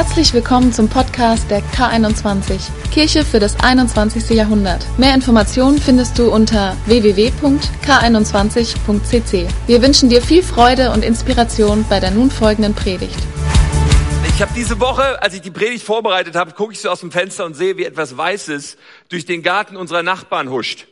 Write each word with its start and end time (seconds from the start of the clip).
Herzlich 0.00 0.32
willkommen 0.32 0.72
zum 0.72 0.88
Podcast 0.88 1.50
der 1.50 1.60
K21, 1.60 2.70
Kirche 2.90 3.22
für 3.22 3.38
das 3.38 3.60
21. 3.60 4.30
Jahrhundert. 4.30 4.86
Mehr 4.98 5.14
Informationen 5.14 5.78
findest 5.78 6.18
du 6.18 6.32
unter 6.32 6.74
www.k21.cc. 6.86 9.46
Wir 9.66 9.82
wünschen 9.82 10.08
dir 10.08 10.22
viel 10.22 10.42
Freude 10.42 10.92
und 10.92 11.04
Inspiration 11.04 11.84
bei 11.86 12.00
der 12.00 12.12
nun 12.12 12.30
folgenden 12.30 12.74
Predigt. 12.74 13.18
Ich 14.28 14.40
habe 14.40 14.52
diese 14.56 14.80
Woche, 14.80 15.22
als 15.22 15.34
ich 15.34 15.42
die 15.42 15.50
Predigt 15.50 15.84
vorbereitet 15.84 16.34
habe, 16.34 16.52
gucke 16.52 16.72
ich 16.72 16.80
so 16.80 16.88
aus 16.88 17.00
dem 17.00 17.12
Fenster 17.12 17.44
und 17.44 17.52
sehe, 17.52 17.76
wie 17.76 17.84
etwas 17.84 18.16
Weißes 18.16 18.78
durch 19.10 19.26
den 19.26 19.42
Garten 19.42 19.76
unserer 19.76 20.02
Nachbarn 20.02 20.48
huscht. 20.48 20.86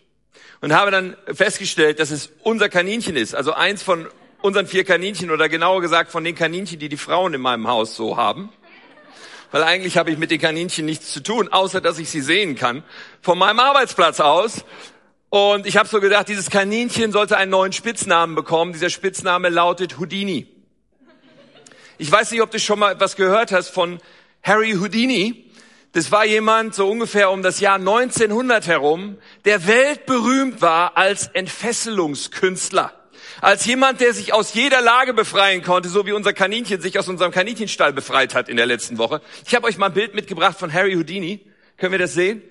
Und 0.61 0.75
habe 0.75 0.91
dann 0.91 1.17
festgestellt, 1.33 1.99
dass 1.99 2.11
es 2.11 2.29
unser 2.43 2.69
Kaninchen 2.69 3.17
ist, 3.17 3.35
also 3.35 3.55
eins 3.55 3.83
von 3.83 4.07
unseren 4.43 4.67
vier 4.67 4.85
Kaninchen 4.85 5.31
oder 5.31 5.49
genauer 5.49 5.81
gesagt 5.81 6.11
von 6.11 6.25
den 6.25 6.35
Kaninchen, 6.35 6.79
die 6.79 6.91
die 6.91 6.99
Frauen 6.99 7.33
in 7.33 7.41
meinem 7.41 7.69
Haus 7.69 7.97
so 7.97 8.19
haben. 8.19 8.51
Weil 9.51 9.63
eigentlich 9.63 9.97
habe 9.97 10.11
ich 10.11 10.19
mit 10.19 10.31
den 10.31 10.41
Kaninchen 10.41 10.85
nichts 10.85 11.13
zu 11.13 11.23
tun, 11.23 11.49
außer 11.49 11.81
dass 11.81 11.99
ich 11.99 12.11
sie 12.11 12.21
sehen 12.21 12.55
kann 12.55 12.83
von 13.23 13.39
meinem 13.39 13.61
Arbeitsplatz 13.61 14.21
aus. 14.21 14.65
Und 15.31 15.67
ich 15.67 15.77
habe 15.77 15.89
so 15.89 16.01
gedacht, 16.01 16.29
dieses 16.29 16.51
Kaninchen 16.51 17.13
sollte 17.13 17.37
einen 17.37 17.51
neuen 17.51 17.73
Spitznamen 17.73 18.35
bekommen. 18.35 18.73
Dieser 18.73 18.91
Spitzname 18.91 19.49
lautet 19.49 19.99
Houdini. 19.99 20.47
Ich 21.99 22.11
weiß 22.11 22.31
nicht, 22.31 22.43
ob 22.43 22.51
du 22.51 22.61
schon 22.61 22.79
mal 22.79 22.99
was 23.01 23.17
gehört 23.17 23.53
hast 23.53 23.69
von 23.71 23.99
Harry 24.43 24.73
Houdini. 24.73 25.51
Das 25.93 26.13
war 26.13 26.25
jemand 26.25 26.75
so 26.75 26.89
ungefähr 26.89 27.31
um 27.31 27.43
das 27.43 27.61
Jahr 27.61 27.77
1900 27.77 28.67
herum, 28.67 29.19
der 29.45 29.67
weltberühmt 29.67 30.61
war 30.61 30.97
als 30.97 31.29
Entfesselungskünstler. 31.29 32.98
Als 33.41 33.65
jemand, 33.67 34.01
der 34.01 34.15
sich 34.15 34.33
aus 34.33 34.55
jeder 34.55 34.81
Lage 34.81 35.15
befreien 35.15 35.63
konnte, 35.63 35.89
so 35.89 36.07
wie 36.07 36.13
unser 36.13 36.33
Kaninchen 36.33 36.81
sich 36.81 36.99
aus 36.99 37.09
unserem 37.09 37.31
Kaninchenstall 37.31 37.93
befreit 37.93 38.35
hat 38.35 38.49
in 38.49 38.57
der 38.57 38.67
letzten 38.67 38.99
Woche. 38.99 39.21
Ich 39.47 39.55
habe 39.55 39.67
euch 39.67 39.79
mal 39.79 39.87
ein 39.87 39.93
Bild 39.93 40.15
mitgebracht 40.15 40.59
von 40.59 40.73
Harry 40.73 40.95
Houdini. 40.95 41.41
Können 41.77 41.93
wir 41.93 41.99
das 42.01 42.15
sehen? 42.15 42.43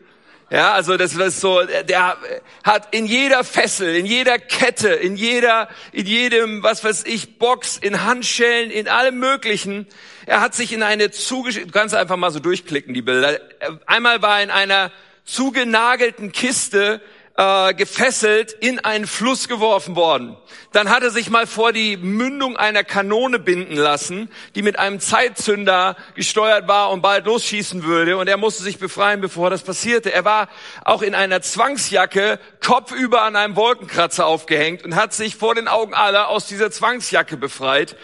Ja, 0.50 0.72
also 0.72 0.96
das 0.96 1.14
ist 1.14 1.42
so, 1.42 1.62
der 1.64 2.18
hat 2.64 2.96
in 2.96 3.06
jeder 3.06 3.44
Fessel, 3.44 3.94
in 3.98 4.06
jeder 4.06 4.40
Kette, 4.40 4.88
in 4.88 5.18
jeder, 5.18 5.68
in 5.92 6.06
jedem, 6.06 6.64
was 6.64 6.86
weiß 6.86 7.04
ich, 7.06 7.38
Box, 7.38 7.76
in 7.76 8.06
Handschellen, 8.06 8.72
in 8.72 8.88
allem 8.88 9.20
Möglichen. 9.20 9.88
Er 10.26 10.40
hat 10.40 10.56
sich 10.56 10.72
in 10.72 10.84
eine 10.84 11.12
zuge, 11.12 11.52
du 11.52 11.72
kannst 11.72 11.94
einfach 11.96 12.16
mal 12.16 12.32
so 12.32 12.40
durchklicken, 12.40 12.94
die 12.94 13.02
Bilder. 13.02 13.42
Einmal 13.88 14.22
war 14.22 14.38
er 14.38 14.44
in 14.46 14.52
einer 14.52 14.92
zugenagelten 15.26 16.32
Kiste 16.32 17.02
äh, 17.38 17.76
gefesselt 17.76 18.52
in 18.52 18.80
einen 18.80 19.06
Fluss 19.06 19.48
geworfen 19.48 19.96
worden. 19.96 20.36
Dann 20.72 20.90
hat 20.90 21.04
er 21.04 21.12
sich 21.12 21.30
mal 21.30 21.46
vor 21.46 21.72
die 21.72 21.96
Mündung 21.96 22.58
einer 22.58 22.84
Kanone 22.84 23.38
binden 23.38 23.76
lassen, 23.76 24.30
die 24.56 24.64
mit 24.64 24.80
einem 24.80 25.00
Zeitzünder 25.00 25.96
gesteuert 26.16 26.68
war 26.68 26.90
und 26.90 27.02
bald 27.02 27.26
losschießen 27.26 27.84
würde. 27.84 28.18
Und 28.18 28.28
er 28.28 28.38
musste 28.38 28.64
sich 28.64 28.80
befreien, 28.80 29.22
bevor 29.22 29.52
das 29.52 29.62
passierte. 29.62 30.12
Er 30.12 30.26
war 30.26 30.50
auch 30.84 31.04
in 31.04 31.14
einer 31.14 31.42
Zwangsjacke 31.42 32.40
kopfüber 32.66 33.22
an 33.22 33.36
einem 33.36 33.56
Wolkenkratzer 33.56 34.26
aufgehängt 34.26 34.84
und 34.84 34.96
hat 34.96 35.14
sich 35.14 35.36
vor 35.36 35.54
den 35.54 35.68
Augen 35.68 35.94
aller 35.94 36.30
aus 36.30 36.48
dieser 36.48 36.72
Zwangsjacke 36.72 37.38
befreit 37.38 37.96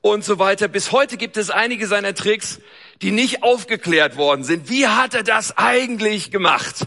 und 0.00 0.24
so 0.24 0.40
weiter. 0.40 0.66
Bis 0.66 0.90
heute 0.90 1.16
gibt 1.16 1.36
es 1.36 1.50
einige 1.50 1.86
seiner 1.86 2.14
Tricks, 2.14 2.60
die 3.02 3.12
nicht 3.12 3.44
aufgeklärt 3.44 4.16
worden 4.16 4.42
sind. 4.42 4.68
Wie 4.68 4.88
hat 4.88 5.14
er 5.14 5.22
das 5.22 5.56
eigentlich 5.56 6.32
gemacht? 6.32 6.86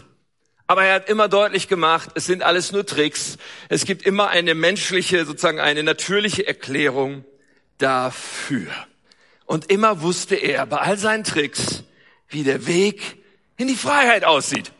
Aber 0.66 0.84
er 0.84 0.94
hat 0.94 1.08
immer 1.08 1.28
deutlich 1.28 1.68
gemacht, 1.68 2.10
es 2.14 2.26
sind 2.26 2.42
alles 2.42 2.72
nur 2.72 2.86
Tricks. 2.86 3.36
Es 3.68 3.84
gibt 3.84 4.02
immer 4.02 4.28
eine 4.28 4.54
menschliche, 4.54 5.26
sozusagen 5.26 5.60
eine 5.60 5.82
natürliche 5.82 6.46
Erklärung 6.46 7.24
dafür. 7.78 8.72
Und 9.44 9.70
immer 9.70 10.00
wusste 10.00 10.36
er 10.36 10.64
bei 10.66 10.78
all 10.78 10.96
seinen 10.96 11.24
Tricks, 11.24 11.84
wie 12.28 12.44
der 12.44 12.66
Weg 12.66 13.18
in 13.58 13.68
die 13.68 13.76
Freiheit 13.76 14.24
aussieht. 14.24 14.72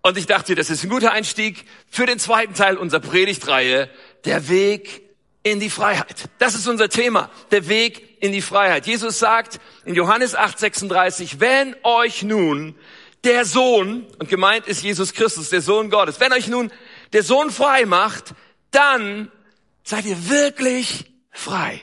Und 0.00 0.16
ich 0.16 0.26
dachte, 0.26 0.54
das 0.54 0.70
ist 0.70 0.84
ein 0.84 0.90
guter 0.90 1.10
Einstieg 1.10 1.64
für 1.90 2.06
den 2.06 2.20
zweiten 2.20 2.54
Teil 2.54 2.76
unserer 2.76 3.00
Predigtreihe, 3.00 3.90
der 4.24 4.48
Weg 4.48 5.02
in 5.42 5.58
die 5.58 5.70
Freiheit. 5.70 6.28
Das 6.38 6.54
ist 6.54 6.68
unser 6.68 6.88
Thema, 6.88 7.30
der 7.50 7.68
Weg 7.68 8.22
in 8.22 8.30
die 8.30 8.42
Freiheit. 8.42 8.86
Jesus 8.86 9.18
sagt 9.18 9.60
in 9.84 9.96
Johannes 9.96 10.36
8:36, 10.36 11.40
wenn 11.40 11.74
euch 11.82 12.22
nun 12.22 12.76
der 13.26 13.44
Sohn, 13.44 14.06
und 14.18 14.28
gemeint 14.28 14.68
ist 14.68 14.82
Jesus 14.82 15.12
Christus, 15.12 15.50
der 15.50 15.60
Sohn 15.60 15.90
Gottes, 15.90 16.20
wenn 16.20 16.32
euch 16.32 16.46
nun 16.46 16.70
der 17.12 17.24
Sohn 17.24 17.50
frei 17.50 17.84
macht, 17.84 18.34
dann 18.70 19.32
seid 19.82 20.04
ihr 20.06 20.30
wirklich 20.30 21.12
frei. 21.32 21.82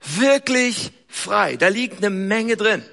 Wirklich 0.00 0.92
frei. 1.06 1.56
Da 1.56 1.68
liegt 1.68 1.98
eine 1.98 2.10
Menge 2.10 2.56
drin. 2.56 2.84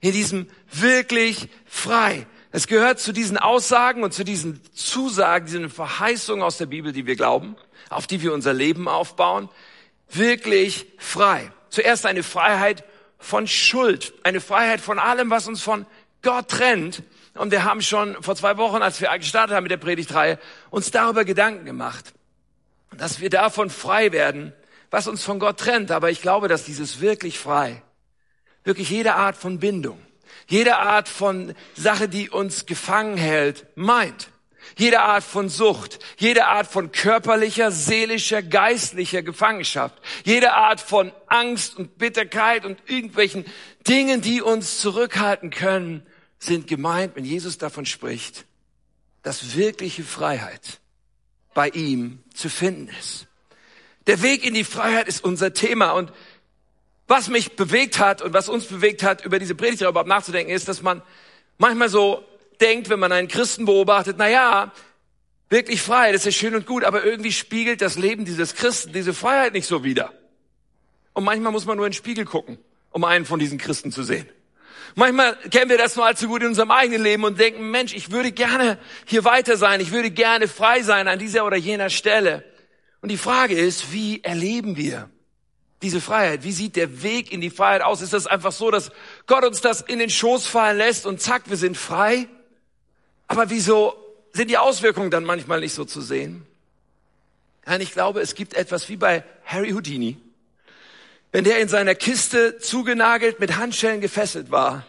In 0.00 0.12
diesem 0.12 0.48
wirklich 0.72 1.48
frei. 1.66 2.26
Es 2.52 2.66
gehört 2.66 3.00
zu 3.00 3.12
diesen 3.12 3.36
Aussagen 3.36 4.02
und 4.02 4.14
zu 4.14 4.24
diesen 4.24 4.60
Zusagen, 4.72 5.46
diesen 5.46 5.68
Verheißungen 5.70 6.42
aus 6.42 6.56
der 6.56 6.66
Bibel, 6.66 6.92
die 6.92 7.06
wir 7.06 7.16
glauben, 7.16 7.56
auf 7.90 8.06
die 8.06 8.22
wir 8.22 8.32
unser 8.32 8.54
Leben 8.54 8.88
aufbauen. 8.88 9.50
Wirklich 10.10 10.86
frei. 10.96 11.52
Zuerst 11.68 12.06
eine 12.06 12.22
Freiheit 12.22 12.84
von 13.18 13.46
Schuld. 13.46 14.14
Eine 14.22 14.40
Freiheit 14.40 14.80
von 14.80 14.98
allem, 14.98 15.28
was 15.28 15.46
uns 15.46 15.60
von 15.60 15.84
Gott 16.22 16.48
trennt. 16.48 17.02
Und 17.34 17.52
wir 17.52 17.64
haben 17.64 17.82
schon 17.82 18.20
vor 18.22 18.34
zwei 18.34 18.56
Wochen, 18.56 18.82
als 18.82 19.00
wir 19.00 19.16
gestartet 19.18 19.54
haben 19.54 19.62
mit 19.62 19.70
der 19.70 19.76
Predigtreihe, 19.76 20.38
uns 20.70 20.90
darüber 20.90 21.24
Gedanken 21.24 21.64
gemacht, 21.64 22.12
dass 22.96 23.20
wir 23.20 23.30
davon 23.30 23.70
frei 23.70 24.12
werden, 24.12 24.52
was 24.90 25.06
uns 25.06 25.22
von 25.22 25.38
Gott 25.38 25.58
trennt. 25.58 25.90
Aber 25.90 26.10
ich 26.10 26.20
glaube, 26.20 26.48
dass 26.48 26.64
dieses 26.64 27.00
wirklich 27.00 27.38
frei, 27.38 27.82
wirklich 28.64 28.90
jede 28.90 29.14
Art 29.14 29.36
von 29.36 29.60
Bindung, 29.60 30.00
jede 30.48 30.78
Art 30.78 31.08
von 31.08 31.54
Sache, 31.74 32.08
die 32.08 32.30
uns 32.30 32.66
gefangen 32.66 33.16
hält, 33.16 33.66
meint. 33.76 34.30
Jede 34.76 35.00
Art 35.00 35.24
von 35.24 35.48
Sucht, 35.48 35.98
jede 36.18 36.46
Art 36.46 36.66
von 36.66 36.92
körperlicher, 36.92 37.70
seelischer, 37.70 38.42
geistlicher 38.42 39.22
Gefangenschaft, 39.22 39.94
jede 40.24 40.52
Art 40.52 40.80
von 40.80 41.10
Angst 41.26 41.76
und 41.76 41.96
Bitterkeit 41.96 42.66
und 42.66 42.78
irgendwelchen 42.86 43.46
Dingen, 43.86 44.20
die 44.20 44.42
uns 44.42 44.80
zurückhalten 44.80 45.50
können, 45.50 46.06
sind 46.38 46.66
gemeint, 46.66 47.16
wenn 47.16 47.24
Jesus 47.24 47.58
davon 47.58 47.86
spricht, 47.86 48.46
dass 49.22 49.56
wirkliche 49.56 50.04
Freiheit 50.04 50.80
bei 51.54 51.68
ihm 51.70 52.22
zu 52.34 52.48
finden 52.48 52.88
ist. 53.00 53.26
Der 54.06 54.22
Weg 54.22 54.44
in 54.44 54.54
die 54.54 54.64
Freiheit 54.64 55.08
ist 55.08 55.24
unser 55.24 55.52
Thema 55.52 55.90
und 55.92 56.12
was 57.08 57.28
mich 57.28 57.56
bewegt 57.56 57.98
hat 57.98 58.22
und 58.22 58.32
was 58.34 58.48
uns 58.48 58.66
bewegt 58.66 59.02
hat, 59.02 59.24
über 59.24 59.38
diese 59.38 59.54
Predigt 59.54 59.82
überhaupt 59.82 60.08
nachzudenken, 60.08 60.52
ist, 60.52 60.68
dass 60.68 60.82
man 60.82 61.02
manchmal 61.56 61.88
so 61.88 62.24
denkt, 62.60 62.90
wenn 62.90 63.00
man 63.00 63.12
einen 63.12 63.28
Christen 63.28 63.64
beobachtet, 63.64 64.16
na 64.18 64.28
ja, 64.28 64.72
wirklich 65.48 65.80
frei, 65.80 66.12
das 66.12 66.26
ist 66.26 66.36
schön 66.36 66.54
und 66.54 66.66
gut, 66.66 66.84
aber 66.84 67.04
irgendwie 67.04 67.32
spiegelt 67.32 67.80
das 67.80 67.96
Leben 67.96 68.24
dieses 68.24 68.54
Christen 68.54 68.92
diese 68.92 69.14
Freiheit 69.14 69.54
nicht 69.54 69.66
so 69.66 69.84
wider. 69.84 70.12
Und 71.14 71.24
manchmal 71.24 71.50
muss 71.50 71.64
man 71.64 71.76
nur 71.76 71.86
in 71.86 71.92
den 71.92 71.96
Spiegel 71.96 72.24
gucken, 72.24 72.58
um 72.90 73.04
einen 73.04 73.24
von 73.24 73.38
diesen 73.38 73.58
Christen 73.58 73.90
zu 73.90 74.02
sehen. 74.02 74.28
Manchmal 74.94 75.36
kennen 75.50 75.70
wir 75.70 75.78
das 75.78 75.96
nur 75.96 76.06
allzu 76.06 76.28
gut 76.28 76.42
in 76.42 76.48
unserem 76.48 76.70
eigenen 76.70 77.02
Leben 77.02 77.24
und 77.24 77.38
denken, 77.38 77.70
Mensch, 77.70 77.94
ich 77.94 78.10
würde 78.10 78.32
gerne 78.32 78.78
hier 79.04 79.24
weiter 79.24 79.56
sein, 79.56 79.80
ich 79.80 79.92
würde 79.92 80.10
gerne 80.10 80.48
frei 80.48 80.82
sein 80.82 81.08
an 81.08 81.18
dieser 81.18 81.44
oder 81.44 81.56
jener 81.56 81.90
Stelle. 81.90 82.44
Und 83.00 83.10
die 83.10 83.16
Frage 83.16 83.54
ist, 83.54 83.92
wie 83.92 84.22
erleben 84.24 84.76
wir 84.76 85.08
diese 85.82 86.00
Freiheit? 86.00 86.42
Wie 86.42 86.52
sieht 86.52 86.76
der 86.76 87.02
Weg 87.02 87.32
in 87.32 87.40
die 87.40 87.50
Freiheit 87.50 87.82
aus? 87.82 88.02
Ist 88.02 88.12
das 88.12 88.26
einfach 88.26 88.52
so, 88.52 88.70
dass 88.70 88.90
Gott 89.26 89.44
uns 89.44 89.60
das 89.60 89.80
in 89.80 89.98
den 89.98 90.10
Schoß 90.10 90.46
fallen 90.46 90.78
lässt 90.78 91.06
und 91.06 91.20
zack, 91.20 91.42
wir 91.46 91.56
sind 91.56 91.76
frei? 91.76 92.26
Aber 93.28 93.50
wieso 93.50 93.94
sind 94.32 94.50
die 94.50 94.58
Auswirkungen 94.58 95.10
dann 95.10 95.24
manchmal 95.24 95.60
nicht 95.60 95.74
so 95.74 95.84
zu 95.84 96.00
sehen? 96.00 96.46
Nein, 97.66 97.80
ich 97.80 97.92
glaube, 97.92 98.20
es 98.20 98.34
gibt 98.34 98.54
etwas 98.54 98.88
wie 98.88 98.96
bei 98.96 99.22
Harry 99.44 99.70
Houdini. 99.70 100.16
Wenn 101.30 101.44
der 101.44 101.60
in 101.60 101.68
seiner 101.68 101.94
Kiste 101.94 102.58
zugenagelt 102.58 103.38
mit 103.38 103.56
Handschellen 103.56 104.00
gefesselt 104.00 104.50
war, 104.50 104.86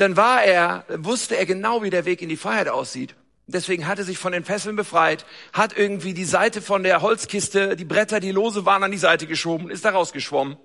dann 0.00 0.16
war 0.16 0.42
er, 0.42 0.84
wusste 0.88 1.36
er 1.36 1.44
genau, 1.44 1.82
wie 1.82 1.90
der 1.90 2.06
Weg 2.06 2.22
in 2.22 2.30
die 2.30 2.38
Freiheit 2.38 2.68
aussieht. 2.68 3.14
Deswegen 3.46 3.86
hat 3.86 3.98
er 3.98 4.04
sich 4.04 4.16
von 4.16 4.32
den 4.32 4.44
Fesseln 4.44 4.74
befreit, 4.74 5.26
hat 5.52 5.76
irgendwie 5.76 6.14
die 6.14 6.24
Seite 6.24 6.62
von 6.62 6.82
der 6.82 7.02
Holzkiste, 7.02 7.76
die 7.76 7.84
Bretter, 7.84 8.18
die 8.18 8.30
lose 8.30 8.64
waren, 8.64 8.82
an 8.82 8.92
die 8.92 8.96
Seite 8.96 9.26
geschoben, 9.26 9.70
ist 9.70 9.84
da 9.84 9.90
rausgeschwommen. 9.90 10.56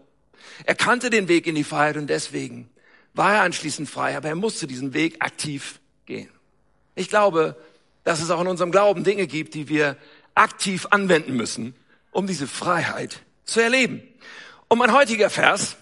Er 0.63 0.75
kannte 0.75 1.09
den 1.09 1.27
Weg 1.27 1.47
in 1.47 1.55
die 1.55 1.65
Freiheit 1.65 1.97
und 1.97 2.09
deswegen 2.09 2.69
war 3.13 3.33
er 3.33 3.41
anschließend 3.41 3.89
frei, 3.89 4.15
aber 4.15 4.29
er 4.29 4.35
musste 4.35 4.67
diesen 4.67 4.93
Weg 4.93 5.17
aktiv 5.19 5.81
gehen. 6.05 6.29
Ich 6.95 7.09
glaube, 7.09 7.57
dass 8.05 8.21
es 8.21 8.29
auch 8.29 8.39
in 8.39 8.47
unserem 8.47 8.71
Glauben 8.71 9.03
Dinge 9.03 9.27
gibt, 9.27 9.53
die 9.53 9.67
wir 9.67 9.97
aktiv 10.33 10.87
anwenden 10.91 11.35
müssen, 11.35 11.75
um 12.11 12.25
diese 12.25 12.47
Freiheit 12.47 13.19
zu 13.43 13.59
erleben. 13.59 14.01
Und 14.69 14.77
mein 14.77 14.93
heutiger 14.93 15.29
Vers, 15.29 15.75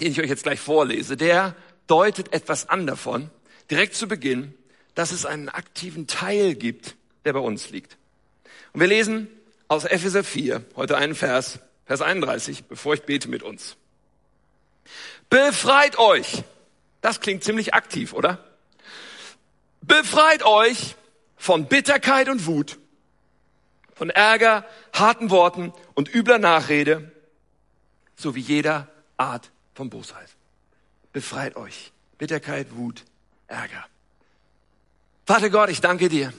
den 0.00 0.12
ich 0.12 0.20
euch 0.20 0.30
jetzt 0.30 0.44
gleich 0.44 0.60
vorlese, 0.60 1.18
der 1.18 1.54
deutet 1.86 2.32
etwas 2.32 2.68
an 2.68 2.86
davon, 2.86 3.30
direkt 3.70 3.94
zu 3.94 4.08
Beginn, 4.08 4.54
dass 4.94 5.12
es 5.12 5.26
einen 5.26 5.48
aktiven 5.48 6.06
Teil 6.06 6.54
gibt, 6.54 6.96
der 7.24 7.32
bei 7.32 7.40
uns 7.40 7.70
liegt. 7.70 7.96
Und 8.72 8.80
wir 8.80 8.88
lesen 8.88 9.28
aus 9.68 9.84
Epheser 9.84 10.24
4, 10.24 10.64
heute 10.76 10.96
einen 10.96 11.14
Vers, 11.14 11.58
Vers 11.86 12.02
31, 12.02 12.64
bevor 12.64 12.94
ich 12.94 13.02
bete 13.02 13.28
mit 13.28 13.42
uns. 13.42 13.76
Befreit 15.28 15.98
euch. 15.98 16.44
Das 17.00 17.20
klingt 17.20 17.44
ziemlich 17.44 17.74
aktiv, 17.74 18.12
oder? 18.12 18.44
Befreit 19.82 20.44
euch 20.44 20.96
von 21.36 21.66
Bitterkeit 21.66 22.28
und 22.28 22.46
Wut, 22.46 22.78
von 23.94 24.10
Ärger, 24.10 24.64
harten 24.92 25.30
Worten 25.30 25.72
und 25.94 26.12
übler 26.12 26.38
Nachrede, 26.38 27.12
sowie 28.16 28.40
jeder 28.40 28.88
Art 29.16 29.50
von 29.74 29.90
Bosheit. 29.90 30.35
Befreit 31.16 31.56
euch. 31.56 31.92
Bitterkeit, 32.18 32.76
Wut, 32.76 33.02
Ärger. 33.46 33.86
Vater 35.24 35.48
Gott, 35.48 35.70
ich 35.70 35.80
danke 35.80 36.10
dir. 36.10 36.30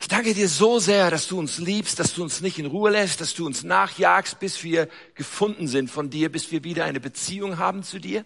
Ich 0.00 0.08
danke 0.08 0.34
dir 0.34 0.48
so 0.48 0.80
sehr, 0.80 1.12
dass 1.12 1.28
du 1.28 1.38
uns 1.38 1.58
liebst, 1.58 2.00
dass 2.00 2.12
du 2.12 2.24
uns 2.24 2.40
nicht 2.40 2.58
in 2.58 2.66
Ruhe 2.66 2.90
lässt, 2.90 3.20
dass 3.20 3.34
du 3.34 3.46
uns 3.46 3.62
nachjagst, 3.62 4.40
bis 4.40 4.64
wir 4.64 4.88
gefunden 5.14 5.68
sind 5.68 5.92
von 5.92 6.10
dir, 6.10 6.28
bis 6.32 6.50
wir 6.50 6.64
wieder 6.64 6.86
eine 6.86 6.98
Beziehung 6.98 7.58
haben 7.58 7.84
zu 7.84 8.00
dir. 8.00 8.24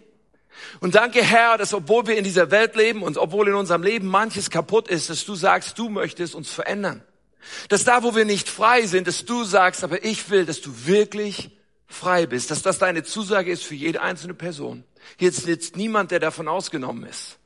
Und 0.79 0.95
danke, 0.95 1.23
Herr, 1.23 1.59
dass 1.59 1.71
obwohl 1.75 2.07
wir 2.07 2.17
in 2.17 2.23
dieser 2.23 2.49
Welt 2.49 2.75
leben 2.75 3.03
und 3.03 3.19
obwohl 3.19 3.47
in 3.47 3.53
unserem 3.53 3.83
Leben 3.83 4.07
manches 4.07 4.49
kaputt 4.49 4.87
ist, 4.87 5.11
dass 5.11 5.23
du 5.23 5.35
sagst, 5.35 5.77
du 5.77 5.87
möchtest 5.87 6.33
uns 6.33 6.49
verändern. 6.49 7.03
Dass 7.69 7.83
da, 7.83 8.01
wo 8.01 8.15
wir 8.15 8.25
nicht 8.25 8.49
frei 8.49 8.87
sind, 8.87 9.07
dass 9.07 9.23
du 9.23 9.43
sagst, 9.43 9.83
aber 9.83 10.03
ich 10.03 10.31
will, 10.31 10.47
dass 10.47 10.61
du 10.61 10.87
wirklich 10.87 11.51
frei 11.87 12.25
bist, 12.25 12.51
dass 12.51 12.61
das 12.61 12.77
deine 12.77 13.03
Zusage 13.03 13.51
ist 13.51 13.63
für 13.63 13.75
jede 13.75 14.01
einzelne 14.01 14.33
Person. 14.33 14.83
Hier 15.17 15.31
sitzt 15.31 15.77
niemand, 15.77 16.11
der 16.11 16.19
davon 16.19 16.47
ausgenommen 16.47 17.03
ist, 17.03 17.37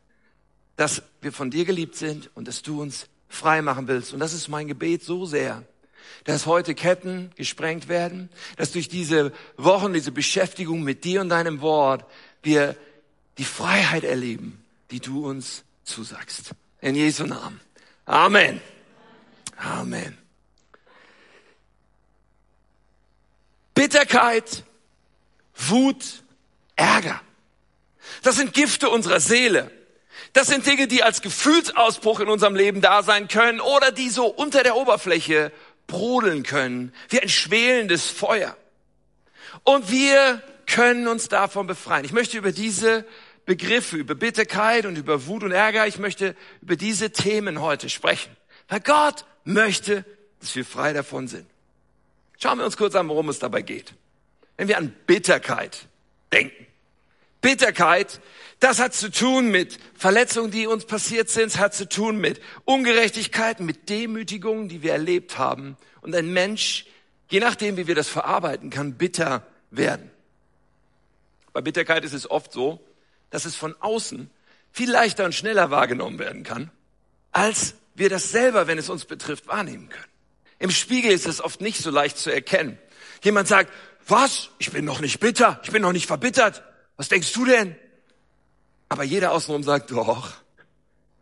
dass 0.76 1.04
wir 1.22 1.32
von 1.32 1.52
dir 1.52 1.66
geliebt 1.66 1.96
sind 1.96 2.30
und 2.34 2.48
dass 2.48 2.62
du 2.62 2.82
uns 2.82 3.08
frei 3.30 3.62
machen 3.62 3.88
willst. 3.88 4.14
Und 4.14 4.20
das 4.20 4.34
ist 4.34 4.48
mein 4.48 4.68
Gebet 4.68 5.04
so 5.04 5.26
sehr, 5.26 5.64
dass 6.24 6.46
heute 6.46 6.76
Ketten 6.76 7.32
gesprengt 7.36 7.88
werden, 7.88 8.30
dass 8.58 8.72
durch 8.72 8.90
diese 8.90 9.32
Wochen, 9.58 9.94
diese 9.94 10.12
Beschäftigung 10.12 10.84
mit 10.84 11.04
dir 11.04 11.22
und 11.22 11.30
deinem 11.30 11.62
Wort 11.62 12.06
wir 12.44 12.76
die 13.38 13.46
Freiheit 13.46 14.04
erleben, 14.04 14.64
die 14.90 15.00
du 15.00 15.26
uns 15.26 15.64
zusagst. 15.84 16.52
In 16.82 16.96
Jesu 16.96 17.26
Namen. 17.26 17.60
Amen. 18.06 18.60
Amen. 19.58 20.21
Bitterkeit, 23.82 24.64
Wut, 25.56 26.22
Ärger. 26.76 27.20
Das 28.22 28.36
sind 28.36 28.54
Gifte 28.54 28.92
unserer 28.92 29.20
Seele. 29.20 29.72
Das 30.34 30.50
sind 30.50 30.68
Dinge, 30.68 30.86
die 30.86 31.02
als 31.02 31.24
Gefühlsausbruch 31.24 32.20
in 32.20 32.28
unserem 32.28 32.54
Leben 32.54 32.82
da 32.82 33.02
sein 33.02 33.28
können 33.28 33.60
oder 33.60 33.92
die 33.92 34.12
so 34.12 34.28
unter 34.28 34.62
der 34.62 34.76
Oberfläche 34.76 35.52
brodeln 35.88 36.44
können, 36.44 36.94
wie 37.10 37.22
ein 37.22 37.30
schwelendes 37.30 38.06
Feuer. 38.06 38.56
Und 39.64 39.90
wir 39.90 40.44
können 40.68 41.08
uns 41.08 41.28
davon 41.28 41.66
befreien. 41.66 42.06
Ich 42.06 42.14
möchte 42.14 42.38
über 42.38 42.52
diese 42.52 43.04
Begriffe, 43.48 43.98
über 43.98 44.14
Bitterkeit 44.14 44.86
und 44.86 44.96
über 44.96 45.26
Wut 45.26 45.42
und 45.42 45.54
Ärger, 45.54 45.88
ich 45.88 45.98
möchte 45.98 46.36
über 46.62 46.76
diese 46.76 47.10
Themen 47.10 47.62
heute 47.62 47.90
sprechen. 47.90 48.38
Weil 48.68 48.82
Gott 48.82 49.26
möchte, 49.44 50.06
dass 50.40 50.56
wir 50.56 50.66
frei 50.66 50.94
davon 50.94 51.28
sind. 51.28 51.51
Schauen 52.42 52.58
wir 52.58 52.66
uns 52.66 52.78
kurz 52.78 52.96
an, 52.96 53.08
worum 53.08 53.30
es 53.30 53.40
dabei 53.40 53.62
geht. 53.62 53.94
Wenn 54.58 54.68
wir 54.68 54.78
an 54.78 54.94
Bitterkeit 55.06 55.88
denken. 56.32 56.66
Bitterkeit, 57.42 58.20
das 58.60 58.80
hat 58.80 58.94
zu 58.94 59.12
tun 59.12 59.50
mit 59.50 59.80
Verletzungen, 59.96 60.52
die 60.52 60.68
uns 60.68 60.86
passiert 60.86 61.30
sind, 61.30 61.58
hat 61.58 61.74
zu 61.74 61.88
tun 61.88 62.18
mit 62.18 62.42
Ungerechtigkeiten, 62.66 63.66
mit 63.66 63.90
Demütigungen, 63.90 64.70
die 64.70 64.82
wir 64.82 64.94
erlebt 64.94 65.38
haben. 65.38 65.78
Und 66.02 66.16
ein 66.16 66.32
Mensch, 66.34 66.86
je 67.30 67.40
nachdem, 67.40 67.78
wie 67.78 67.88
wir 67.88 67.96
das 67.96 68.08
verarbeiten, 68.08 68.70
kann 68.70 68.94
bitter 68.94 69.46
werden. 69.72 70.10
Bei 71.54 71.62
Bitterkeit 71.62 72.04
ist 72.04 72.14
es 72.14 72.30
oft 72.30 72.54
so, 72.54 72.80
dass 73.30 73.46
es 73.46 73.56
von 73.56 73.76
außen 73.80 74.30
viel 74.72 74.92
leichter 74.92 75.26
und 75.26 75.36
schneller 75.36 75.70
wahrgenommen 75.70 76.18
werden 76.20 76.44
kann, 76.44 76.72
als 77.32 77.76
wir 77.94 78.10
das 78.10 78.32
selber, 78.32 78.68
wenn 78.68 78.78
es 78.78 78.90
uns 78.90 79.06
betrifft, 79.06 79.48
wahrnehmen 79.48 79.90
können. 79.90 80.11
Im 80.62 80.70
Spiegel 80.70 81.12
ist 81.12 81.26
es 81.26 81.42
oft 81.42 81.60
nicht 81.60 81.82
so 81.82 81.90
leicht 81.90 82.20
zu 82.20 82.32
erkennen. 82.32 82.78
Jemand 83.24 83.48
sagt, 83.48 83.74
was? 84.08 84.50
Ich 84.60 84.72
bin 84.72 84.86
noch 84.86 85.02
nicht 85.02 85.20
bitter, 85.20 85.60
ich 85.64 85.72
bin 85.72 85.82
noch 85.82 85.92
nicht 85.92 86.06
verbittert. 86.06 86.62
Was 86.98 87.10
denkst 87.10 87.34
du 87.34 87.46
denn? 87.46 87.76
Aber 88.88 89.04
jeder 89.04 89.32
außenrum 89.32 89.64
sagt, 89.64 89.90
doch, 89.90 90.34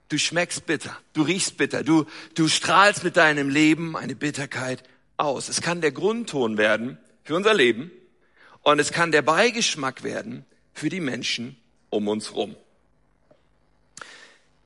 du 0.09 0.17
schmeckst 0.17 0.65
bitter, 0.65 0.97
du 1.13 1.21
riechst 1.21 1.55
bitter, 1.55 1.83
du, 1.83 2.05
du 2.35 2.49
strahlst 2.49 3.05
mit 3.05 3.15
deinem 3.15 3.47
Leben 3.47 3.95
eine 3.95 4.13
Bitterkeit 4.13 4.83
aus. 5.15 5.47
Es 5.47 5.61
kann 5.61 5.79
der 5.79 5.93
Grundton 5.93 6.57
werden 6.57 6.97
für 7.23 7.37
unser 7.37 7.53
Leben 7.53 7.91
und 8.63 8.79
es 8.79 8.91
kann 8.91 9.13
der 9.13 9.21
Beigeschmack 9.21 10.03
werden 10.03 10.45
für 10.73 10.89
die 10.89 10.99
Menschen 10.99 11.55
um 11.89 12.09
uns 12.09 12.35
rum. 12.35 12.57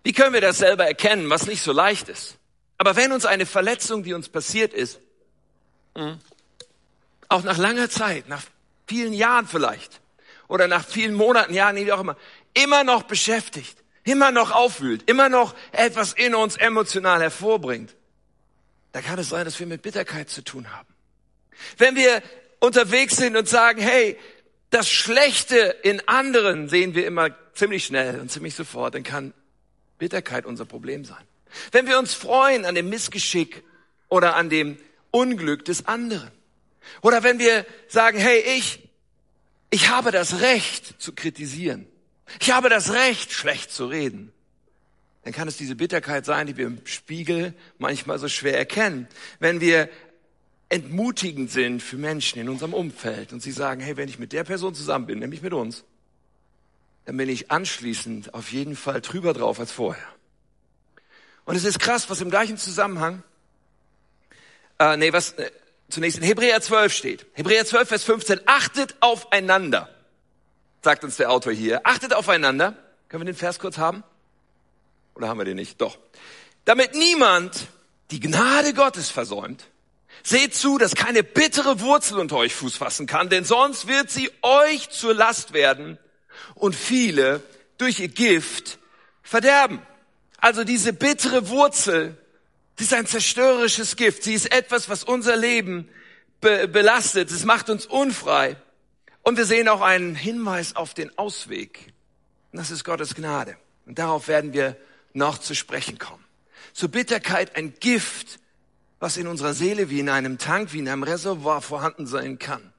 Wie 0.02 0.14
können 0.14 0.34
wir 0.34 0.42
das 0.42 0.58
selber 0.58 0.88
erkennen, 0.88 1.30
was 1.30 1.46
nicht 1.46 1.62
so 1.62 1.74
leicht 1.74 2.10
ist? 2.10 2.40
Aber 2.84 2.98
wenn 2.98 3.14
uns 3.14 3.26
eine 3.26 3.46
Verletzung, 3.46 4.04
die 4.04 4.14
uns 4.14 4.28
passiert 4.28 4.74
ist, 4.74 5.00
auch 7.30 7.44
nach 7.44 7.58
langer 7.58 7.90
Zeit, 7.90 8.28
nach 8.28 8.44
vielen 8.88 9.14
Jahren 9.14 9.48
vielleicht, 9.48 10.02
oder 10.50 10.68
nach 10.68 10.86
vielen 10.86 11.14
Monaten, 11.14 11.54
Jahren, 11.54 11.78
wie 11.78 11.94
auch 11.94 12.02
immer, 12.02 12.18
immer 12.54 12.84
noch 12.84 13.04
beschäftigt, 13.04 13.78
immer 14.04 14.32
noch 14.32 14.52
aufwühlt, 14.52 15.10
immer 15.10 15.30
noch 15.30 15.56
etwas 15.72 16.12
in 16.12 16.36
uns 16.36 16.58
emotional 16.58 17.22
hervorbringt, 17.22 17.96
da 18.92 19.00
kann 19.00 19.18
es 19.18 19.30
sein, 19.30 19.46
dass 19.46 19.58
wir 19.62 19.66
mit 19.66 19.82
Bitterkeit 19.82 20.30
zu 20.30 20.44
tun 20.44 20.70
haben. 20.76 20.94
Wenn 21.78 21.96
wir 21.96 22.22
unterwegs 22.60 23.16
sind 23.16 23.38
und 23.38 23.48
sagen, 23.48 23.80
hey, 23.82 24.20
das 24.72 24.90
Schlechte 24.90 25.56
in 25.84 26.06
anderen 26.10 26.68
sehen 26.68 26.96
wir 26.96 27.08
immer 27.08 27.30
ziemlich 27.54 27.86
schnell 27.86 28.20
und 28.20 28.30
ziemlich 28.30 28.56
sofort, 28.56 28.94
dann 28.94 29.04
kann 29.04 29.34
Bitterkeit 30.00 30.46
unser 30.46 30.66
Problem 30.66 31.06
sein. 31.06 31.26
Wenn 31.72 31.88
wir 31.88 32.00
uns 32.00 32.14
freuen 32.14 32.66
an 32.66 32.76
dem 32.76 32.90
Missgeschick 32.90 33.64
oder 34.10 34.36
an 34.36 34.50
dem 34.50 34.78
Unglück 35.12 35.66
des 35.66 35.86
anderen. 35.88 36.32
Oder 37.02 37.24
wenn 37.24 37.40
wir 37.40 37.66
sagen, 37.88 38.18
hey, 38.18 38.44
ich 38.58 38.84
ich 39.74 39.90
habe 39.90 40.12
das 40.12 40.42
Recht 40.42 41.02
zu 41.02 41.14
kritisieren. 41.14 41.88
Ich 42.40 42.52
habe 42.52 42.70
das 42.70 42.94
Recht, 42.94 43.32
schlecht 43.32 43.72
zu 43.72 43.88
reden. 43.88 44.32
Dann 45.24 45.34
kann 45.34 45.48
es 45.48 45.58
diese 45.58 45.76
Bitterkeit 45.76 46.28
sein, 46.28 46.46
die 46.46 46.58
wir 46.58 46.68
im 46.68 46.86
Spiegel 46.86 47.56
manchmal 47.80 48.20
so 48.20 48.28
schwer 48.28 48.56
erkennen. 48.56 49.08
Wenn 49.40 49.62
wir 49.62 49.90
entmutigend 50.70 51.50
sind 51.50 51.82
für 51.82 51.98
Menschen 51.98 52.40
in 52.40 52.50
unserem 52.50 52.76
Umfeld 52.76 53.34
und 53.34 53.42
sie 53.42 53.52
sagen, 53.52 53.82
hey, 53.82 53.98
wenn 53.98 54.10
ich 54.10 54.20
mit 54.20 54.32
der 54.32 54.44
Person 54.44 54.76
zusammen 54.76 55.08
bin, 55.08 55.18
nämlich 55.18 55.42
mit 55.42 55.54
uns, 55.54 55.86
dann 57.06 57.18
bin 57.18 57.28
ich 57.28 57.50
anschließend 57.50 58.36
auf 58.36 58.52
jeden 58.52 58.76
Fall 58.76 59.02
drüber 59.02 59.34
drauf 59.34 59.60
als 59.60 59.72
vorher. 59.72 60.06
Und 61.46 61.56
es 61.56 61.66
ist 61.66 61.80
krass, 61.80 62.10
was 62.10 62.22
im 62.22 62.30
gleichen 62.30 62.58
Zusammenhang, 62.58 63.24
äh, 64.80 64.98
nee, 64.98 65.12
was, 65.12 65.34
äh, 65.34 65.52
zunächst 65.90 66.18
in 66.18 66.24
Hebräer 66.24 66.62
12 66.62 66.94
steht. 66.94 67.26
Hebräer 67.34 67.66
12, 67.66 67.88
Vers 67.88 68.04
15. 68.04 68.42
Achtet 68.46 68.96
aufeinander, 69.02 69.90
sagt 70.82 71.04
uns 71.04 71.18
der 71.18 71.32
Autor 71.32 71.54
hier. 71.54 71.82
Achtet 71.86 72.14
aufeinander. 72.14 72.78
Können 73.10 73.22
wir 73.22 73.32
den 73.32 73.38
Vers 73.38 73.60
kurz 73.60 73.78
haben? 73.78 74.04
Oder 75.16 75.28
haben 75.28 75.38
wir 75.38 75.46
den 75.46 75.58
nicht? 75.58 75.80
Doch. 75.82 76.00
Damit 76.66 76.96
niemand 76.96 77.68
die 78.12 78.20
Gnade 78.20 78.74
Gottes 78.74 79.10
versäumt, 79.10 79.66
seht 80.24 80.56
zu, 80.56 80.78
dass 80.78 80.96
keine 80.96 81.24
bittere 81.24 81.80
Wurzel 81.82 82.18
unter 82.20 82.38
euch 82.38 82.54
Fuß 82.56 82.78
fassen 82.78 83.08
kann, 83.08 83.30
denn 83.30 83.44
sonst 83.44 83.88
wird 83.88 84.10
sie 84.10 84.32
euch 84.42 84.90
zur 84.90 85.14
Last 85.14 85.54
werden 85.54 85.98
und 86.56 86.76
viele 86.76 87.42
durch 87.78 88.00
ihr 88.00 88.08
Gift 88.08 88.80
verderben. 89.22 89.82
Also 90.44 90.66
diese 90.66 90.92
bittere 90.92 91.48
Wurzel, 91.48 92.18
Sie 92.76 92.84
ist 92.84 92.94
ein 92.94 93.06
zerstörerisches 93.06 93.96
Gift. 93.96 94.24
Sie 94.24 94.34
ist 94.34 94.52
etwas, 94.52 94.90
was 94.90 95.06
unser 95.06 95.38
Leben 95.38 95.88
be 96.42 96.68
belastet. 96.68 97.32
Es 97.32 97.46
macht 97.46 97.70
uns 97.70 97.86
unfrei. 97.86 98.58
Und 99.22 99.38
wir 99.38 99.46
sehen 99.46 99.70
auch 99.70 99.80
einen 99.80 100.16
Hinweis 100.16 100.76
auf 100.76 100.94
den 100.94 101.18
Ausweg. 101.18 101.94
Und 102.52 102.60
das 102.60 102.72
ist 102.72 102.84
Gottes 102.84 103.16
Gnade. 103.16 103.56
Und 103.86 104.00
darauf 104.00 104.28
werden 104.28 104.52
wir 104.52 104.76
noch 105.14 105.38
zu 105.38 105.56
sprechen 105.56 105.98
kommen. 105.98 106.26
Zur 106.74 106.90
Bitterkeit 106.90 107.56
ein 107.56 107.76
Gift, 107.80 108.40
was 109.00 109.16
in 109.16 109.28
unserer 109.28 109.54
Seele 109.54 109.90
wie 109.90 110.02
in 110.02 110.10
einem 110.10 110.40
Tank, 110.40 110.74
wie 110.74 110.80
in 110.80 110.90
einem 110.90 111.04
Reservoir 111.04 111.62
vorhanden 111.62 112.06
sein 112.06 112.38
kann. 112.38 112.74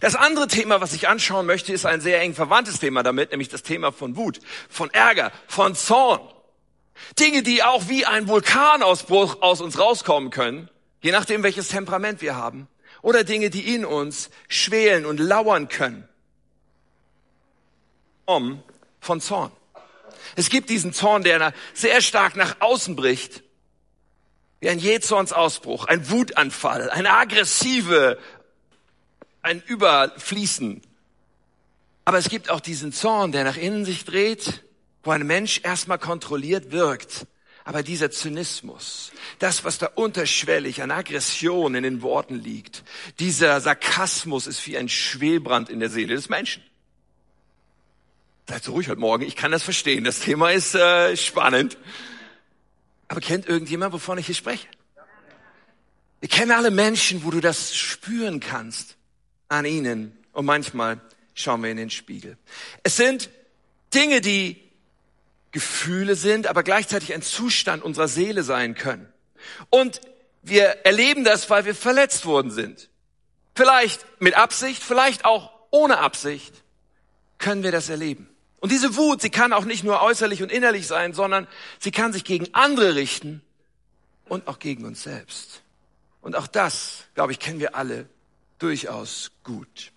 Das 0.00 0.16
andere 0.16 0.48
Thema, 0.48 0.80
was 0.80 0.94
ich 0.94 1.06
anschauen 1.06 1.46
möchte, 1.46 1.72
ist 1.72 1.86
ein 1.86 2.00
sehr 2.00 2.20
eng 2.20 2.34
verwandtes 2.34 2.80
Thema 2.80 3.04
damit, 3.04 3.30
nämlich 3.30 3.50
das 3.50 3.62
Thema 3.62 3.92
von 3.92 4.16
Wut, 4.16 4.40
von 4.68 4.90
Ärger, 4.90 5.30
von 5.46 5.76
Zorn. 5.76 6.20
Dinge, 7.18 7.42
die 7.42 7.62
auch 7.62 7.88
wie 7.88 8.06
ein 8.06 8.28
Vulkanausbruch 8.28 9.42
aus 9.42 9.60
uns 9.60 9.78
rauskommen 9.78 10.30
können, 10.30 10.68
je 11.02 11.12
nachdem, 11.12 11.42
welches 11.42 11.68
Temperament 11.68 12.20
wir 12.20 12.36
haben. 12.36 12.68
Oder 13.02 13.24
Dinge, 13.24 13.50
die 13.50 13.74
in 13.74 13.84
uns 13.84 14.30
schwelen 14.48 15.06
und 15.06 15.18
lauern 15.18 15.68
können. 15.68 16.08
Um 18.26 18.62
von 19.00 19.20
Zorn. 19.20 19.50
Es 20.36 20.50
gibt 20.50 20.68
diesen 20.70 20.92
Zorn, 20.92 21.22
der 21.22 21.52
sehr 21.74 22.00
stark 22.00 22.36
nach 22.36 22.60
außen 22.60 22.94
bricht. 22.94 23.42
Wie 24.60 24.68
ein 24.68 24.78
Jähzornsausbruch, 24.78 25.86
ein 25.86 26.10
Wutanfall, 26.10 26.90
eine 26.90 27.12
aggressive, 27.14 28.18
ein 29.42 29.62
Überfließen 29.62 30.82
Aber 32.04 32.18
es 32.18 32.28
gibt 32.28 32.50
auch 32.50 32.60
diesen 32.60 32.92
Zorn, 32.92 33.32
der 33.32 33.44
nach 33.44 33.56
innen 33.56 33.84
sich 33.84 34.04
dreht, 34.04 34.64
wo 35.02 35.10
ein 35.10 35.26
Mensch 35.26 35.60
erstmal 35.62 35.98
kontrolliert 35.98 36.72
wirkt. 36.72 37.26
Aber 37.64 37.82
dieser 37.82 38.10
Zynismus, 38.10 39.12
das, 39.38 39.64
was 39.64 39.78
da 39.78 39.86
unterschwellig 39.86 40.82
an 40.82 40.90
Aggression 40.90 41.74
in 41.74 41.82
den 41.82 42.02
Worten 42.02 42.36
liegt, 42.36 42.82
dieser 43.18 43.60
Sarkasmus 43.60 44.46
ist 44.46 44.66
wie 44.66 44.78
ein 44.78 44.88
Schwelbrand 44.88 45.68
in 45.68 45.78
der 45.78 45.90
Seele 45.90 46.14
des 46.14 46.28
Menschen. 46.28 46.62
Seid 48.48 48.64
so 48.64 48.72
ruhig 48.72 48.88
heute 48.88 49.00
Morgen, 49.00 49.24
ich 49.24 49.36
kann 49.36 49.52
das 49.52 49.62
verstehen. 49.62 50.04
Das 50.04 50.20
Thema 50.20 50.50
ist 50.50 50.74
äh, 50.74 51.16
spannend. 51.16 51.78
Aber 53.08 53.20
kennt 53.20 53.46
irgendjemand, 53.46 53.92
wovon 53.92 54.18
ich 54.18 54.26
hier 54.26 54.34
spreche? 54.34 54.66
Wir 56.20 56.28
kennen 56.28 56.50
alle 56.50 56.70
Menschen, 56.70 57.24
wo 57.24 57.30
du 57.30 57.40
das 57.40 57.76
spüren 57.76 58.40
kannst 58.40 58.96
an 59.48 59.64
ihnen. 59.64 60.16
Und 60.32 60.46
manchmal 60.46 61.00
schauen 61.34 61.62
wir 61.62 61.70
in 61.70 61.76
den 61.76 61.90
Spiegel. 61.90 62.36
Es 62.82 62.96
sind 62.96 63.30
Dinge, 63.94 64.20
die 64.20 64.69
Gefühle 65.52 66.14
sind, 66.14 66.46
aber 66.46 66.62
gleichzeitig 66.62 67.12
ein 67.14 67.22
Zustand 67.22 67.82
unserer 67.82 68.08
Seele 68.08 68.42
sein 68.42 68.74
können. 68.74 69.12
Und 69.68 70.00
wir 70.42 70.64
erleben 70.84 71.24
das, 71.24 71.50
weil 71.50 71.64
wir 71.64 71.74
verletzt 71.74 72.24
worden 72.24 72.50
sind. 72.50 72.88
Vielleicht 73.54 74.04
mit 74.20 74.34
Absicht, 74.34 74.82
vielleicht 74.82 75.24
auch 75.24 75.52
ohne 75.70 75.98
Absicht 75.98 76.54
können 77.38 77.62
wir 77.62 77.72
das 77.72 77.88
erleben. 77.88 78.28
Und 78.60 78.70
diese 78.70 78.96
Wut, 78.96 79.22
sie 79.22 79.30
kann 79.30 79.52
auch 79.52 79.64
nicht 79.64 79.84
nur 79.84 80.02
äußerlich 80.02 80.42
und 80.42 80.52
innerlich 80.52 80.86
sein, 80.86 81.14
sondern 81.14 81.48
sie 81.78 81.90
kann 81.90 82.12
sich 82.12 82.24
gegen 82.24 82.54
andere 82.54 82.94
richten 82.94 83.42
und 84.26 84.46
auch 84.46 84.58
gegen 84.58 84.84
uns 84.84 85.02
selbst. 85.02 85.62
Und 86.20 86.36
auch 86.36 86.46
das, 86.46 87.04
glaube 87.14 87.32
ich, 87.32 87.38
kennen 87.38 87.60
wir 87.60 87.74
alle 87.74 88.08
durchaus 88.58 89.30
gut. 89.42 89.92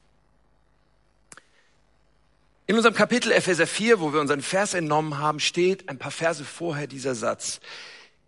In 2.66 2.78
unserem 2.78 2.96
Kapitel 2.96 3.32
Epheser 3.34 3.68
4, 3.68 4.00
wo 4.00 4.14
wir 4.14 4.22
unseren 4.22 4.42
Vers 4.42 4.74
entnommen 4.74 5.18
haben, 5.18 5.42
steht 5.42 5.90
ein 5.90 5.98
paar 5.98 6.12
Verse 6.12 6.46
vorher 6.46 6.88
dieser 6.88 7.14
Satz. 7.14 7.60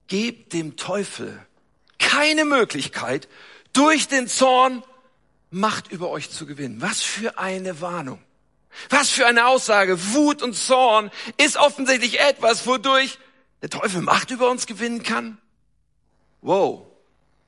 Gebt 0.07 0.51
dem 0.51 0.75
Teufel 0.75 1.39
keine 1.99 2.43
Möglichkeit, 2.43 3.29
durch 3.73 4.07
den 4.07 4.27
Zorn 4.27 4.83
Macht 5.51 5.89
über 5.89 6.09
euch 6.09 6.31
zu 6.31 6.45
gewinnen. 6.45 6.81
Was 6.81 7.01
für 7.01 7.37
eine 7.37 7.79
Warnung. 7.79 8.21
Was 8.89 9.09
für 9.09 9.25
eine 9.25 9.47
Aussage. 9.47 10.13
Wut 10.13 10.41
und 10.41 10.53
Zorn 10.53 11.11
ist 11.37 11.55
offensichtlich 11.55 12.19
etwas, 12.19 12.67
wodurch 12.67 13.19
der 13.61 13.69
Teufel 13.69 14.01
Macht 14.01 14.31
über 14.31 14.49
uns 14.49 14.65
gewinnen 14.67 15.01
kann. 15.01 15.37
Wow, 16.41 16.87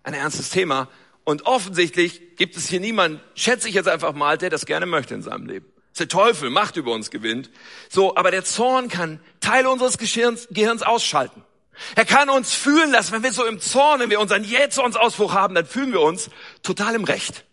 ein 0.03 0.13
ernstes 0.13 0.51
Thema. 0.51 0.87
Und 1.25 1.47
offensichtlich 1.47 2.37
gibt 2.37 2.55
es 2.55 2.69
hier 2.69 2.79
niemanden, 2.79 3.19
schätze 3.35 3.67
ich 3.67 3.75
jetzt 3.75 3.89
einfach 3.89 4.13
mal, 4.13 4.37
der 4.37 4.49
das 4.49 4.65
gerne 4.65 4.85
möchte 4.85 5.13
in 5.13 5.21
seinem 5.21 5.47
Leben 5.47 5.65
der 5.99 6.07
Teufel 6.07 6.49
Macht 6.49 6.77
über 6.77 6.91
uns 6.91 7.11
gewinnt. 7.11 7.49
So, 7.89 8.15
aber 8.15 8.31
der 8.31 8.43
Zorn 8.43 8.89
kann 8.89 9.19
Teile 9.39 9.69
unseres 9.69 9.97
Gehirns, 9.97 10.47
Gehirns 10.51 10.83
ausschalten. 10.83 11.43
Er 11.95 12.05
kann 12.05 12.29
uns 12.29 12.53
fühlen 12.53 12.91
lassen, 12.91 13.13
wenn 13.13 13.23
wir 13.23 13.33
so 13.33 13.45
im 13.45 13.59
Zorn, 13.59 13.99
wenn 13.99 14.09
wir 14.09 14.19
unseren 14.19 14.43
Jähzornsausbruch 14.43 15.33
haben, 15.33 15.55
dann 15.55 15.65
fühlen 15.65 15.91
wir 15.91 16.01
uns 16.01 16.29
total 16.63 16.95
im 16.95 17.03
Recht. 17.03 17.45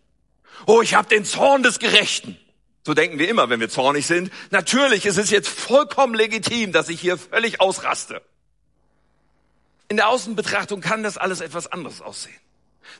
Oh, 0.65 0.81
ich 0.81 0.95
habe 0.95 1.07
den 1.07 1.25
Zorn 1.25 1.63
des 1.63 1.79
Gerechten. 1.79 2.37
So 2.85 2.93
denken 2.93 3.19
wir 3.19 3.29
immer, 3.29 3.49
wenn 3.49 3.59
wir 3.59 3.69
zornig 3.69 4.05
sind. 4.05 4.31
Natürlich 4.51 5.05
ist 5.05 5.17
es 5.17 5.29
jetzt 5.31 5.47
vollkommen 5.47 6.13
legitim, 6.13 6.71
dass 6.71 6.89
ich 6.89 7.01
hier 7.01 7.17
völlig 7.17 7.59
ausraste. 7.59 8.21
In 9.87 9.97
der 9.97 10.09
Außenbetrachtung 10.09 10.81
kann 10.81 11.03
das 11.03 11.17
alles 11.17 11.41
etwas 11.41 11.71
anderes 11.71 12.01
aussehen. 12.01 12.35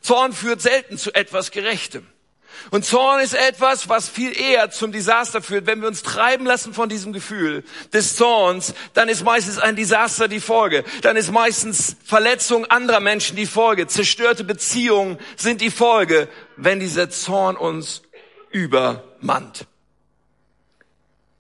Zorn 0.02 0.34
führt 0.34 0.62
selten 0.62 0.98
zu 0.98 1.14
etwas 1.14 1.52
Gerechtem. 1.52 2.08
Und 2.72 2.86
Zorn 2.86 3.22
ist 3.22 3.34
etwas, 3.34 3.90
was 3.90 4.10
viel 4.10 4.38
eher 4.38 4.72
zum 4.72 4.92
Desaster 4.92 5.42
führt. 5.42 5.66
Wenn 5.66 5.82
wir 5.82 5.88
uns 5.88 6.04
treiben 6.04 6.46
lassen 6.46 6.74
von 6.74 6.90
diesem 6.90 7.14
Gefühl 7.14 7.64
des 7.94 8.16
Zorns, 8.16 8.74
dann 8.94 9.10
ist 9.10 9.24
meistens 9.24 9.58
ein 9.58 9.76
Desaster 9.76 10.28
die 10.28 10.40
Folge. 10.40 10.84
Dann 11.02 11.18
ist 11.18 11.32
meistens 11.32 11.96
Verletzung 12.04 12.66
anderer 12.66 13.00
Menschen 13.00 13.36
die 13.36 13.46
Folge. 13.46 13.88
Zerstörte 13.88 14.44
Beziehungen 14.44 15.18
sind 15.36 15.62
die 15.62 15.72
Folge, 15.72 16.28
wenn 16.58 16.80
dieser 16.80 17.10
Zorn 17.10 17.56
uns 17.58 18.02
übermannt. 18.52 19.68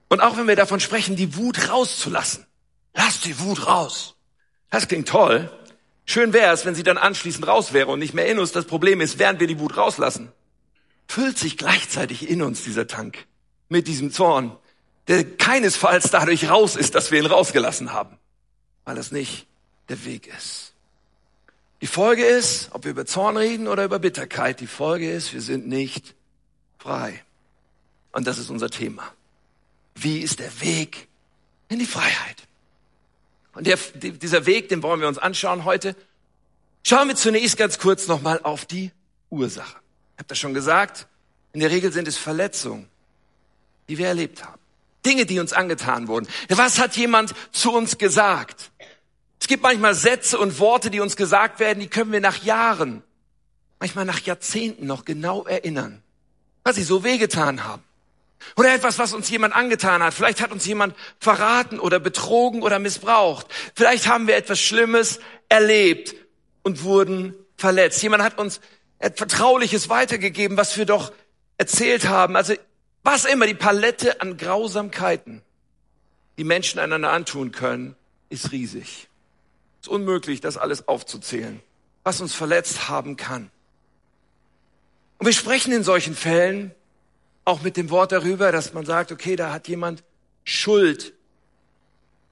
Und 0.10 0.22
auch 0.22 0.38
wenn 0.38 0.48
wir 0.48 0.55
davon 0.55 0.79
sprechen, 0.79 1.15
die 1.15 1.36
Wut 1.36 1.69
rauszulassen. 1.69 2.45
Lass 2.93 3.22
die 3.22 3.39
Wut 3.39 3.67
raus. 3.67 4.15
Das 4.69 4.88
klingt 4.88 5.10
toll. 5.10 5.50
Schön 6.05 6.34
wäre 6.34 6.53
es, 6.53 6.65
wenn 6.65 6.75
sie 6.75 6.84
dann 6.84 6.98
anschließend 6.98 7.48
raus 7.48 7.74
wäre 7.74 7.88
und 7.88 8.00
nicht 8.00 8.13
mehr 8.13 8.27
in 8.27 8.39
uns. 8.39 8.51
Das 8.51 8.65
Problem 8.65 9.01
ist, 9.01 9.17
während 9.17 9.39
wir 9.39 9.48
die 9.48 9.60
Wut 9.60 9.75
rauslassen, 9.75 10.31
füllt 11.07 11.38
sich 11.38 11.57
gleichzeitig 11.57 12.29
in 12.29 12.41
uns 12.41 12.63
dieser 12.63 12.88
Tank 12.88 13.25
mit 13.69 13.88
diesem 13.88 14.12
Zorn, 14.12 14.55
der 15.07 15.24
keinesfalls 15.38 16.09
dadurch 16.12 16.50
raus 16.50 16.75
ist, 16.75 16.95
dass 16.95 17.12
wir 17.12 17.19
ihn 17.19 17.25
rausgelassen 17.25 17.93
haben, 17.93 18.17
weil 18.85 18.97
es 18.97 19.12
nicht 19.12 19.47
der 19.89 20.03
Weg 20.05 20.27
ist. 20.27 20.74
Die 21.81 21.88
Folge 21.88 22.24
ist, 22.24 22.69
ob 22.71 22.85
wir 22.85 22.91
über 22.91 23.05
Zorn 23.05 23.38
reden 23.38 23.67
oder 23.67 23.83
über 23.83 24.00
Bitterkeit, 24.00 24.59
die 24.59 24.67
Folge 24.67 25.12
ist, 25.12 25.33
wir 25.33 25.41
sind 25.41 25.67
nicht 25.67 26.15
frei. 26.79 27.24
Und 28.12 28.25
das 28.27 28.38
ist 28.38 28.50
unser 28.50 28.69
Thema. 28.69 29.03
Wie 29.93 30.19
ist 30.19 30.39
der 30.39 30.62
Weg 30.62 31.07
in 31.69 31.79
die 31.79 31.85
Freiheit? 31.85 32.47
Und 33.53 33.67
der, 33.67 33.77
dieser 33.77 34.45
Weg, 34.45 34.69
den 34.69 34.83
wollen 34.83 35.00
wir 35.00 35.07
uns 35.07 35.17
anschauen 35.17 35.65
heute. 35.65 35.95
Schauen 36.83 37.07
wir 37.07 37.15
zunächst 37.15 37.57
ganz 37.57 37.79
kurz 37.79 38.07
nochmal 38.07 38.39
auf 38.43 38.65
die 38.65 38.91
Ursache. 39.29 39.77
Ich 40.15 40.19
habe 40.19 40.27
das 40.29 40.39
schon 40.39 40.53
gesagt. 40.53 41.07
In 41.51 41.60
der 41.60 41.72
Regel 41.72 41.91
sind 41.91 42.07
es 42.07 42.17
Verletzungen, 42.17 42.88
die 43.89 43.98
wir 43.98 44.07
erlebt 44.07 44.43
haben. 44.43 44.60
Dinge, 45.05 45.25
die 45.25 45.39
uns 45.39 45.53
angetan 45.53 46.07
wurden. 46.07 46.27
Was 46.50 46.79
hat 46.79 46.95
jemand 46.95 47.34
zu 47.51 47.72
uns 47.72 47.98
gesagt? 47.98 48.72
Es 49.39 49.48
gibt 49.48 49.62
manchmal 49.62 49.93
Sätze 49.93 50.39
und 50.39 50.57
Worte, 50.60 50.89
die 50.89 51.01
uns 51.01 51.15
gesagt 51.15 51.60
werden, 51.60 51.79
die 51.79 51.88
können 51.88 52.12
wir 52.12 52.22
nach 52.22 52.43
Jahren, 52.43 53.03
manchmal 53.79 54.05
nach 54.05 54.19
Jahrzehnten 54.22 54.88
noch 54.88 55.05
genau 55.05 55.43
erinnern, 55.43 56.01
was 56.63 56.77
sie 56.77 56.84
so 56.84 57.03
wehgetan 57.03 57.63
haben. 57.63 57.84
Oder 58.55 58.74
etwas, 58.74 59.00
was 59.00 59.13
uns 59.13 59.29
jemand 59.29 59.53
angetan 59.53 60.01
hat. 60.01 60.13
Vielleicht 60.13 60.41
hat 60.41 60.51
uns 60.51 60.65
jemand 60.65 60.95
verraten 61.19 61.79
oder 61.79 62.00
betrogen 62.00 62.62
oder 62.62 62.79
missbraucht. 62.79 63.48
Vielleicht 63.75 64.07
haben 64.07 64.27
wir 64.27 64.36
etwas 64.36 64.60
Schlimmes 64.60 65.19
erlebt 65.50 66.15
und 66.63 66.84
wurden 66.84 67.36
verletzt. 67.57 68.01
Jemand 68.01 68.24
hat 68.24 68.38
uns 68.38 68.62
er 68.99 69.07
hat 69.07 69.17
Vertrauliches 69.17 69.89
weitergegeben, 69.89 70.57
was 70.57 70.77
wir 70.77 70.85
doch 70.85 71.11
erzählt 71.57 72.07
haben. 72.07 72.35
Also 72.35 72.53
was 73.03 73.25
immer, 73.25 73.45
die 73.47 73.53
Palette 73.53 74.21
an 74.21 74.37
Grausamkeiten, 74.37 75.41
die 76.37 76.43
Menschen 76.43 76.79
einander 76.79 77.11
antun 77.11 77.51
können, 77.51 77.95
ist 78.29 78.51
riesig. 78.51 79.07
Es 79.81 79.87
ist 79.87 79.89
unmöglich, 79.89 80.41
das 80.41 80.57
alles 80.57 80.87
aufzuzählen, 80.87 81.61
was 82.03 82.21
uns 82.21 82.33
verletzt 82.33 82.89
haben 82.89 83.15
kann. 83.15 83.51
Und 85.17 85.27
wir 85.27 85.33
sprechen 85.33 85.71
in 85.71 85.83
solchen 85.83 86.15
Fällen 86.15 86.71
auch 87.45 87.61
mit 87.61 87.77
dem 87.77 87.89
Wort 87.91 88.11
darüber, 88.11 88.51
dass 88.51 88.73
man 88.73 88.85
sagt, 88.85 89.11
okay, 89.11 89.35
da 89.35 89.53
hat 89.53 89.67
jemand 89.67 90.03
Schuld 90.43 91.13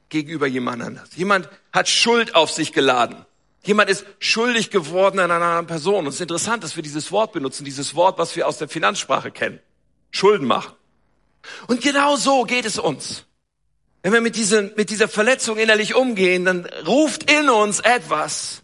gegenüber 0.10 0.48
jemand 0.48 0.82
anders. 0.82 1.10
Jemand 1.16 1.50
hat 1.72 1.88
Schuld 1.88 2.36
auf 2.36 2.50
sich 2.50 2.74
geladen. 2.74 3.26
Jemand 3.66 3.90
ist 3.90 4.06
schuldig 4.20 4.70
geworden 4.72 5.20
an 5.20 5.32
einer 5.32 5.46
anderen 5.46 5.68
Person. 5.68 6.06
Und 6.06 6.10
es 6.10 6.16
ist 6.16 6.22
interessant, 6.22 6.64
dass 6.64 6.76
wir 6.76 6.84
dieses 6.84 7.12
Wort 7.12 7.32
benutzen, 7.32 7.64
dieses 7.64 7.96
Wort, 7.96 8.18
was 8.18 8.36
wir 8.36 8.48
aus 8.48 8.58
der 8.58 8.68
Finanzsprache 8.68 9.32
kennen. 9.32 9.60
Schulden 10.12 10.48
machen. 10.48 10.74
Und 11.68 11.82
genau 11.82 12.16
so 12.16 12.44
geht 12.44 12.66
es 12.66 12.78
uns. 12.78 13.26
Wenn 14.02 14.12
wir 14.12 14.22
mit, 14.22 14.36
diesen, 14.36 14.74
mit 14.76 14.90
dieser 14.90 15.08
Verletzung 15.08 15.58
innerlich 15.58 15.96
umgehen, 15.96 16.44
dann 16.44 16.66
ruft 16.86 17.32
in 17.32 17.50
uns 17.50 17.80
etwas. 17.80 18.64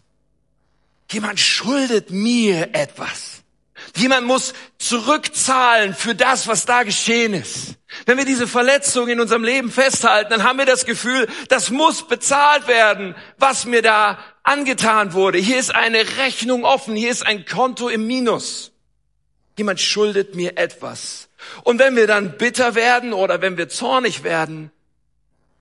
Jemand 1.10 1.40
schuldet 1.40 2.10
mir 2.10 2.74
etwas. 2.74 3.39
Jemand 3.96 4.26
muss 4.26 4.54
zurückzahlen 4.78 5.94
für 5.94 6.14
das, 6.14 6.46
was 6.46 6.66
da 6.66 6.82
geschehen 6.82 7.34
ist. 7.34 7.76
Wenn 8.06 8.18
wir 8.18 8.24
diese 8.24 8.46
Verletzung 8.46 9.08
in 9.08 9.20
unserem 9.20 9.44
Leben 9.44 9.70
festhalten, 9.70 10.30
dann 10.30 10.44
haben 10.44 10.58
wir 10.58 10.66
das 10.66 10.84
Gefühl, 10.84 11.28
das 11.48 11.70
muss 11.70 12.06
bezahlt 12.06 12.68
werden, 12.68 13.14
was 13.38 13.64
mir 13.64 13.82
da 13.82 14.18
angetan 14.42 15.12
wurde. 15.12 15.38
Hier 15.38 15.58
ist 15.58 15.74
eine 15.74 16.18
Rechnung 16.18 16.64
offen, 16.64 16.94
hier 16.94 17.10
ist 17.10 17.26
ein 17.26 17.44
Konto 17.44 17.88
im 17.88 18.06
Minus. 18.06 18.72
Jemand 19.58 19.80
schuldet 19.80 20.34
mir 20.34 20.56
etwas. 20.56 21.28
Und 21.64 21.78
wenn 21.78 21.96
wir 21.96 22.06
dann 22.06 22.36
bitter 22.38 22.74
werden 22.74 23.12
oder 23.12 23.42
wenn 23.42 23.56
wir 23.58 23.68
zornig 23.68 24.22
werden, 24.22 24.70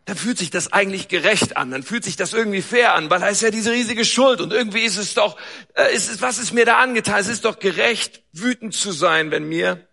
dann 0.10 0.18
fühlt 0.18 0.40
sich 0.40 0.50
das 0.50 0.74
eigentlich 0.74 1.08
gerecht 1.08 1.56
an, 1.56 1.70
dann 1.70 1.84
fühlt 1.84 2.04
sich 2.04 2.16
das 2.16 2.34
irgendwie 2.34 2.64
fair 2.64 2.96
an, 2.96 3.12
weil 3.12 3.20
da 3.20 3.28
ist 3.28 3.44
ja 3.44 3.52
diese 3.52 3.72
riesige 3.72 4.04
Schuld 4.04 4.42
und 4.42 4.52
irgendwie 4.52 4.82
ist 4.82 4.98
es 4.98 5.14
doch, 5.14 5.38
äh, 5.76 5.94
ist 5.94 6.10
es, 6.10 6.20
was 6.20 6.40
ist 6.40 6.52
mir 6.52 6.66
da 6.66 6.80
angetan? 6.80 7.20
Es 7.20 7.28
ist 7.28 7.46
doch 7.46 7.60
gerecht, 7.60 8.24
wütend 8.34 8.74
zu 8.74 8.92
sein, 8.92 9.30
wenn 9.30 9.48
mir 9.48 9.88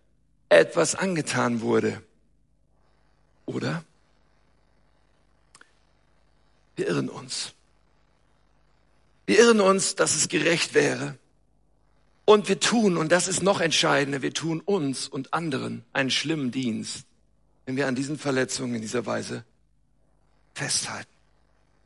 etwas 0.48 0.94
angetan 0.94 1.60
wurde. 1.60 2.02
Oder? 3.44 3.84
Wir 6.76 6.88
irren 6.88 7.10
uns. 7.10 7.52
Wir 9.26 9.38
irren 9.38 9.60
uns, 9.60 9.96
dass 9.96 10.16
es 10.16 10.28
gerecht 10.28 10.72
wäre. 10.72 11.18
Und 12.24 12.48
wir 12.48 12.58
tun, 12.58 12.96
und 12.96 13.12
das 13.12 13.28
ist 13.28 13.42
noch 13.42 13.60
entscheidender, 13.60 14.22
wir 14.22 14.32
tun 14.32 14.62
uns 14.62 15.08
und 15.08 15.34
anderen 15.34 15.84
einen 15.92 16.10
schlimmen 16.10 16.52
Dienst, 16.52 17.04
wenn 17.66 17.76
wir 17.76 17.86
an 17.86 17.94
diesen 17.94 18.16
Verletzungen 18.16 18.76
in 18.76 18.80
dieser 18.80 19.04
Weise 19.04 19.44
festhalten. 20.56 21.10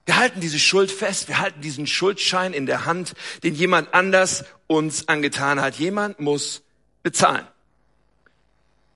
Wir 0.07 0.17
halten 0.17 0.41
diese 0.41 0.59
Schuld 0.59 0.91
fest, 0.91 1.29
wir 1.29 1.39
halten 1.39 1.61
diesen 1.61 1.87
Schuldschein 1.87 2.53
in 2.53 2.67
der 2.67 2.85
Hand, 2.85 3.15
den 3.43 3.55
jemand 3.55 3.93
anders 3.95 4.45
uns 4.67 5.09
angetan 5.09 5.61
hat. 5.61 5.77
Jemand 5.77 6.21
muss 6.21 6.63
bezahlen. 7.03 7.47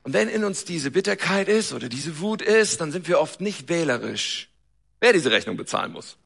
Und 0.02 0.12
wenn 0.12 0.28
in 0.28 0.44
uns 0.44 0.64
diese 0.64 0.90
Bitterkeit 0.90 1.48
ist 1.48 1.72
oder 1.72 1.88
diese 1.88 2.20
Wut 2.20 2.42
ist, 2.42 2.80
dann 2.80 2.92
sind 2.92 3.08
wir 3.08 3.20
oft 3.20 3.40
nicht 3.40 3.68
wählerisch, 3.68 4.48
wer 5.00 5.12
diese 5.12 5.30
Rechnung 5.30 5.56
bezahlen 5.56 5.92
muss. 5.92 6.16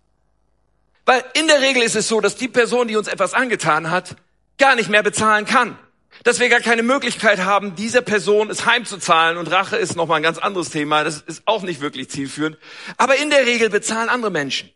Weil 1.07 1.25
in 1.35 1.47
der 1.47 1.61
Regel 1.61 1.83
ist 1.83 1.97
es 1.97 2.09
so, 2.09 2.21
dass 2.21 2.37
die 2.37 2.49
Person, 2.49 2.88
die 2.88 2.97
uns 2.97 3.09
etwas 3.09 3.35
angetan 3.35 3.90
hat, 3.90 4.17
gar 4.59 4.75
nicht 4.75 4.90
mehr 4.90 5.02
bezahlen 5.02 5.45
kann. 5.45 5.78
Dass 6.25 6.41
wir 6.41 6.49
gar 6.49 6.61
keine 6.61 6.83
Möglichkeit 6.83 7.41
haben, 7.41 7.75
dieser 7.75 8.03
Person 8.03 8.51
es 8.51 8.67
heimzuzahlen. 8.67 9.39
Und 9.39 9.51
Rache 9.51 9.77
ist 9.77 9.97
nochmal 9.97 10.19
ein 10.19 10.23
ganz 10.23 10.39
anderes 10.39 10.71
Thema. 10.71 11.05
Das 11.05 11.21
ist 11.21 11.43
auch 11.47 11.63
nicht 11.63 11.81
wirklich 11.81 12.11
zielführend. 12.11 12.59
Aber 12.97 13.17
in 13.17 13.31
der 13.31 13.47
Regel 13.47 13.71
bezahlen 13.71 14.09
andere 14.09 14.31
Menschen. 14.31 14.71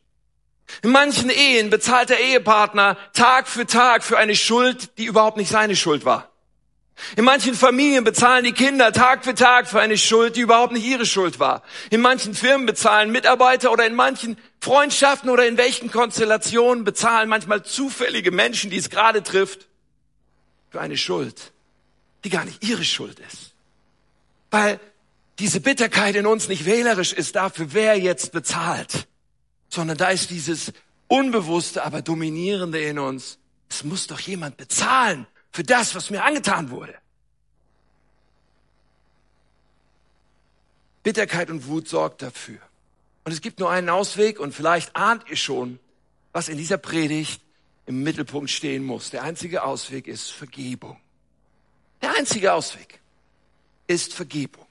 In 0.82 0.90
manchen 0.90 1.28
Ehen 1.28 1.70
bezahlt 1.70 2.08
der 2.08 2.20
Ehepartner 2.20 2.96
Tag 3.12 3.48
für 3.48 3.66
Tag 3.66 4.04
für 4.04 4.16
eine 4.16 4.34
Schuld, 4.34 4.96
die 4.98 5.04
überhaupt 5.04 5.36
nicht 5.36 5.50
seine 5.50 5.76
Schuld 5.76 6.04
war. 6.04 6.32
In 7.16 7.24
manchen 7.24 7.54
Familien 7.54 8.04
bezahlen 8.04 8.44
die 8.44 8.52
Kinder 8.52 8.92
Tag 8.92 9.24
für 9.24 9.34
Tag 9.34 9.66
für 9.66 9.80
eine 9.80 9.98
Schuld, 9.98 10.36
die 10.36 10.40
überhaupt 10.40 10.72
nicht 10.72 10.84
ihre 10.84 11.06
Schuld 11.06 11.38
war. 11.40 11.62
In 11.90 12.00
manchen 12.00 12.34
Firmen 12.34 12.66
bezahlen 12.66 13.10
Mitarbeiter 13.10 13.72
oder 13.72 13.86
in 13.86 13.94
manchen 13.94 14.36
Freundschaften 14.60 15.28
oder 15.30 15.46
in 15.46 15.56
welchen 15.56 15.90
Konstellationen 15.90 16.84
bezahlen 16.84 17.28
manchmal 17.28 17.64
zufällige 17.64 18.30
Menschen, 18.30 18.70
die 18.70 18.76
es 18.76 18.88
gerade 18.88 19.22
trifft, 19.22 19.68
für 20.72 20.80
eine 20.80 20.96
Schuld, 20.96 21.52
die 22.24 22.30
gar 22.30 22.46
nicht 22.46 22.64
ihre 22.64 22.82
Schuld 22.82 23.20
ist. 23.20 23.52
Weil 24.50 24.80
diese 25.38 25.60
Bitterkeit 25.60 26.16
in 26.16 26.26
uns 26.26 26.48
nicht 26.48 26.64
wählerisch 26.64 27.12
ist 27.12 27.36
dafür, 27.36 27.74
wer 27.74 27.98
jetzt 27.98 28.32
bezahlt, 28.32 29.06
sondern 29.68 29.98
da 29.98 30.08
ist 30.08 30.30
dieses 30.30 30.72
Unbewusste, 31.08 31.84
aber 31.84 32.00
Dominierende 32.00 32.80
in 32.80 32.98
uns. 32.98 33.38
Es 33.68 33.84
muss 33.84 34.06
doch 34.06 34.18
jemand 34.20 34.56
bezahlen 34.56 35.26
für 35.50 35.62
das, 35.62 35.94
was 35.94 36.08
mir 36.08 36.24
angetan 36.24 36.70
wurde. 36.70 36.94
Bitterkeit 41.02 41.50
und 41.50 41.66
Wut 41.66 41.86
sorgt 41.86 42.22
dafür. 42.22 42.60
Und 43.24 43.32
es 43.32 43.42
gibt 43.42 43.58
nur 43.60 43.70
einen 43.70 43.90
Ausweg 43.90 44.40
und 44.40 44.54
vielleicht 44.54 44.96
ahnt 44.96 45.28
ihr 45.28 45.36
schon, 45.36 45.78
was 46.32 46.48
in 46.48 46.56
dieser 46.56 46.78
Predigt 46.78 47.42
im 47.86 48.02
Mittelpunkt 48.02 48.50
stehen 48.50 48.84
muss. 48.84 49.10
Der 49.10 49.22
einzige 49.22 49.64
Ausweg 49.64 50.06
ist 50.06 50.30
Vergebung. 50.30 50.98
Der 52.00 52.14
einzige 52.16 52.52
Ausweg 52.52 53.00
ist 53.86 54.14
Vergebung. 54.14 54.66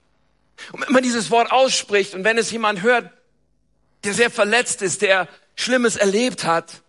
Und 0.71 0.85
wenn 0.85 0.93
man 0.93 1.03
dieses 1.03 1.31
Wort 1.31 1.51
ausspricht 1.51 2.13
und 2.13 2.23
wenn 2.23 2.37
es 2.37 2.51
jemand 2.51 2.81
hört, 2.81 3.11
der 4.03 4.13
sehr 4.13 4.29
verletzt 4.29 4.81
ist, 4.81 5.01
der 5.01 5.27
Schlimmes 5.55 5.95
erlebt 5.95 6.43
hat, 6.43 6.81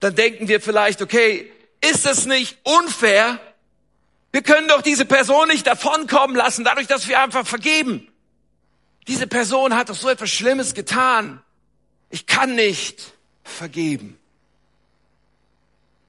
dann 0.00 0.14
denken 0.14 0.48
wir 0.48 0.60
vielleicht, 0.60 1.02
okay, 1.02 1.50
ist 1.80 2.06
es 2.06 2.26
nicht 2.26 2.58
unfair? 2.64 3.40
Wir 4.32 4.42
können 4.42 4.68
doch 4.68 4.82
diese 4.82 5.04
Person 5.04 5.48
nicht 5.48 5.66
davonkommen 5.66 6.36
lassen, 6.36 6.64
dadurch, 6.64 6.86
dass 6.86 7.06
wir 7.06 7.20
einfach 7.20 7.46
vergeben. 7.46 8.08
Diese 9.08 9.26
Person 9.26 9.74
hat 9.74 9.88
doch 9.88 9.94
so 9.94 10.08
etwas 10.08 10.30
Schlimmes 10.30 10.74
getan. 10.74 11.42
Ich 12.08 12.26
kann 12.26 12.54
nicht 12.54 13.12
vergeben. 13.42 14.18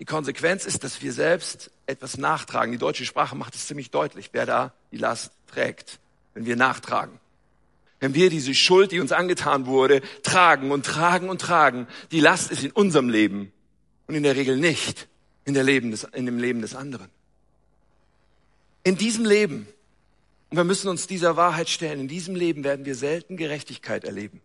Die 0.03 0.05
Konsequenz 0.05 0.65
ist, 0.65 0.83
dass 0.83 1.01
wir 1.01 1.13
selbst 1.13 1.71
etwas 1.85 2.17
nachtragen. 2.17 2.73
Die 2.73 2.77
deutsche 2.77 3.05
Sprache 3.05 3.37
macht 3.37 3.55
es 3.55 3.67
ziemlich 3.67 3.89
deutlich, 3.89 4.31
wer 4.33 4.45
da 4.45 4.73
die 4.91 4.97
Last 4.97 5.31
trägt, 5.47 5.97
wenn 6.33 6.45
wir 6.45 6.57
nachtragen. 6.57 7.21
Wenn 8.01 8.13
wir 8.13 8.29
diese 8.29 8.53
Schuld, 8.53 8.91
die 8.91 8.99
uns 8.99 9.13
angetan 9.13 9.65
wurde, 9.65 10.01
tragen 10.21 10.71
und 10.71 10.85
tragen 10.85 11.29
und 11.29 11.39
tragen, 11.39 11.87
die 12.11 12.19
Last 12.19 12.51
ist 12.51 12.65
in 12.65 12.71
unserem 12.71 13.07
Leben 13.07 13.53
und 14.07 14.15
in 14.15 14.23
der 14.23 14.35
Regel 14.35 14.57
nicht 14.57 15.07
in, 15.45 15.53
der 15.53 15.63
Leben 15.63 15.91
des, 15.91 16.03
in 16.03 16.25
dem 16.25 16.37
Leben 16.37 16.61
des 16.61 16.75
anderen. 16.75 17.07
In 18.83 18.97
diesem 18.97 19.23
Leben, 19.23 19.69
und 20.49 20.57
wir 20.57 20.65
müssen 20.65 20.89
uns 20.89 21.07
dieser 21.07 21.37
Wahrheit 21.37 21.69
stellen, 21.69 22.01
in 22.01 22.07
diesem 22.09 22.35
Leben 22.35 22.65
werden 22.65 22.83
wir 22.83 22.95
selten 22.95 23.37
Gerechtigkeit 23.37 24.03
erleben. 24.03 24.41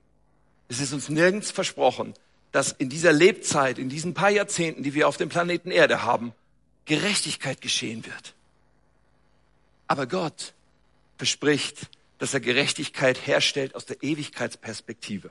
Es 0.69 0.79
ist 0.79 0.93
uns 0.93 1.09
nirgends 1.09 1.51
versprochen, 1.51 2.15
dass 2.53 2.73
in 2.73 2.89
dieser 2.89 3.13
Lebzeit, 3.13 3.79
in 3.79 3.89
diesen 3.89 4.15
paar 4.15 4.31
Jahrzehnten, 4.31 4.83
die 4.83 4.95
wir 4.95 5.09
auf 5.09 5.17
dem 5.17 5.29
Planeten 5.29 5.71
Erde 5.71 6.03
haben, 6.03 6.33
Gerechtigkeit 6.87 7.61
geschehen 7.61 8.07
wird. 8.07 8.35
Aber 9.87 10.07
Gott 10.07 10.55
verspricht, 11.17 11.89
dass 12.19 12.35
er 12.35 12.41
Gerechtigkeit 12.41 13.27
herstellt 13.27 13.75
aus 13.75 13.87
der 13.87 14.03
Ewigkeitsperspektive. 14.03 15.31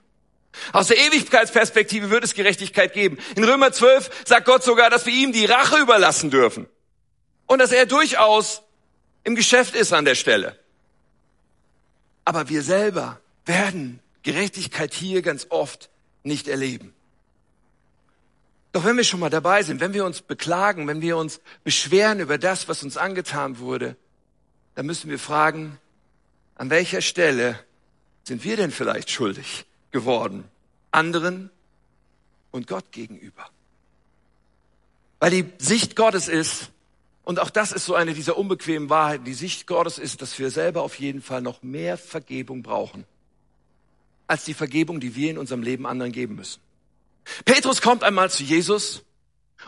Aus 0.73 0.87
der 0.87 0.97
Ewigkeitsperspektive 0.97 2.09
wird 2.09 2.23
es 2.23 2.33
Gerechtigkeit 2.33 2.93
geben. 2.93 3.17
In 3.35 3.43
Römer 3.43 3.71
12 3.71 4.09
sagt 4.25 4.45
Gott 4.45 4.63
sogar, 4.63 4.89
dass 4.89 5.05
wir 5.05 5.13
ihm 5.13 5.31
die 5.31 5.45
Rache 5.45 5.77
überlassen 5.77 6.29
dürfen. 6.29 6.67
Und 7.45 7.59
dass 7.59 7.71
er 7.71 7.85
durchaus 7.85 8.63
im 9.23 9.35
Geschäft 9.35 9.75
ist 9.75 9.93
an 9.93 10.05
der 10.05 10.15
Stelle. 10.15 10.57
Aber 12.25 12.49
wir 12.49 12.61
selber 12.61 13.19
werden 13.45 13.99
Gerechtigkeit 14.23 14.93
hier 14.93 15.21
ganz 15.21 15.47
oft 15.49 15.89
nicht 16.23 16.47
erleben. 16.47 16.93
Doch 18.77 18.85
wenn 18.85 18.95
wir 18.95 19.03
schon 19.03 19.19
mal 19.19 19.31
dabei 19.31 19.63
sind, 19.63 19.81
wenn 19.81 19.95
wir 19.95 20.05
uns 20.05 20.21
beklagen, 20.21 20.87
wenn 20.87 21.01
wir 21.01 21.17
uns 21.17 21.41
beschweren 21.63 22.19
über 22.19 22.37
das, 22.37 22.67
was 22.67 22.83
uns 22.83 22.95
angetan 22.95 23.57
wurde, 23.57 23.95
dann 24.75 24.85
müssen 24.85 25.09
wir 25.09 25.17
fragen, 25.17 25.79
an 26.53 26.69
welcher 26.69 27.01
Stelle 27.01 27.59
sind 28.23 28.43
wir 28.43 28.55
denn 28.55 28.69
vielleicht 28.69 29.09
schuldig? 29.09 29.65
geworden, 29.89 30.43
anderen 30.91 31.49
und 32.51 32.67
Gott 32.67 32.91
gegenüber. 32.91 33.49
Weil 35.19 35.31
die 35.31 35.45
Sicht 35.57 35.95
Gottes 35.95 36.27
ist, 36.27 36.69
und 37.23 37.39
auch 37.39 37.49
das 37.49 37.71
ist 37.71 37.85
so 37.85 37.95
eine 37.95 38.13
dieser 38.13 38.37
unbequemen 38.37 38.91
Wahrheiten, 38.91 39.25
die 39.25 39.33
Sicht 39.33 39.65
Gottes 39.65 39.97
ist, 39.97 40.21
dass 40.21 40.37
wir 40.37 40.51
selber 40.51 40.83
auf 40.83 40.99
jeden 40.99 41.23
Fall 41.23 41.41
noch 41.41 41.63
mehr 41.63 41.97
Vergebung 41.97 42.61
brauchen, 42.61 43.05
als 44.27 44.45
die 44.45 44.53
Vergebung, 44.53 44.99
die 44.99 45.15
wir 45.15 45.31
in 45.31 45.39
unserem 45.39 45.63
Leben 45.63 45.87
anderen 45.87 46.11
geben 46.11 46.35
müssen. 46.35 46.66
Petrus 47.45 47.81
kommt 47.81 48.03
einmal 48.03 48.29
zu 48.29 48.43
Jesus 48.43 49.03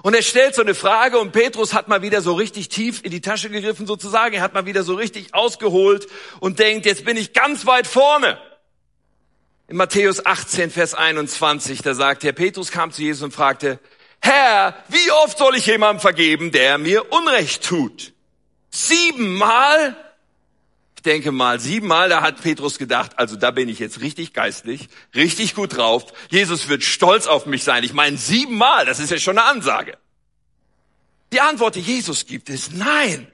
und 0.02 0.14
er 0.14 0.22
stellt 0.22 0.56
so 0.56 0.62
eine 0.62 0.76
Frage 0.76 1.20
und 1.20 1.32
Petrus 1.32 1.74
hat 1.74 1.88
mal 1.88 2.02
wieder 2.02 2.22
so 2.22 2.34
richtig 2.34 2.70
tief 2.70 3.02
in 3.04 3.12
die 3.12 3.22
Tasche 3.22 3.50
gegriffen 3.50 3.86
sozusagen. 3.86 4.36
Er 4.36 4.42
hat 4.42 4.54
mal 4.54 4.66
wieder 4.66 4.84
so 4.84 4.96
richtig 4.96 5.34
ausgeholt 5.34 6.08
und 6.40 6.60
denkt, 6.60 6.86
jetzt 6.86 7.06
bin 7.06 7.18
ich 7.18 7.34
ganz 7.34 7.66
weit 7.66 7.88
vorne. 7.88 8.38
In 9.68 9.78
Matthäus 9.78 10.26
18, 10.26 10.72
Vers 10.72 10.94
21, 10.94 11.82
da 11.82 11.94
sagt 11.94 12.24
er, 12.24 12.32
Petrus 12.32 12.72
kam 12.72 12.92
zu 12.92 13.02
Jesus 13.02 13.24
und 13.24 13.34
fragte, 13.34 13.80
Herr, 14.22 14.76
wie 14.88 15.12
oft 15.24 15.38
soll 15.38 15.56
ich 15.56 15.66
jemandem 15.66 16.02
vergeben, 16.02 16.52
der 16.52 16.78
mir 16.78 17.12
Unrecht 17.12 17.64
tut? 17.64 18.14
Siebenmal? 18.70 19.96
Ich 21.00 21.04
denke 21.04 21.32
mal, 21.32 21.62
siebenmal, 21.62 22.10
da 22.10 22.22
hat 22.22 22.42
Petrus 22.42 22.78
gedacht, 22.78 23.18
also 23.18 23.38
da 23.38 23.52
bin 23.52 23.70
ich 23.70 23.80
jetzt 23.80 24.02
richtig 24.02 24.34
geistlich, 24.34 24.90
richtig 25.16 25.56
gut 25.56 25.78
drauf. 25.78 26.12
Jesus 26.30 26.68
wird 26.68 26.84
stolz 26.84 27.26
auf 27.26 27.46
mich 27.46 27.64
sein. 27.64 27.86
Ich 27.86 27.94
meine, 27.94 28.18
siebenmal, 28.18 28.86
das 28.86 29.00
ist 29.00 29.10
ja 29.10 29.18
schon 29.18 29.38
eine 29.38 29.48
Ansage. 29.48 29.98
Die 31.32 31.40
Antwort, 31.40 31.76
die 31.76 31.80
Jesus 31.80 32.26
gibt, 32.26 32.50
ist 32.50 32.74
nein. 32.74 33.32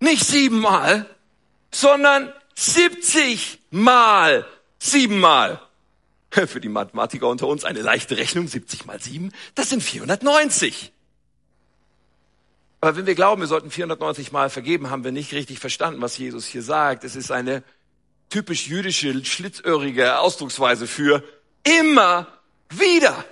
Nicht 0.00 0.24
siebenmal, 0.24 1.06
sondern 1.70 2.32
70 2.56 3.60
Mal 3.70 4.44
Siebenmal. 4.84 5.60
Für 6.30 6.60
die 6.60 6.68
Mathematiker 6.68 7.28
unter 7.28 7.46
uns 7.46 7.64
eine 7.64 7.82
leichte 7.82 8.16
Rechnung, 8.16 8.48
70 8.48 8.84
mal 8.84 9.00
7, 9.00 9.30
das 9.54 9.70
sind 9.70 9.80
490. 9.80 10.92
Aber 12.82 12.96
wenn 12.96 13.06
wir 13.06 13.14
glauben, 13.14 13.40
wir 13.40 13.46
sollten 13.46 13.70
490 13.70 14.32
Mal 14.32 14.50
vergeben, 14.50 14.90
haben 14.90 15.04
wir 15.04 15.12
nicht 15.12 15.32
richtig 15.32 15.60
verstanden, 15.60 16.02
was 16.02 16.18
Jesus 16.18 16.46
hier 16.46 16.62
sagt. 16.62 17.04
Es 17.04 17.14
ist 17.14 17.30
eine 17.30 17.62
typisch 18.28 18.66
jüdische, 18.66 19.24
schlitzöhrige 19.24 20.18
Ausdrucksweise 20.18 20.88
für 20.88 21.22
immer 21.62 22.26
wieder. 22.70 23.24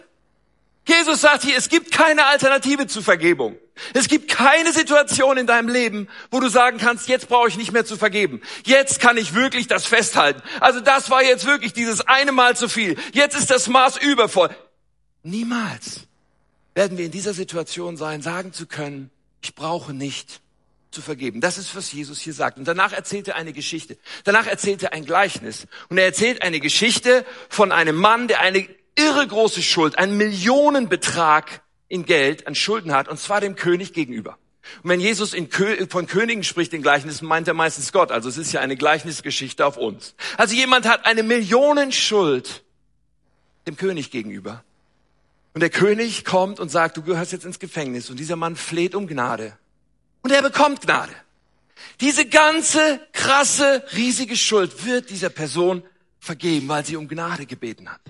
Jesus 0.86 1.22
sagt 1.22 1.42
hier, 1.42 1.56
es 1.56 1.68
gibt 1.68 1.90
keine 1.90 2.26
Alternative 2.26 2.86
zu 2.86 3.02
Vergebung. 3.02 3.58
Es 3.92 4.06
gibt 4.06 4.28
keine 4.28 4.72
Situation 4.72 5.36
in 5.36 5.48
deinem 5.48 5.68
Leben, 5.68 6.06
wo 6.30 6.38
du 6.38 6.48
sagen 6.48 6.78
kannst, 6.78 7.08
jetzt 7.08 7.26
brauche 7.26 7.48
ich 7.48 7.56
nicht 7.56 7.72
mehr 7.72 7.84
zu 7.84 7.96
vergeben. 7.96 8.40
Jetzt 8.64 9.00
kann 9.00 9.16
ich 9.16 9.34
wirklich 9.34 9.66
das 9.66 9.84
festhalten. 9.84 10.42
Also 10.60 10.78
das 10.78 11.10
war 11.10 11.24
jetzt 11.24 11.44
wirklich 11.44 11.72
dieses 11.72 12.06
eine 12.06 12.30
Mal 12.30 12.54
zu 12.54 12.68
viel. 12.68 12.96
Jetzt 13.12 13.36
ist 13.36 13.50
das 13.50 13.66
Maß 13.66 13.96
übervoll. 13.96 14.50
Niemals 15.24 16.02
werden 16.76 16.98
wir 16.98 17.04
in 17.04 17.10
dieser 17.10 17.34
Situation 17.34 17.96
sein, 17.96 18.22
sagen 18.22 18.52
zu 18.52 18.66
können, 18.66 19.10
ich 19.42 19.54
brauche 19.54 19.92
nicht 19.92 20.40
zu 20.90 21.02
vergeben. 21.02 21.40
Das 21.40 21.56
ist, 21.56 21.76
was 21.76 21.92
Jesus 21.92 22.20
hier 22.20 22.34
sagt. 22.34 22.58
Und 22.58 22.66
danach 22.66 22.92
erzählt 22.92 23.28
er 23.28 23.36
eine 23.36 23.52
Geschichte. 23.52 23.96
Danach 24.24 24.46
erzählt 24.46 24.82
er 24.82 24.92
ein 24.92 25.04
Gleichnis. 25.04 25.66
Und 25.88 25.98
er 25.98 26.04
erzählt 26.04 26.42
eine 26.42 26.60
Geschichte 26.60 27.24
von 27.48 27.70
einem 27.72 27.96
Mann, 27.96 28.28
der 28.28 28.40
eine 28.40 28.68
irre 28.96 29.26
große 29.26 29.62
Schuld, 29.62 29.98
einen 29.98 30.16
Millionenbetrag 30.16 31.62
in 31.88 32.04
Geld 32.04 32.46
an 32.46 32.54
Schulden 32.54 32.92
hat, 32.92 33.08
und 33.08 33.18
zwar 33.18 33.40
dem 33.40 33.56
König 33.56 33.92
gegenüber. 33.92 34.38
Und 34.82 34.90
wenn 34.90 35.00
Jesus 35.00 35.34
Kö 35.50 35.86
von 35.88 36.06
Königen 36.06 36.44
spricht 36.44 36.72
in 36.72 36.82
Gleichnissen, 36.82 37.26
meint 37.26 37.48
er 37.48 37.54
meistens 37.54 37.92
Gott. 37.92 38.12
Also 38.12 38.28
es 38.28 38.36
ist 38.36 38.52
ja 38.52 38.60
eine 38.60 38.76
Gleichnisgeschichte 38.76 39.66
auf 39.66 39.76
uns. 39.76 40.14
Also 40.36 40.54
jemand 40.54 40.86
hat 40.86 41.06
eine 41.06 41.22
Millionenschuld 41.22 42.62
dem 43.66 43.76
König 43.76 44.10
gegenüber. 44.10 44.64
Und 45.52 45.60
der 45.60 45.70
König 45.70 46.24
kommt 46.24 46.60
und 46.60 46.68
sagt, 46.68 46.96
du 46.96 47.02
gehörst 47.02 47.32
jetzt 47.32 47.44
ins 47.44 47.58
Gefängnis. 47.58 48.10
Und 48.10 48.18
dieser 48.18 48.36
Mann 48.36 48.56
fleht 48.56 48.94
um 48.94 49.06
Gnade. 49.06 49.56
Und 50.22 50.30
er 50.30 50.42
bekommt 50.42 50.82
Gnade. 50.82 51.12
Diese 52.00 52.26
ganze 52.26 53.00
krasse, 53.12 53.82
riesige 53.94 54.36
Schuld 54.36 54.84
wird 54.84 55.10
dieser 55.10 55.30
Person 55.30 55.82
vergeben, 56.18 56.68
weil 56.68 56.84
sie 56.84 56.96
um 56.96 57.08
Gnade 57.08 57.46
gebeten 57.46 57.90
hat. 57.90 58.00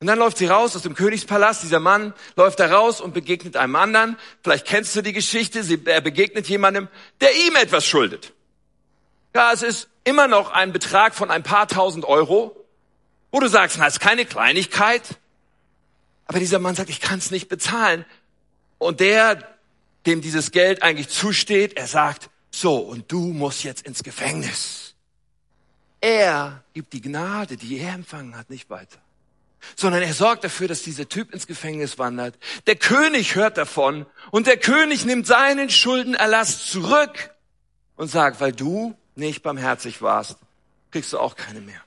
Und 0.00 0.06
dann 0.06 0.18
läuft 0.18 0.38
sie 0.38 0.46
raus 0.46 0.74
aus 0.74 0.82
dem 0.82 0.94
Königspalast. 0.94 1.62
Dieser 1.62 1.78
Mann 1.78 2.14
läuft 2.34 2.58
da 2.58 2.66
raus 2.66 3.00
und 3.00 3.12
begegnet 3.12 3.56
einem 3.56 3.76
anderen. 3.76 4.16
Vielleicht 4.42 4.66
kennst 4.66 4.96
du 4.96 5.02
die 5.02 5.12
Geschichte. 5.12 5.62
Er 5.84 6.00
begegnet 6.00 6.48
jemandem, 6.48 6.88
der 7.20 7.34
ihm 7.46 7.54
etwas 7.56 7.86
schuldet. 7.86 8.32
Ja, 9.34 9.52
es 9.52 9.62
ist 9.62 9.88
immer 10.04 10.26
noch 10.26 10.50
ein 10.50 10.72
Betrag 10.72 11.14
von 11.14 11.30
ein 11.30 11.42
paar 11.42 11.68
tausend 11.68 12.06
Euro, 12.06 12.56
wo 13.30 13.40
du 13.40 13.48
sagst, 13.48 13.76
na, 13.78 13.86
ist 13.86 14.00
keine 14.00 14.24
Kleinigkeit. 14.24 15.02
Aber 16.30 16.38
dieser 16.38 16.60
Mann 16.60 16.76
sagt, 16.76 16.90
ich 16.90 17.00
kann 17.00 17.18
es 17.18 17.32
nicht 17.32 17.48
bezahlen. 17.48 18.04
Und 18.78 19.00
der, 19.00 19.42
dem 20.06 20.20
dieses 20.20 20.52
Geld 20.52 20.80
eigentlich 20.80 21.08
zusteht, 21.08 21.76
er 21.76 21.88
sagt, 21.88 22.30
so, 22.52 22.76
und 22.76 23.10
du 23.10 23.18
musst 23.32 23.64
jetzt 23.64 23.84
ins 23.84 24.04
Gefängnis. 24.04 24.94
Er 26.00 26.62
gibt 26.72 26.92
die 26.92 27.00
Gnade, 27.00 27.56
die 27.56 27.78
er 27.78 27.94
empfangen 27.94 28.36
hat, 28.36 28.48
nicht 28.48 28.70
weiter 28.70 28.98
sondern 29.76 30.02
er 30.02 30.14
sorgt 30.14 30.44
dafür, 30.44 30.68
dass 30.68 30.82
dieser 30.82 31.08
Typ 31.08 31.34
ins 31.34 31.46
Gefängnis 31.46 31.98
wandert. 31.98 32.38
Der 32.66 32.76
König 32.76 33.34
hört 33.34 33.58
davon 33.58 34.06
und 34.30 34.46
der 34.46 34.56
König 34.56 35.04
nimmt 35.04 35.26
seinen 35.26 35.68
Schuldenerlass 35.68 36.66
zurück 36.66 37.34
und 37.96 38.08
sagt, 38.08 38.40
weil 38.40 38.52
du 38.52 38.96
nicht 39.16 39.42
barmherzig 39.42 40.00
warst, 40.00 40.38
kriegst 40.92 41.12
du 41.12 41.18
auch 41.18 41.36
keine 41.36 41.60
mehr. 41.60 41.82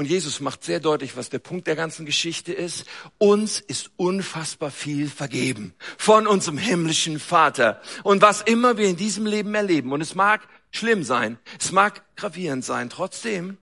Und 0.00 0.06
Jesus 0.06 0.40
macht 0.40 0.64
sehr 0.64 0.80
deutlich, 0.80 1.14
was 1.14 1.28
der 1.28 1.40
Punkt 1.40 1.66
der 1.66 1.76
ganzen 1.76 2.06
Geschichte 2.06 2.54
ist. 2.54 2.86
Uns 3.18 3.60
ist 3.60 3.90
unfassbar 3.98 4.70
viel 4.70 5.10
vergeben 5.10 5.74
von 5.98 6.26
unserem 6.26 6.56
himmlischen 6.56 7.20
Vater. 7.20 7.82
Und 8.02 8.22
was 8.22 8.40
immer 8.40 8.78
wir 8.78 8.88
in 8.88 8.96
diesem 8.96 9.26
Leben 9.26 9.54
erleben, 9.54 9.92
und 9.92 10.00
es 10.00 10.14
mag 10.14 10.48
schlimm 10.70 11.04
sein, 11.04 11.38
es 11.58 11.70
mag 11.70 12.02
gravierend 12.16 12.64
sein, 12.64 12.88
trotzdem, 12.88 13.58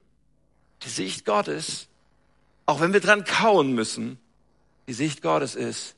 die 0.84 0.90
Sicht 0.90 1.24
Gottes 1.24 1.88
auch 2.68 2.80
wenn 2.80 2.92
wir 2.92 3.00
dran 3.00 3.24
kauen 3.24 3.74
müssen, 3.74 4.18
die 4.88 4.92
Sicht 4.92 5.22
Gottes 5.22 5.54
ist, 5.54 5.94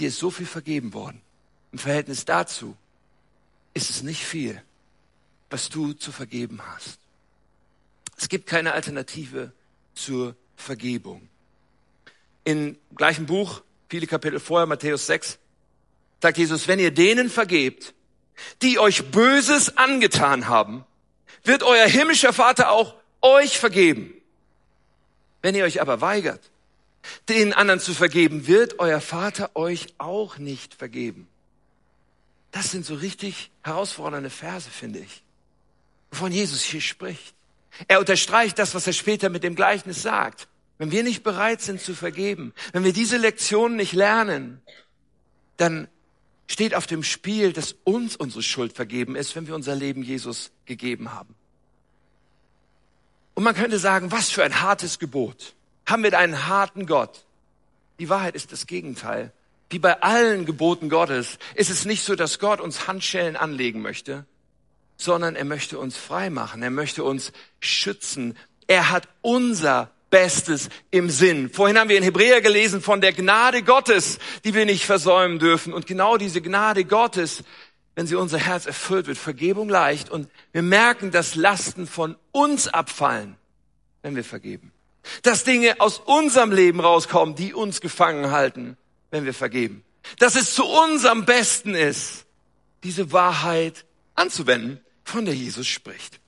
dir 0.00 0.08
ist 0.08 0.18
so 0.18 0.28
viel 0.28 0.44
vergeben 0.44 0.92
worden. 0.92 1.20
Im 1.70 1.78
Verhältnis 1.78 2.24
dazu 2.24 2.76
ist 3.74 3.90
es 3.90 4.02
nicht 4.02 4.24
viel, 4.24 4.60
was 5.50 5.68
du 5.68 5.92
zu 5.92 6.10
vergeben 6.10 6.60
hast. 6.66 6.98
Es 8.16 8.28
gibt 8.28 8.46
keine 8.46 8.72
Alternative 8.72 9.52
zur 9.94 10.36
Vergebung. 10.56 11.28
Im 12.44 12.78
gleichen 12.94 13.26
Buch, 13.26 13.62
viele 13.88 14.06
Kapitel 14.06 14.38
vorher, 14.40 14.66
Matthäus 14.66 15.06
6, 15.06 15.38
sagt 16.20 16.38
Jesus, 16.38 16.68
wenn 16.68 16.78
ihr 16.78 16.90
denen 16.90 17.30
vergebt, 17.30 17.94
die 18.62 18.78
euch 18.78 19.10
Böses 19.10 19.76
angetan 19.76 20.48
haben, 20.48 20.84
wird 21.44 21.62
euer 21.62 21.86
himmlischer 21.86 22.32
Vater 22.32 22.70
auch 22.70 22.94
euch 23.20 23.58
vergeben. 23.58 24.14
Wenn 25.42 25.54
ihr 25.54 25.64
euch 25.64 25.80
aber 25.80 26.00
weigert, 26.00 26.50
den 27.28 27.52
anderen 27.52 27.80
zu 27.80 27.92
vergeben, 27.92 28.46
wird 28.46 28.78
euer 28.78 29.00
Vater 29.00 29.54
euch 29.54 29.88
auch 29.98 30.38
nicht 30.38 30.74
vergeben. 30.74 31.28
Das 32.50 32.70
sind 32.70 32.86
so 32.86 32.94
richtig 32.94 33.50
herausfordernde 33.62 34.30
Verse, 34.30 34.70
finde 34.70 35.00
ich, 35.00 35.22
wovon 36.10 36.32
Jesus 36.32 36.62
hier 36.62 36.80
spricht. 36.80 37.33
Er 37.88 38.00
unterstreicht 38.00 38.58
das, 38.58 38.74
was 38.74 38.86
er 38.86 38.92
später 38.92 39.28
mit 39.28 39.42
dem 39.42 39.54
Gleichnis 39.54 40.02
sagt. 40.02 40.48
Wenn 40.78 40.90
wir 40.90 41.02
nicht 41.02 41.22
bereit 41.22 41.60
sind 41.60 41.80
zu 41.80 41.94
vergeben, 41.94 42.52
wenn 42.72 42.84
wir 42.84 42.92
diese 42.92 43.16
Lektion 43.16 43.76
nicht 43.76 43.92
lernen, 43.92 44.60
dann 45.56 45.88
steht 46.46 46.74
auf 46.74 46.86
dem 46.86 47.02
Spiel, 47.02 47.52
dass 47.52 47.76
uns 47.84 48.16
unsere 48.16 48.42
Schuld 48.42 48.72
vergeben 48.72 49.16
ist, 49.16 49.34
wenn 49.36 49.46
wir 49.46 49.54
unser 49.54 49.74
Leben 49.74 50.02
Jesus 50.02 50.50
gegeben 50.66 51.12
haben. 51.12 51.34
Und 53.34 53.44
man 53.44 53.54
könnte 53.54 53.78
sagen, 53.78 54.12
was 54.12 54.30
für 54.30 54.44
ein 54.44 54.60
hartes 54.60 54.98
Gebot. 54.98 55.54
Haben 55.86 56.02
wir 56.02 56.16
einen 56.16 56.46
harten 56.46 56.86
Gott? 56.86 57.24
Die 57.98 58.08
Wahrheit 58.08 58.34
ist 58.34 58.52
das 58.52 58.66
Gegenteil. 58.66 59.32
Wie 59.70 59.78
bei 59.78 60.02
allen 60.02 60.44
Geboten 60.46 60.88
Gottes 60.88 61.38
ist 61.54 61.70
es 61.70 61.84
nicht 61.84 62.04
so, 62.04 62.14
dass 62.14 62.38
Gott 62.38 62.60
uns 62.60 62.86
Handschellen 62.86 63.36
anlegen 63.36 63.82
möchte, 63.82 64.26
sondern 64.96 65.36
er 65.36 65.44
möchte 65.44 65.78
uns 65.78 65.96
frei 65.96 66.30
machen. 66.30 66.62
Er 66.62 66.70
möchte 66.70 67.04
uns 67.04 67.32
schützen. 67.60 68.36
Er 68.66 68.90
hat 68.90 69.08
unser 69.22 69.90
Bestes 70.10 70.68
im 70.90 71.10
Sinn. 71.10 71.50
Vorhin 71.50 71.78
haben 71.78 71.88
wir 71.88 71.98
in 71.98 72.04
Hebräer 72.04 72.40
gelesen 72.40 72.80
von 72.80 73.00
der 73.00 73.12
Gnade 73.12 73.62
Gottes, 73.62 74.18
die 74.44 74.54
wir 74.54 74.64
nicht 74.64 74.84
versäumen 74.84 75.38
dürfen. 75.38 75.72
Und 75.72 75.86
genau 75.86 76.16
diese 76.16 76.40
Gnade 76.40 76.84
Gottes 76.84 77.42
wenn 77.94 78.06
sie 78.06 78.16
unser 78.16 78.38
Herz 78.38 78.66
erfüllt 78.66 79.06
wird, 79.06 79.18
Vergebung 79.18 79.68
leicht 79.68 80.10
und 80.10 80.28
wir 80.52 80.62
merken, 80.62 81.10
dass 81.10 81.34
Lasten 81.34 81.86
von 81.86 82.16
uns 82.32 82.68
abfallen, 82.68 83.36
wenn 84.02 84.16
wir 84.16 84.24
vergeben. 84.24 84.72
Dass 85.22 85.44
Dinge 85.44 85.80
aus 85.80 85.98
unserem 85.98 86.50
Leben 86.50 86.80
rauskommen, 86.80 87.34
die 87.34 87.54
uns 87.54 87.80
gefangen 87.80 88.30
halten, 88.30 88.76
wenn 89.10 89.24
wir 89.24 89.34
vergeben. 89.34 89.84
Dass 90.18 90.34
es 90.34 90.54
zu 90.54 90.64
unserem 90.64 91.24
Besten 91.24 91.74
ist, 91.74 92.24
diese 92.82 93.12
Wahrheit 93.12 93.84
anzuwenden, 94.14 94.80
von 95.04 95.24
der 95.24 95.34
Jesus 95.34 95.66
spricht. 95.66 96.20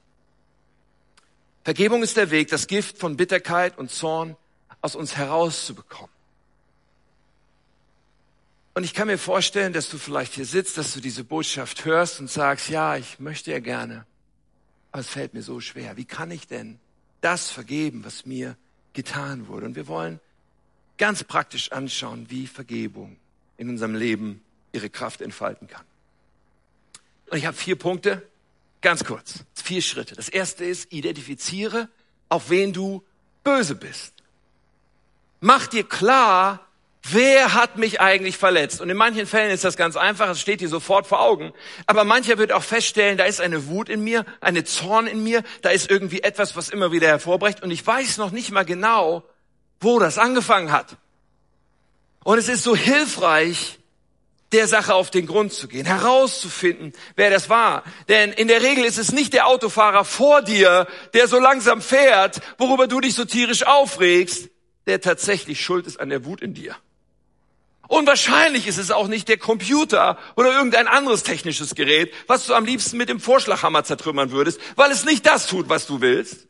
Vergebung 1.65 2.03
ist 2.03 2.17
der 2.17 2.31
Weg, 2.31 2.49
das 2.49 2.69
Gift 2.69 2.99
von 2.99 3.17
Bitterkeit 3.17 3.77
und 3.79 3.91
Zorn 3.91 4.37
aus 4.83 4.95
uns 4.95 5.17
herauszubekommen. 5.17 6.15
Und 8.75 8.85
ich 8.85 8.93
kann 8.93 9.09
mir 9.09 9.19
vorstellen, 9.19 9.73
dass 9.73 9.89
du 9.89 9.97
vielleicht 9.99 10.35
hier 10.35 10.45
sitzt, 10.45 10.77
dass 10.77 10.93
du 10.93 11.01
diese 11.01 11.25
Botschaft 11.25 11.85
hörst 11.85 12.21
und 12.21 12.31
sagst, 12.31 12.69
ja, 12.69 12.97
ich 12.97 13.19
möchte 13.19 13.51
ja 13.51 13.59
gerne, 13.59 14.07
aber 14.93 15.01
es 15.01 15.09
fällt 15.09 15.33
mir 15.35 15.43
so 15.43 15.61
schwer. 15.61 15.97
Wie 15.97 16.05
kann 16.05 16.31
ich 16.31 16.47
denn 16.47 16.79
das 17.23 17.51
vergeben, 17.51 18.05
was 18.05 18.27
mir 18.27 18.57
getan 18.93 19.49
wurde? 19.49 19.67
Und 19.67 19.77
wir 19.77 19.89
wollen 19.89 20.21
ganz 20.99 21.25
praktisch 21.25 21.73
anschauen, 21.73 22.27
wie 22.29 22.47
Vergebung 22.47 23.17
in 23.57 23.71
unserem 23.71 23.95
Leben 23.95 24.43
ihre 24.73 24.91
Kraft 24.91 25.21
entfalten 25.23 25.69
kann. 25.69 25.85
Und 27.31 27.39
ich 27.39 27.47
habe 27.47 27.57
vier 27.57 27.77
Punkte, 27.77 28.27
ganz 28.81 29.05
kurz, 29.05 29.45
vier 29.55 29.83
Schritte. 29.83 30.15
Das 30.15 30.29
erste 30.29 30.65
ist, 30.65 30.93
identifiziere, 30.93 31.89
auf 32.29 32.51
wen 32.51 32.73
du 32.73 33.03
böse 33.43 33.75
bist. 33.75 34.13
Mach 35.41 35.67
dir 35.67 35.85
klar, 35.85 36.67
Wer 37.09 37.55
hat 37.55 37.77
mich 37.79 38.01
eigentlich 38.01 38.37
verletzt? 38.37 38.81
Und 38.81 38.91
in 38.91 38.97
manchen 38.97 39.27
Fällen 39.27 39.53
ist 39.53 39.63
das 39.63 39.77
ganz 39.77 39.97
einfach, 39.97 40.29
es 40.29 40.41
steht 40.41 40.61
dir 40.61 40.69
sofort 40.69 41.07
vor 41.07 41.21
Augen. 41.21 41.53
Aber 41.87 42.03
mancher 42.03 42.37
wird 42.37 42.51
auch 42.51 42.65
feststellen, 42.65 43.17
da 43.17 43.25
ist 43.25 43.41
eine 43.41 43.69
Wut 43.69 43.89
in 43.89 44.03
mir, 44.03 44.25
eine 44.41 44.65
Zorn 44.65 45.07
in 45.07 45.23
mir, 45.23 45.45
da 45.63 45.69
ist 45.69 45.89
irgendwie 45.89 46.23
etwas, 46.23 46.57
was 46.57 46.69
immer 46.69 46.91
wieder 46.91 47.07
hervorbrecht 47.07 47.63
und 47.63 47.71
ich 47.71 47.87
weiß 47.87 48.19
noch 48.19 48.33
nicht 48.33 48.51
mal 48.51 48.65
genau, 48.65 49.23
wo 49.81 50.01
das 50.01 50.19
angefangen 50.19 50.73
hat. 50.73 50.97
Und 52.25 52.39
es 52.39 52.49
ist 52.49 52.65
so 52.65 52.75
hilfreich, 52.75 53.79
der 54.57 54.67
Sache 54.67 54.95
auf 54.95 55.11
den 55.11 55.27
Grund 55.27 55.53
zu 55.53 55.69
gehen, 55.69 55.87
herauszufinden, 55.87 56.93
wer 57.15 57.31
das 57.31 57.51
war. 57.51 57.85
Denn 58.09 58.33
in 58.33 58.49
der 58.49 58.63
Regel 58.63 58.85
ist 58.85 58.99
es 58.99 59.13
nicht 59.13 59.35
der 59.35 59.47
Autofahrer 59.47 60.05
vor 60.05 60.43
dir, 60.43 60.87
der 61.13 61.29
so 61.29 61.39
langsam 61.39 61.83
fährt, 61.83 62.41
worüber 62.57 62.87
du 62.87 63.01
dich 63.01 63.15
so 63.15 63.25
tierisch 63.25 63.67
aufregst, 63.67 64.49
der 64.87 65.01
tatsächlich 65.01 65.61
schuld 65.61 65.87
ist 65.87 66.01
an 66.01 66.09
der 66.09 66.25
Wut 66.25 66.41
in 66.41 66.55
dir. 66.55 66.75
Und 67.89 68.07
wahrscheinlich 68.07 68.67
ist 68.67 68.79
es 68.79 68.91
auch 68.91 69.09
nicht 69.09 69.29
der 69.29 69.37
Computer 69.37 70.19
oder 70.35 70.53
irgendein 70.53 70.89
anderes 70.89 71.23
technisches 71.23 71.75
Gerät, 71.75 72.13
was 72.27 72.47
du 72.47 72.55
am 72.55 72.65
liebsten 72.65 72.97
mit 72.97 73.09
dem 73.09 73.21
Vorschlaghammer 73.21 73.85
zertrümmern 73.85 74.31
würdest, 74.31 74.59
weil 74.75 74.91
es 74.91 75.05
nicht 75.05 75.27
das 75.27 75.47
tut, 75.47 75.69
was 75.69 75.87
du 75.87 76.01
willst. 76.01 76.49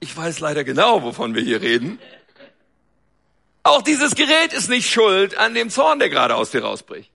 Ich 0.00 0.14
weiß 0.14 0.40
leider 0.40 0.64
genau, 0.64 1.02
wovon 1.02 1.34
wir 1.34 1.42
hier 1.42 1.62
reden. 1.62 1.98
Auch 3.64 3.80
dieses 3.82 4.14
Gerät 4.14 4.52
ist 4.52 4.68
nicht 4.68 4.88
schuld 4.88 5.36
an 5.38 5.54
dem 5.54 5.70
Zorn, 5.70 5.98
der 5.98 6.10
gerade 6.10 6.36
aus 6.36 6.50
dir 6.50 6.62
rausbricht. 6.62 7.10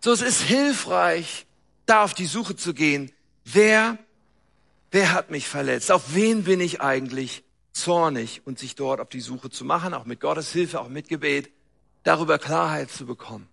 So, 0.00 0.12
es 0.12 0.22
ist 0.22 0.40
hilfreich, 0.40 1.46
da 1.84 2.02
auf 2.02 2.14
die 2.14 2.26
Suche 2.26 2.56
zu 2.56 2.72
gehen. 2.72 3.12
Wer, 3.44 3.98
wer 4.90 5.12
hat 5.12 5.30
mich 5.30 5.48
verletzt? 5.48 5.92
Auf 5.92 6.14
wen 6.14 6.44
bin 6.44 6.60
ich 6.60 6.80
eigentlich 6.80 7.44
zornig 7.72 8.40
und 8.46 8.58
sich 8.58 8.74
dort 8.74 9.00
auf 9.00 9.10
die 9.10 9.20
Suche 9.20 9.50
zu 9.50 9.66
machen, 9.66 9.92
auch 9.92 10.06
mit 10.06 10.18
Gottes 10.20 10.50
Hilfe, 10.50 10.80
auch 10.80 10.88
mit 10.88 11.08
Gebet, 11.08 11.50
darüber 12.02 12.38
Klarheit 12.38 12.90
zu 12.90 13.04
bekommen. 13.04 13.48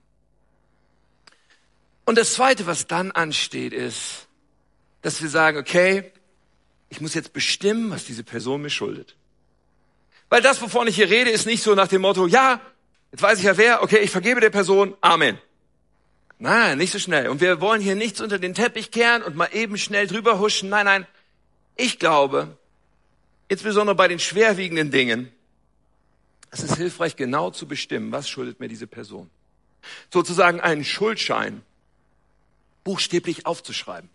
Und 2.05 2.17
das 2.17 2.33
Zweite, 2.33 2.67
was 2.67 2.87
dann 2.87 3.11
ansteht, 3.11 3.73
ist, 3.73 4.27
dass 5.01 5.21
wir 5.21 5.29
sagen, 5.29 5.57
okay, 5.57 6.11
ich 6.87 7.01
muss 7.01 7.13
jetzt 7.15 7.33
bestimmen, 7.33 7.89
was 7.89 8.05
diese 8.05 8.23
Person 8.23 8.61
mir 8.61 8.69
schuldet. 8.69 9.17
Weil 10.33 10.41
das, 10.41 10.59
wovon 10.63 10.87
ich 10.87 10.95
hier 10.95 11.11
rede, 11.11 11.29
ist 11.29 11.45
nicht 11.45 11.61
so 11.61 11.75
nach 11.75 11.87
dem 11.87 12.01
Motto, 12.01 12.25
ja, 12.25 12.59
jetzt 13.11 13.21
weiß 13.21 13.37
ich 13.37 13.45
ja 13.45 13.55
wer, 13.55 13.83
okay, 13.83 13.99
ich 13.99 14.09
vergebe 14.09 14.41
der 14.41 14.49
Person, 14.49 14.97
Amen. 14.99 15.37
Nein, 16.39 16.79
nicht 16.79 16.91
so 16.91 16.97
schnell. 16.97 17.29
Und 17.29 17.39
wir 17.39 17.61
wollen 17.61 17.79
hier 17.79 17.93
nichts 17.93 18.19
unter 18.19 18.39
den 18.39 18.55
Teppich 18.55 18.89
kehren 18.89 19.21
und 19.21 19.35
mal 19.35 19.49
eben 19.53 19.77
schnell 19.77 20.07
drüber 20.07 20.39
huschen. 20.39 20.69
Nein, 20.69 20.85
nein. 20.85 21.07
Ich 21.75 21.99
glaube, 21.99 22.57
insbesondere 23.47 23.95
bei 23.95 24.07
den 24.07 24.17
schwerwiegenden 24.17 24.89
Dingen, 24.89 25.31
es 26.49 26.63
ist 26.63 26.77
hilfreich, 26.77 27.15
genau 27.15 27.51
zu 27.51 27.67
bestimmen, 27.67 28.11
was 28.11 28.27
schuldet 28.27 28.59
mir 28.59 28.69
diese 28.69 28.87
Person. 28.87 29.29
Sozusagen 30.11 30.59
einen 30.61 30.83
Schuldschein 30.83 31.61
buchstäblich 32.83 33.45
aufzuschreiben. 33.45 34.09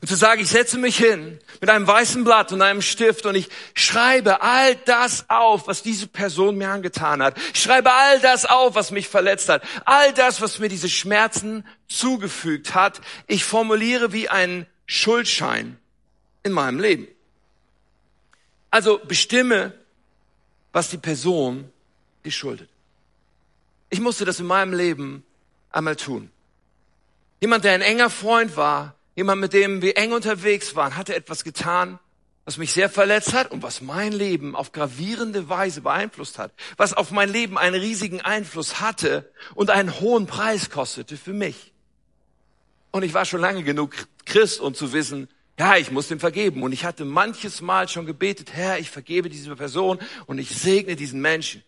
Und 0.00 0.08
zu 0.08 0.16
sagen, 0.16 0.40
ich 0.40 0.48
setze 0.48 0.78
mich 0.78 0.96
hin 0.96 1.38
mit 1.60 1.70
einem 1.70 1.86
weißen 1.86 2.24
Blatt 2.24 2.52
und 2.52 2.62
einem 2.62 2.82
Stift 2.82 3.26
und 3.26 3.34
ich 3.34 3.48
schreibe 3.74 4.42
all 4.42 4.74
das 4.76 5.28
auf, 5.30 5.66
was 5.66 5.82
diese 5.82 6.06
Person 6.06 6.56
mir 6.56 6.70
angetan 6.70 7.22
hat. 7.22 7.36
Ich 7.52 7.62
schreibe 7.62 7.92
all 7.92 8.20
das 8.20 8.44
auf, 8.44 8.74
was 8.74 8.90
mich 8.90 9.08
verletzt 9.08 9.48
hat. 9.48 9.62
All 9.84 10.12
das, 10.12 10.40
was 10.40 10.58
mir 10.58 10.68
diese 10.68 10.88
Schmerzen 10.88 11.66
zugefügt 11.88 12.74
hat. 12.74 13.00
Ich 13.26 13.44
formuliere 13.44 14.12
wie 14.12 14.28
einen 14.28 14.66
Schuldschein 14.86 15.78
in 16.42 16.52
meinem 16.52 16.80
Leben. 16.80 17.08
Also 18.70 18.98
bestimme, 18.98 19.72
was 20.72 20.90
die 20.90 20.98
Person 20.98 21.70
dir 22.24 22.32
schuldet. 22.32 22.68
Ich 23.90 24.00
musste 24.00 24.24
das 24.24 24.40
in 24.40 24.46
meinem 24.46 24.72
Leben 24.72 25.24
einmal 25.70 25.96
tun. 25.96 26.30
Jemand, 27.40 27.64
der 27.64 27.74
ein 27.74 27.82
enger 27.82 28.10
Freund 28.10 28.56
war, 28.56 28.96
jemand, 29.16 29.40
mit 29.40 29.52
dem 29.52 29.82
wir 29.82 29.96
eng 29.96 30.12
unterwegs 30.12 30.74
waren, 30.74 30.96
hatte 30.96 31.14
etwas 31.14 31.44
getan, 31.44 31.98
was 32.44 32.58
mich 32.58 32.72
sehr 32.72 32.90
verletzt 32.90 33.32
hat 33.32 33.50
und 33.50 33.62
was 33.62 33.80
mein 33.80 34.12
Leben 34.12 34.54
auf 34.54 34.72
gravierende 34.72 35.48
Weise 35.48 35.80
beeinflusst 35.80 36.38
hat, 36.38 36.52
was 36.76 36.92
auf 36.92 37.10
mein 37.10 37.30
Leben 37.30 37.56
einen 37.56 37.80
riesigen 37.80 38.20
Einfluss 38.20 38.80
hatte 38.80 39.30
und 39.54 39.70
einen 39.70 39.98
hohen 40.00 40.26
Preis 40.26 40.68
kostete 40.68 41.16
für 41.16 41.32
mich. 41.32 41.72
Und 42.90 43.02
ich 43.02 43.14
war 43.14 43.24
schon 43.24 43.40
lange 43.40 43.62
genug 43.62 43.94
Christ, 44.24 44.60
um 44.60 44.74
zu 44.74 44.92
wissen, 44.92 45.28
ja, 45.58 45.76
ich 45.76 45.90
muss 45.90 46.08
dem 46.08 46.20
vergeben. 46.20 46.62
Und 46.62 46.72
ich 46.72 46.84
hatte 46.84 47.04
manches 47.04 47.60
Mal 47.60 47.88
schon 47.88 48.06
gebetet, 48.06 48.52
Herr, 48.52 48.78
ich 48.78 48.90
vergebe 48.90 49.28
diese 49.28 49.54
Person 49.56 49.98
und 50.26 50.38
ich 50.38 50.50
segne 50.50 50.96
diesen 50.96 51.20
Menschen. 51.20 51.62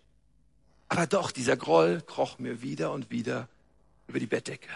Aber 0.89 1.07
doch, 1.07 1.31
dieser 1.31 1.57
Groll 1.57 2.03
kroch 2.07 2.39
mir 2.39 2.63
wieder 2.63 2.93
und 2.93 3.11
wieder 3.11 3.49
über 4.09 4.21
die 4.21 4.27
Bettdecke. 4.27 4.69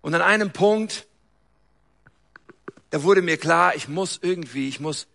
Und 0.00 0.14
an 0.14 0.22
einem 0.22 0.52
Punkt 0.52 1.06
da 2.92 3.02
wurde 3.02 3.22
mir 3.22 3.38
klar, 3.38 3.74
ich 3.74 3.88
muss 3.88 4.18
irgendwie, 4.20 4.68
ich 4.68 4.78
muss, 4.78 5.06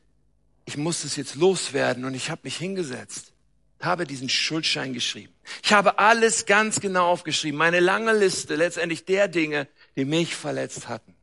ich 0.65 0.77
muss 0.77 1.03
es 1.03 1.15
jetzt 1.15 1.35
loswerden 1.35 2.05
und 2.05 2.15
ich 2.15 2.31
habe 2.31 2.41
mich 2.43 2.57
hingesetzt, 2.57 3.33
habe 3.79 4.07
diesen 4.07 4.29
Schuldschein 4.29 4.93
geschrieben. 4.93 5.31
Ich 5.61 5.73
habe 5.73 5.99
alles 5.99 6.47
ganz 6.47 6.79
genau 6.79 7.07
aufgeschrieben, 7.07 7.55
meine 7.55 7.79
lange 7.79 8.17
Liste 8.17 8.55
letztendlich 8.55 9.05
der 9.05 9.27
Dinge, 9.27 9.67
die 9.95 10.05
mich 10.05 10.35
verletzt 10.35 10.89
hatten. 10.89 11.13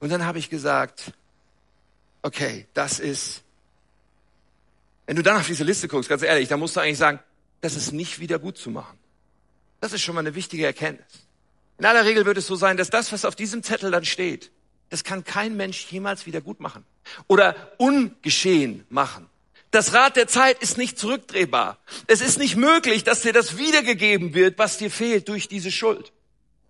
Und 0.00 0.08
dann 0.08 0.24
habe 0.24 0.38
ich 0.38 0.48
gesagt, 0.48 1.12
okay, 2.22 2.66
das 2.72 2.98
ist, 2.98 3.42
wenn 5.04 5.16
du 5.16 5.22
dann 5.22 5.36
auf 5.36 5.46
diese 5.46 5.64
Liste 5.64 5.86
guckst, 5.86 6.08
ganz 6.08 6.22
ehrlich, 6.22 6.48
dann 6.48 6.60
musst 6.60 6.76
du 6.76 6.80
eigentlich 6.80 6.96
sagen, 6.96 7.20
das 7.60 7.76
ist 7.76 7.92
nicht 7.92 8.20
wieder 8.20 8.38
gut 8.38 8.56
zu 8.56 8.70
machen. 8.70 8.98
Das 9.80 9.92
ist 9.92 10.00
schon 10.00 10.14
mal 10.14 10.22
eine 10.22 10.34
wichtige 10.34 10.64
Erkenntnis. 10.64 11.26
In 11.76 11.84
aller 11.84 12.06
Regel 12.06 12.24
wird 12.24 12.38
es 12.38 12.46
so 12.46 12.56
sein, 12.56 12.78
dass 12.78 12.88
das, 12.88 13.12
was 13.12 13.26
auf 13.26 13.36
diesem 13.36 13.62
Zettel 13.62 13.90
dann 13.90 14.06
steht, 14.06 14.50
das 14.90 15.04
kann 15.04 15.24
kein 15.24 15.56
Mensch 15.56 15.86
jemals 15.90 16.26
wieder 16.26 16.40
gut 16.40 16.60
machen 16.60 16.84
oder 17.26 17.72
ungeschehen 17.78 18.84
machen. 18.88 19.28
Das 19.70 19.92
Rad 19.92 20.16
der 20.16 20.28
Zeit 20.28 20.62
ist 20.62 20.78
nicht 20.78 20.98
zurückdrehbar. 20.98 21.78
Es 22.06 22.20
ist 22.20 22.38
nicht 22.38 22.56
möglich, 22.56 23.04
dass 23.04 23.22
dir 23.22 23.32
das 23.32 23.58
wiedergegeben 23.58 24.32
wird, 24.32 24.58
was 24.58 24.78
dir 24.78 24.90
fehlt 24.90 25.28
durch 25.28 25.48
diese 25.48 25.70
Schuld. 25.70 26.12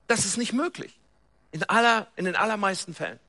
Das 0.06 0.24
ist 0.24 0.38
nicht 0.38 0.52
möglich. 0.52 0.92
In 1.52 1.62
aller, 1.64 2.08
in 2.16 2.24
den 2.24 2.36
allermeisten 2.36 2.94
Fällen. 2.94 3.20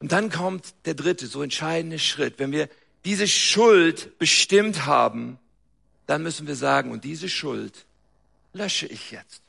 Und 0.00 0.12
dann 0.12 0.30
kommt 0.30 0.74
der 0.84 0.94
dritte, 0.94 1.26
so 1.26 1.42
entscheidende 1.42 1.98
Schritt. 1.98 2.38
Wenn 2.38 2.52
wir 2.52 2.68
diese 3.04 3.26
Schuld 3.26 4.18
bestimmt 4.18 4.86
haben, 4.86 5.38
dann 6.06 6.22
müssen 6.22 6.46
wir 6.46 6.56
sagen, 6.56 6.90
und 6.90 7.04
diese 7.04 7.28
Schuld 7.28 7.84
lösche 8.52 8.86
ich 8.86 9.10
jetzt. 9.10 9.42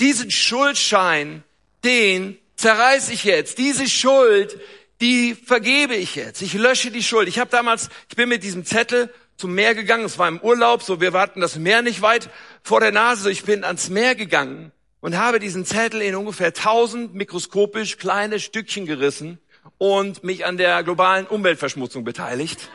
Diesen 0.00 0.30
Schuldschein, 0.30 1.44
den 1.84 2.38
zerreiße 2.60 3.12
ich 3.12 3.24
jetzt. 3.24 3.58
Diese 3.58 3.88
Schuld, 3.88 4.60
die 5.00 5.34
vergebe 5.34 5.94
ich 5.94 6.14
jetzt. 6.14 6.42
Ich 6.42 6.54
lösche 6.54 6.90
die 6.90 7.02
Schuld. 7.02 7.28
Ich 7.28 7.38
habe 7.38 7.50
damals, 7.50 7.88
ich 8.08 8.16
bin 8.16 8.28
mit 8.28 8.42
diesem 8.42 8.64
Zettel 8.64 9.12
zum 9.36 9.54
Meer 9.54 9.74
gegangen. 9.74 10.04
Es 10.04 10.18
war 10.18 10.28
im 10.28 10.40
Urlaub, 10.40 10.82
so 10.82 11.00
wir 11.00 11.12
warten 11.12 11.40
das 11.40 11.56
Meer 11.56 11.82
nicht 11.82 12.02
weit 12.02 12.28
vor 12.62 12.80
der 12.80 12.92
Nase. 12.92 13.30
Ich 13.30 13.44
bin 13.44 13.64
ans 13.64 13.88
Meer 13.88 14.14
gegangen 14.14 14.72
und 15.00 15.16
habe 15.16 15.38
diesen 15.38 15.64
Zettel 15.64 16.02
in 16.02 16.14
ungefähr 16.14 16.52
tausend 16.52 17.14
mikroskopisch 17.14 17.96
kleine 17.96 18.38
Stückchen 18.38 18.84
gerissen 18.84 19.38
und 19.78 20.22
mich 20.24 20.44
an 20.44 20.58
der 20.58 20.82
globalen 20.82 21.26
Umweltverschmutzung 21.26 22.04
beteiligt. 22.04 22.68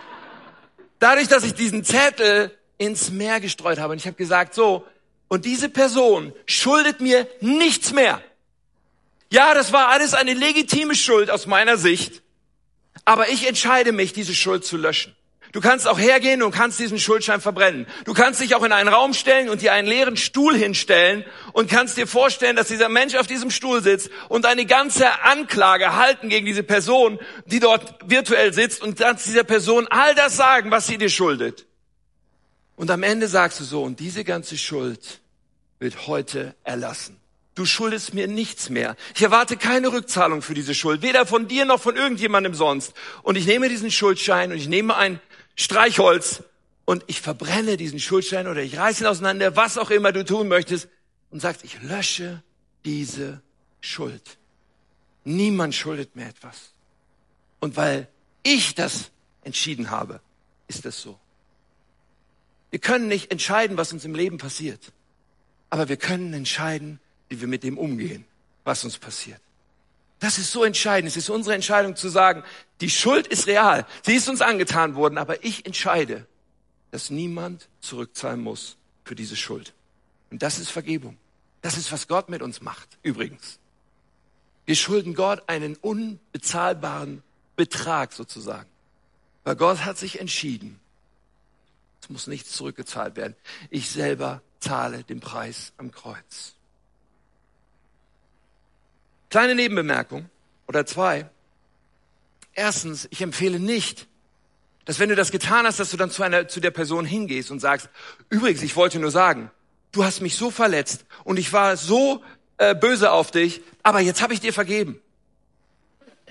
Dadurch, 0.97 1.27
dass 1.27 1.43
ich 1.43 1.53
diesen 1.53 1.83
Zettel 1.83 2.51
ins 2.77 3.11
Meer 3.11 3.39
gestreut 3.39 3.79
habe 3.79 3.93
und 3.93 3.99
ich 3.99 4.07
habe 4.07 4.17
gesagt, 4.17 4.55
so, 4.55 4.85
und 5.27 5.45
diese 5.45 5.69
Person 5.69 6.33
schuldet 6.45 7.01
mir 7.01 7.27
nichts 7.41 7.93
mehr. 7.93 8.21
Ja, 9.35 9.53
das 9.53 9.73
war 9.73 9.89
alles 9.89 10.13
eine 10.13 10.33
legitime 10.33 10.95
Schuld 10.95 11.29
aus 11.29 11.45
meiner 11.45 11.75
Sicht, 11.75 12.23
aber 13.03 13.27
ich 13.27 13.45
entscheide 13.45 13.91
mich, 13.91 14.13
diese 14.13 14.33
Schuld 14.33 14.63
zu 14.63 14.77
löschen. 14.77 15.13
Du 15.51 15.59
kannst 15.59 15.89
auch 15.89 15.99
hergehen 15.99 16.41
und 16.41 16.51
kannst 16.51 16.79
diesen 16.79 16.97
Schuldschein 16.97 17.41
verbrennen. 17.41 17.85
Du 18.05 18.13
kannst 18.13 18.39
dich 18.39 18.55
auch 18.55 18.63
in 18.63 18.71
einen 18.71 18.87
Raum 18.87 19.13
stellen 19.13 19.49
und 19.49 19.61
dir 19.61 19.73
einen 19.73 19.89
leeren 19.89 20.15
Stuhl 20.15 20.55
hinstellen 20.55 21.25
und 21.51 21.69
kannst 21.69 21.97
dir 21.97 22.07
vorstellen, 22.07 22.55
dass 22.55 22.69
dieser 22.69 22.87
Mensch 22.87 23.15
auf 23.15 23.27
diesem 23.27 23.51
Stuhl 23.51 23.83
sitzt 23.83 24.09
und 24.29 24.45
eine 24.45 24.65
ganze 24.65 25.23
Anklage 25.23 25.97
halten 25.97 26.29
gegen 26.29 26.45
diese 26.45 26.63
Person, 26.63 27.19
die 27.45 27.59
dort 27.59 28.09
virtuell 28.09 28.53
sitzt 28.53 28.81
und 28.81 28.97
kannst 28.97 29.27
dieser 29.27 29.43
Person 29.43 29.85
all 29.89 30.15
das 30.15 30.37
sagen, 30.37 30.71
was 30.71 30.87
sie 30.87 30.97
dir 30.97 31.09
schuldet. 31.09 31.65
Und 32.77 32.89
am 32.89 33.03
Ende 33.03 33.27
sagst 33.27 33.59
du 33.59 33.65
so, 33.65 33.83
und 33.83 33.99
diese 33.99 34.23
ganze 34.23 34.57
Schuld 34.57 35.19
wird 35.79 36.07
heute 36.07 36.55
erlassen. 36.63 37.19
Du 37.55 37.65
schuldest 37.65 38.13
mir 38.13 38.27
nichts 38.27 38.69
mehr. 38.69 38.97
Ich 39.15 39.21
erwarte 39.21 39.55
keine 39.55 39.91
Rückzahlung 39.91 40.41
für 40.41 40.53
diese 40.53 40.75
Schuld, 40.75 41.01
weder 41.01 41.25
von 41.25 41.47
dir 41.47 41.63
noch 41.63 41.81
von 41.81 41.95
irgendjemandem 41.95 42.53
sonst. 42.53 42.93
Und 43.23 43.37
ich 43.37 43.45
nehme 43.45 43.69
diesen 43.69 43.91
Schuldschein 43.91 44.51
und 44.51 44.57
ich 44.57 44.67
nehme 44.67 44.95
ein 44.97 45.21
Streichholz 45.55 46.43
und 46.83 47.05
ich 47.07 47.21
verbrenne 47.21 47.77
diesen 47.77 47.99
Schuldschein 47.99 48.47
oder 48.47 48.61
ich 48.61 48.77
reiße 48.77 49.03
ihn 49.03 49.07
auseinander, 49.07 49.55
was 49.55 49.77
auch 49.77 49.89
immer 49.89 50.11
du 50.11 50.25
tun 50.25 50.49
möchtest 50.49 50.89
und 51.31 51.39
sagst, 51.39 51.63
ich 51.63 51.81
lösche 51.81 52.43
diese 52.83 53.41
Schuld. 53.79 54.37
Niemand 55.23 55.73
schuldet 55.73 56.15
mir 56.15 56.27
etwas. 56.27 56.71
Und 57.61 57.77
weil 57.77 58.09
ich 58.43 58.75
das 58.75 59.11
entschieden 59.43 59.91
habe, 59.91 60.19
ist 60.67 60.83
das 60.83 61.01
so. 61.01 61.17
Wir 62.69 62.79
können 62.79 63.07
nicht 63.07 63.31
entscheiden, 63.31 63.77
was 63.77 63.93
uns 63.93 64.03
im 64.03 64.13
Leben 64.13 64.37
passiert. 64.37 64.91
Aber 65.69 65.87
wir 65.87 65.97
können 65.97 66.33
entscheiden, 66.33 66.99
wie 67.29 67.39
wir 67.41 67.47
mit 67.47 67.63
dem 67.63 67.77
umgehen, 67.77 68.25
was 68.63 68.83
uns 68.83 68.97
passiert. 68.97 69.39
Das 70.19 70.38
ist 70.38 70.51
so 70.51 70.63
entscheidend. 70.63 71.09
Es 71.09 71.17
ist 71.17 71.29
unsere 71.29 71.55
Entscheidung 71.55 71.95
zu 71.95 72.09
sagen, 72.09 72.43
die 72.81 72.89
Schuld 72.89 73.27
ist 73.27 73.47
real. 73.47 73.85
Sie 74.03 74.15
ist 74.15 74.29
uns 74.29 74.41
angetan 74.41 74.95
worden, 74.95 75.17
aber 75.17 75.43
ich 75.43 75.65
entscheide, 75.65 76.25
dass 76.91 77.09
niemand 77.09 77.67
zurückzahlen 77.81 78.41
muss 78.41 78.77
für 79.03 79.15
diese 79.15 79.35
Schuld. 79.35 79.73
Und 80.31 80.41
das 80.41 80.59
ist 80.59 80.69
Vergebung. 80.69 81.17
Das 81.61 81.77
ist, 81.77 81.91
was 81.91 82.07
Gott 82.07 82.29
mit 82.29 82.41
uns 82.41 82.61
macht, 82.61 82.97
übrigens. 83.03 83.59
Wir 84.65 84.75
schulden 84.75 85.13
Gott 85.13 85.43
einen 85.47 85.75
unbezahlbaren 85.75 87.21
Betrag 87.55 88.13
sozusagen. 88.13 88.69
Weil 89.43 89.55
Gott 89.55 89.85
hat 89.85 89.97
sich 89.97 90.19
entschieden, 90.19 90.79
es 92.01 92.09
muss 92.09 92.27
nichts 92.27 92.51
zurückgezahlt 92.51 93.15
werden. 93.15 93.35
Ich 93.69 93.89
selber 93.89 94.41
zahle 94.59 95.03
den 95.03 95.19
Preis 95.19 95.73
am 95.77 95.91
Kreuz. 95.91 96.54
Kleine 99.35 99.53
Nebenbemerkung 99.53 100.29
oder 100.65 100.85
zwei. 100.85 101.29
Erstens, 102.53 103.05
ich 103.11 103.21
empfehle 103.21 103.59
nicht, 103.59 104.07
dass 104.85 104.99
wenn 104.99 105.09
du 105.09 105.15
das 105.17 105.29
getan 105.29 105.65
hast, 105.65 105.77
dass 105.77 105.91
du 105.91 105.97
dann 105.97 106.09
zu 106.09 106.23
einer, 106.23 106.47
zu 106.47 106.61
der 106.61 106.71
Person 106.71 107.03
hingehst 107.03 107.51
und 107.51 107.59
sagst, 107.59 107.89
übrigens, 108.29 108.61
ich 108.61 108.77
wollte 108.77 108.97
nur 108.97 109.11
sagen, 109.11 109.51
du 109.91 110.05
hast 110.05 110.21
mich 110.21 110.37
so 110.37 110.51
verletzt 110.51 111.03
und 111.25 111.37
ich 111.37 111.51
war 111.51 111.75
so 111.75 112.23
äh, 112.59 112.73
böse 112.75 113.11
auf 113.11 113.29
dich, 113.29 113.59
aber 113.83 113.99
jetzt 113.99 114.21
habe 114.21 114.33
ich 114.33 114.39
dir 114.39 114.53
vergeben. 114.53 115.01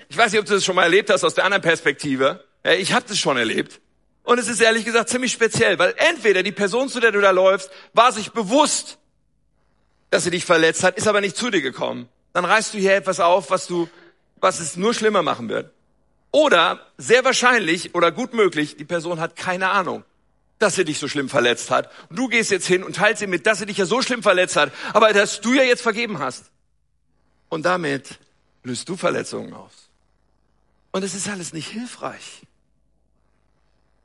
Ich 0.09 0.17
weiß 0.17 0.31
nicht, 0.31 0.41
ob 0.41 0.47
du 0.47 0.55
das 0.55 0.65
schon 0.65 0.75
mal 0.75 0.85
erlebt 0.85 1.11
hast 1.11 1.23
aus 1.23 1.35
der 1.35 1.45
anderen 1.45 1.61
Perspektive. 1.61 2.43
Ich 2.63 2.91
habe 2.91 3.05
das 3.07 3.19
schon 3.19 3.37
erlebt. 3.37 3.81
Und 4.23 4.39
es 4.39 4.47
ist 4.47 4.61
ehrlich 4.61 4.83
gesagt 4.83 5.09
ziemlich 5.09 5.31
speziell, 5.31 5.77
weil 5.77 5.93
entweder 5.97 6.41
die 6.41 6.51
Person, 6.51 6.89
zu 6.89 6.99
der 6.99 7.11
du 7.11 7.21
da 7.21 7.29
läufst, 7.29 7.69
war 7.93 8.11
sich 8.11 8.31
bewusst, 8.31 8.97
dass 10.09 10.23
sie 10.23 10.31
dich 10.31 10.43
verletzt 10.43 10.83
hat, 10.83 10.97
ist 10.97 11.07
aber 11.07 11.21
nicht 11.21 11.37
zu 11.37 11.51
dir 11.51 11.61
gekommen 11.61 12.09
dann 12.35 12.43
reißt 12.43 12.73
du 12.73 12.79
hier 12.79 12.95
etwas 12.95 13.21
auf, 13.21 13.49
was 13.49 13.65
du, 13.65 13.87
was 14.41 14.59
es 14.59 14.75
nur 14.75 14.93
schlimmer 14.93 15.21
machen 15.21 15.47
wird. 15.47 15.71
Oder 16.31 16.85
sehr 16.97 17.23
wahrscheinlich 17.23 17.95
oder 17.95 18.11
gut 18.11 18.33
möglich, 18.33 18.75
die 18.75 18.83
Person 18.83 19.21
hat 19.21 19.37
keine 19.37 19.69
Ahnung, 19.69 20.03
dass 20.59 20.77
er 20.77 20.83
dich 20.83 20.99
so 20.99 21.07
schlimm 21.07 21.29
verletzt 21.29 21.71
hat. 21.71 21.89
Und 22.09 22.19
du 22.19 22.27
gehst 22.27 22.51
jetzt 22.51 22.67
hin 22.67 22.83
und 22.83 22.97
teilst 22.97 23.21
ihm 23.21 23.29
mit, 23.29 23.47
dass 23.47 23.61
er 23.61 23.67
dich 23.67 23.77
ja 23.77 23.85
so 23.85 24.01
schlimm 24.01 24.21
verletzt 24.21 24.57
hat, 24.57 24.73
aber 24.91 25.13
dass 25.13 25.39
du 25.39 25.53
ja 25.53 25.63
jetzt 25.63 25.81
vergeben 25.81 26.19
hast. 26.19 26.51
Und 27.47 27.65
damit 27.65 28.19
löst 28.63 28.89
du 28.89 28.97
Verletzungen 28.97 29.53
aus. 29.53 29.71
Und 30.91 31.05
es 31.05 31.15
ist 31.15 31.29
alles 31.29 31.53
nicht 31.53 31.69
hilfreich. 31.69 32.41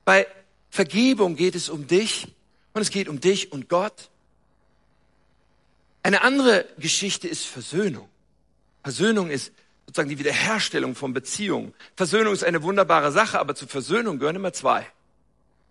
Bei 0.05 0.29
Vergebung 0.71 1.35
geht 1.35 1.57
es 1.57 1.69
um 1.69 1.89
dich 1.89 2.33
und 2.75 2.83
es 2.83 2.91
geht 2.91 3.09
um 3.09 3.19
dich 3.19 3.51
und 3.51 3.69
Gott. 3.69 4.09
Eine 6.05 6.23
andere 6.23 6.67
Geschichte 6.79 7.27
ist 7.27 7.45
Versöhnung. 7.45 8.09
Versöhnung 8.83 9.31
ist 9.31 9.53
sozusagen 9.87 10.09
die 10.09 10.19
Wiederherstellung 10.19 10.95
von 10.95 11.13
Beziehungen. 11.13 11.75
Versöhnung 11.97 12.33
ist 12.33 12.45
eine 12.45 12.63
wunderbare 12.63 13.13
Sache, 13.13 13.41
aber 13.41 13.55
zur 13.55 13.69
Versöhnung 13.69 14.19
gehören 14.19 14.37
immer 14.37 14.53
zwei. 14.53 14.87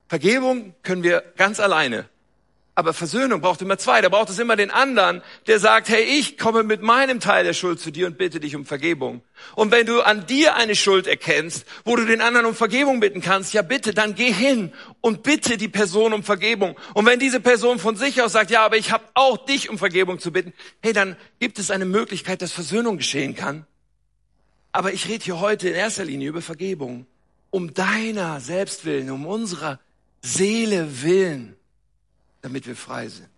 Vergebung 0.07 0.73
können 0.83 1.03
wir 1.03 1.23
ganz 1.37 1.59
alleine. 1.59 2.09
Aber 2.79 2.93
Versöhnung 2.93 3.41
braucht 3.41 3.61
immer 3.61 3.77
zwei. 3.77 3.99
Da 3.99 4.07
braucht 4.07 4.29
es 4.29 4.39
immer 4.39 4.55
den 4.55 4.71
anderen, 4.71 5.21
der 5.47 5.59
sagt, 5.59 5.89
hey, 5.89 6.01
ich 6.01 6.37
komme 6.37 6.63
mit 6.63 6.81
meinem 6.81 7.19
Teil 7.19 7.43
der 7.43 7.51
Schuld 7.51 7.81
zu 7.81 7.91
dir 7.91 8.07
und 8.07 8.17
bitte 8.17 8.39
dich 8.39 8.55
um 8.55 8.65
Vergebung. 8.65 9.21
Und 9.55 9.71
wenn 9.71 9.85
du 9.85 9.99
an 9.99 10.25
dir 10.27 10.55
eine 10.55 10.75
Schuld 10.75 11.05
erkennst, 11.05 11.65
wo 11.83 11.97
du 11.97 12.05
den 12.05 12.21
anderen 12.21 12.45
um 12.45 12.55
Vergebung 12.55 13.01
bitten 13.01 13.19
kannst, 13.19 13.53
ja 13.53 13.63
bitte, 13.63 13.93
dann 13.93 14.15
geh 14.15 14.31
hin 14.31 14.71
und 15.01 15.23
bitte 15.23 15.57
die 15.57 15.67
Person 15.67 16.13
um 16.13 16.23
Vergebung. 16.23 16.77
Und 16.93 17.05
wenn 17.05 17.19
diese 17.19 17.41
Person 17.41 17.79
von 17.79 17.97
sich 17.97 18.21
aus 18.21 18.31
sagt, 18.31 18.49
ja, 18.49 18.63
aber 18.63 18.77
ich 18.77 18.93
habe 18.93 19.03
auch 19.13 19.35
dich 19.45 19.69
um 19.69 19.77
Vergebung 19.77 20.19
zu 20.19 20.31
bitten, 20.31 20.53
hey, 20.81 20.93
dann 20.93 21.17
gibt 21.39 21.59
es 21.59 21.71
eine 21.71 21.83
Möglichkeit, 21.83 22.41
dass 22.41 22.53
Versöhnung 22.53 22.95
geschehen 22.95 23.35
kann. 23.35 23.65
Aber 24.71 24.93
ich 24.93 25.09
rede 25.09 25.25
hier 25.25 25.41
heute 25.41 25.67
in 25.67 25.75
erster 25.75 26.05
Linie 26.05 26.29
über 26.29 26.41
Vergebung. 26.41 27.07
Um 27.49 27.73
deiner 27.73 28.39
Selbstwillen, 28.39 29.11
um 29.11 29.25
unserer 29.25 29.81
Seele 30.21 31.03
willen, 31.03 31.57
damit 32.41 32.67
wir 32.67 32.75
frei 32.75 33.07
sind. 33.07 33.29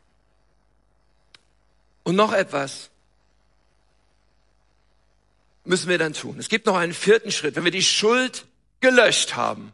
Und 2.03 2.15
noch 2.15 2.33
etwas 2.33 2.89
müssen 5.63 5.89
wir 5.89 5.97
dann 5.97 6.13
tun. 6.13 6.37
Es 6.39 6.49
gibt 6.49 6.65
noch 6.65 6.75
einen 6.75 6.93
vierten 6.93 7.31
Schritt. 7.31 7.55
Wenn 7.55 7.63
wir 7.63 7.71
die 7.71 7.83
Schuld 7.83 8.45
gelöscht 8.79 9.35
haben, 9.35 9.73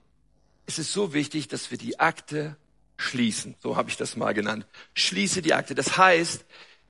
ist 0.65 0.79
es 0.79 0.91
so 0.91 1.13
wichtig, 1.13 1.47
dass 1.47 1.71
wir 1.71 1.77
die 1.77 1.99
Akte 1.99 2.57
schließen. 2.97 3.55
So 3.61 3.77
habe 3.77 3.89
ich 3.89 3.97
das 3.97 4.17
mal 4.17 4.33
genannt. 4.33 4.65
Schließe 4.95 5.41
die 5.41 5.53
Akte. 5.53 5.75
Das 5.75 5.97
heißt, 5.97 6.43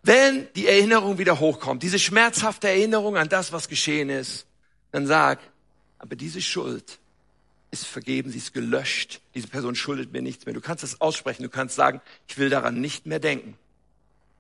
wenn 0.04 0.48
die 0.54 0.68
Erinnerung 0.68 1.18
wieder 1.18 1.40
hochkommt, 1.40 1.84
diese 1.84 2.00
schmerzhafte 2.00 2.70
Erinnerung 2.70 3.18
an 3.18 3.30
das, 3.30 3.52
was 3.52 3.68
geschehen 3.68 4.10
ist, 4.10 4.46
dann 4.92 5.06
sag, 5.06 5.40
aber 6.00 6.16
diese 6.16 6.42
Schuld 6.42 7.00
ist 7.72 7.86
vergeben, 7.86 8.32
sie 8.32 8.38
ist 8.38 8.54
gelöscht. 8.54 9.22
Diese 9.36 9.48
Person 9.48 9.76
schuldet 9.76 10.12
mir 10.14 10.22
nichts 10.22 10.46
mehr. 10.46 10.54
Du 10.54 10.62
kannst 10.62 10.84
es 10.84 11.02
aussprechen, 11.02 11.44
du 11.44 11.50
kannst 11.50 11.76
sagen, 11.76 12.02
ich 12.28 12.38
will 12.38 12.50
daran 12.50 12.80
nicht 12.80 13.06
mehr 13.06 13.20
denken. 13.20 13.58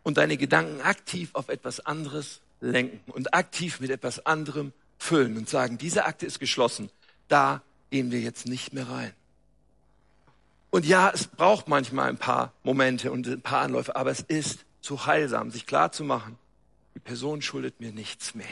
Und 0.03 0.17
deine 0.17 0.37
Gedanken 0.37 0.81
aktiv 0.81 1.31
auf 1.33 1.49
etwas 1.49 1.79
anderes 1.81 2.41
lenken 2.61 3.11
und 3.11 3.33
aktiv 3.33 3.79
mit 3.79 3.89
etwas 3.89 4.25
anderem 4.25 4.71
füllen 4.97 5.37
und 5.37 5.49
sagen, 5.49 5.77
diese 5.77 6.05
Akte 6.05 6.25
ist 6.25 6.39
geschlossen, 6.39 6.89
da 7.27 7.61
gehen 7.91 8.11
wir 8.11 8.19
jetzt 8.19 8.47
nicht 8.47 8.73
mehr 8.73 8.89
rein. 8.89 9.13
Und 10.69 10.85
ja, 10.85 11.11
es 11.13 11.27
braucht 11.27 11.67
manchmal 11.67 12.09
ein 12.09 12.17
paar 12.17 12.53
Momente 12.63 13.11
und 13.11 13.27
ein 13.27 13.41
paar 13.41 13.61
Anläufe, 13.61 13.95
aber 13.95 14.11
es 14.11 14.21
ist 14.21 14.65
zu 14.81 15.05
heilsam, 15.05 15.51
sich 15.51 15.65
klar 15.65 15.91
zu 15.91 16.03
machen, 16.03 16.37
die 16.95 16.99
Person 16.99 17.41
schuldet 17.41 17.79
mir 17.79 17.91
nichts 17.91 18.35
mehr. 18.35 18.45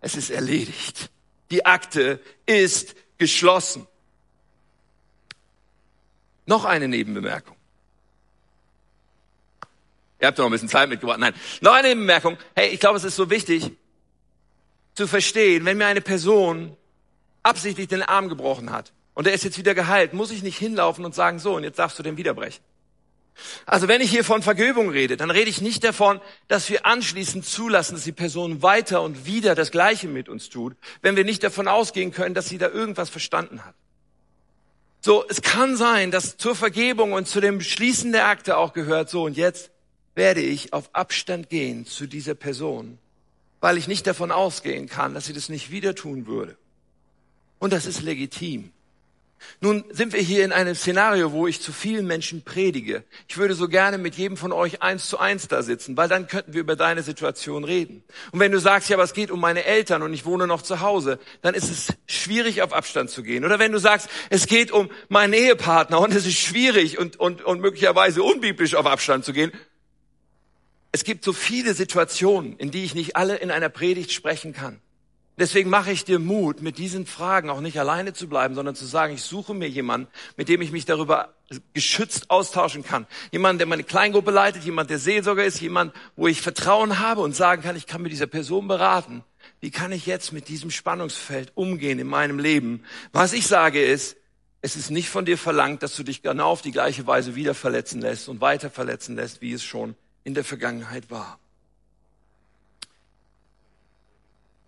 Es 0.00 0.16
ist 0.16 0.30
erledigt. 0.30 1.10
Die 1.50 1.64
Akte 1.64 2.20
ist 2.46 2.94
geschlossen. 3.18 3.86
Noch 6.46 6.64
eine 6.64 6.88
Nebenbemerkung. 6.88 7.56
Ihr 10.20 10.28
habt 10.28 10.38
noch 10.38 10.46
ein 10.46 10.52
bisschen 10.52 10.68
Zeit 10.68 10.88
mitgebracht. 10.88 11.18
Nein, 11.18 11.34
noch 11.60 11.72
eine 11.72 11.88
Nebenbemerkung. 11.88 12.38
Hey, 12.54 12.68
ich 12.68 12.80
glaube, 12.80 12.96
es 12.96 13.04
ist 13.04 13.16
so 13.16 13.28
wichtig 13.28 13.72
zu 14.94 15.06
verstehen, 15.06 15.64
wenn 15.64 15.78
mir 15.78 15.86
eine 15.86 16.00
Person 16.00 16.76
absichtlich 17.42 17.88
den 17.88 18.02
Arm 18.02 18.28
gebrochen 18.28 18.70
hat 18.70 18.92
und 19.14 19.26
er 19.26 19.32
ist 19.32 19.44
jetzt 19.44 19.58
wieder 19.58 19.74
geheilt, 19.74 20.12
muss 20.12 20.30
ich 20.30 20.42
nicht 20.42 20.58
hinlaufen 20.58 21.04
und 21.04 21.14
sagen, 21.14 21.38
so, 21.38 21.56
und 21.56 21.64
jetzt 21.64 21.78
darfst 21.78 21.98
du 21.98 22.02
den 22.02 22.16
wieder 22.16 22.34
brechen. 22.34 22.62
Also 23.64 23.88
wenn 23.88 24.00
ich 24.00 24.10
hier 24.10 24.24
von 24.24 24.42
Vergebung 24.42 24.90
rede, 24.90 25.16
dann 25.16 25.30
rede 25.30 25.48
ich 25.48 25.60
nicht 25.60 25.82
davon, 25.84 26.20
dass 26.48 26.68
wir 26.68 26.84
anschließend 26.84 27.44
zulassen, 27.44 27.94
dass 27.94 28.04
die 28.04 28.12
Person 28.12 28.62
weiter 28.62 29.02
und 29.02 29.26
wieder 29.26 29.54
das 29.54 29.70
Gleiche 29.70 30.06
mit 30.06 30.28
uns 30.28 30.50
tut, 30.50 30.76
wenn 31.00 31.16
wir 31.16 31.24
nicht 31.24 31.42
davon 31.42 31.66
ausgehen 31.66 32.12
können, 32.12 32.34
dass 32.34 32.48
sie 32.48 32.58
da 32.58 32.68
irgendwas 32.68 33.08
verstanden 33.08 33.64
hat. 33.64 33.74
So, 35.04 35.24
es 35.28 35.42
kann 35.42 35.76
sein, 35.76 36.12
dass 36.12 36.36
zur 36.36 36.54
Vergebung 36.54 37.12
und 37.12 37.26
zu 37.26 37.40
dem 37.40 37.60
Schließen 37.60 38.12
der 38.12 38.28
Akte 38.28 38.56
auch 38.56 38.72
gehört, 38.72 39.10
so 39.10 39.24
und 39.24 39.36
jetzt 39.36 39.72
werde 40.14 40.40
ich 40.40 40.72
auf 40.72 40.94
Abstand 40.94 41.48
gehen 41.48 41.86
zu 41.86 42.06
dieser 42.06 42.36
Person, 42.36 42.98
weil 43.60 43.78
ich 43.78 43.88
nicht 43.88 44.06
davon 44.06 44.30
ausgehen 44.30 44.88
kann, 44.88 45.12
dass 45.12 45.26
sie 45.26 45.32
das 45.32 45.48
nicht 45.48 45.72
wieder 45.72 45.96
tun 45.96 46.28
würde. 46.28 46.56
Und 47.58 47.72
das 47.72 47.86
ist 47.86 48.00
legitim. 48.02 48.70
Nun 49.60 49.84
sind 49.90 50.12
wir 50.12 50.20
hier 50.20 50.44
in 50.44 50.52
einem 50.52 50.74
Szenario, 50.74 51.32
wo 51.32 51.46
ich 51.46 51.60
zu 51.60 51.72
vielen 51.72 52.06
Menschen 52.06 52.42
predige. 52.42 53.04
Ich 53.28 53.38
würde 53.38 53.54
so 53.54 53.68
gerne 53.68 53.96
mit 53.96 54.16
jedem 54.16 54.36
von 54.36 54.52
euch 54.52 54.82
eins 54.82 55.08
zu 55.08 55.18
eins 55.18 55.48
da 55.48 55.62
sitzen, 55.62 55.96
weil 55.96 56.08
dann 56.08 56.26
könnten 56.26 56.52
wir 56.52 56.60
über 56.60 56.76
deine 56.76 57.02
Situation 57.02 57.64
reden. 57.64 58.02
Und 58.32 58.40
wenn 58.40 58.52
du 58.52 58.58
sagst, 58.58 58.90
ja, 58.90 58.96
aber 58.96 59.04
es 59.04 59.14
geht 59.14 59.30
um 59.30 59.40
meine 59.40 59.64
Eltern 59.64 60.02
und 60.02 60.12
ich 60.12 60.24
wohne 60.24 60.46
noch 60.46 60.62
zu 60.62 60.80
Hause, 60.80 61.18
dann 61.40 61.54
ist 61.54 61.70
es 61.70 61.94
schwierig, 62.06 62.60
auf 62.60 62.72
Abstand 62.72 63.08
zu 63.08 63.22
gehen. 63.22 63.44
Oder 63.44 63.58
wenn 63.58 63.72
du 63.72 63.78
sagst, 63.78 64.08
es 64.28 64.46
geht 64.46 64.72
um 64.72 64.90
meinen 65.08 65.32
Ehepartner 65.32 66.00
und 66.00 66.14
es 66.14 66.26
ist 66.26 66.38
schwierig 66.38 66.98
und, 66.98 67.18
und, 67.18 67.42
und 67.42 67.60
möglicherweise 67.60 68.22
unbiblisch 68.22 68.74
auf 68.74 68.86
Abstand 68.86 69.24
zu 69.24 69.32
gehen. 69.32 69.52
Es 70.90 71.04
gibt 71.04 71.24
so 71.24 71.32
viele 71.32 71.72
Situationen, 71.72 72.58
in 72.58 72.70
die 72.70 72.84
ich 72.84 72.94
nicht 72.94 73.16
alle 73.16 73.36
in 73.36 73.50
einer 73.50 73.70
Predigt 73.70 74.12
sprechen 74.12 74.52
kann. 74.52 74.81
Deswegen 75.38 75.70
mache 75.70 75.92
ich 75.92 76.04
dir 76.04 76.18
Mut, 76.18 76.60
mit 76.60 76.76
diesen 76.76 77.06
Fragen 77.06 77.48
auch 77.48 77.60
nicht 77.60 77.80
alleine 77.80 78.12
zu 78.12 78.28
bleiben, 78.28 78.54
sondern 78.54 78.74
zu 78.74 78.84
sagen, 78.84 79.14
ich 79.14 79.22
suche 79.22 79.54
mir 79.54 79.68
jemanden, 79.68 80.08
mit 80.36 80.48
dem 80.48 80.60
ich 80.60 80.72
mich 80.72 80.84
darüber 80.84 81.34
geschützt 81.72 82.30
austauschen 82.30 82.84
kann. 82.84 83.06
Jemand, 83.30 83.58
der 83.58 83.66
meine 83.66 83.84
Kleingruppe 83.84 84.30
leitet, 84.30 84.64
jemand, 84.64 84.90
der 84.90 84.98
Seelsorger 84.98 85.44
ist, 85.44 85.60
jemand, 85.60 85.94
wo 86.16 86.28
ich 86.28 86.42
Vertrauen 86.42 86.98
habe 86.98 87.22
und 87.22 87.34
sagen 87.34 87.62
kann, 87.62 87.76
ich 87.76 87.86
kann 87.86 88.02
mit 88.02 88.12
dieser 88.12 88.26
Person 88.26 88.68
beraten. 88.68 89.24
Wie 89.60 89.70
kann 89.70 89.90
ich 89.90 90.06
jetzt 90.06 90.32
mit 90.32 90.48
diesem 90.48 90.70
Spannungsfeld 90.70 91.52
umgehen 91.54 91.98
in 91.98 92.06
meinem 92.06 92.38
Leben? 92.38 92.84
Was 93.12 93.32
ich 93.32 93.46
sage 93.46 93.82
ist, 93.82 94.16
es 94.60 94.76
ist 94.76 94.90
nicht 94.90 95.08
von 95.08 95.24
dir 95.24 95.38
verlangt, 95.38 95.82
dass 95.82 95.96
du 95.96 96.02
dich 96.02 96.22
genau 96.22 96.50
auf 96.50 96.62
die 96.62 96.72
gleiche 96.72 97.06
Weise 97.06 97.34
wieder 97.34 97.54
verletzen 97.54 98.00
lässt 98.00 98.28
und 98.28 98.40
weiter 98.40 98.70
verletzen 98.70 99.16
lässt, 99.16 99.40
wie 99.40 99.52
es 99.52 99.64
schon 99.64 99.96
in 100.24 100.34
der 100.34 100.44
Vergangenheit 100.44 101.10
war. 101.10 101.40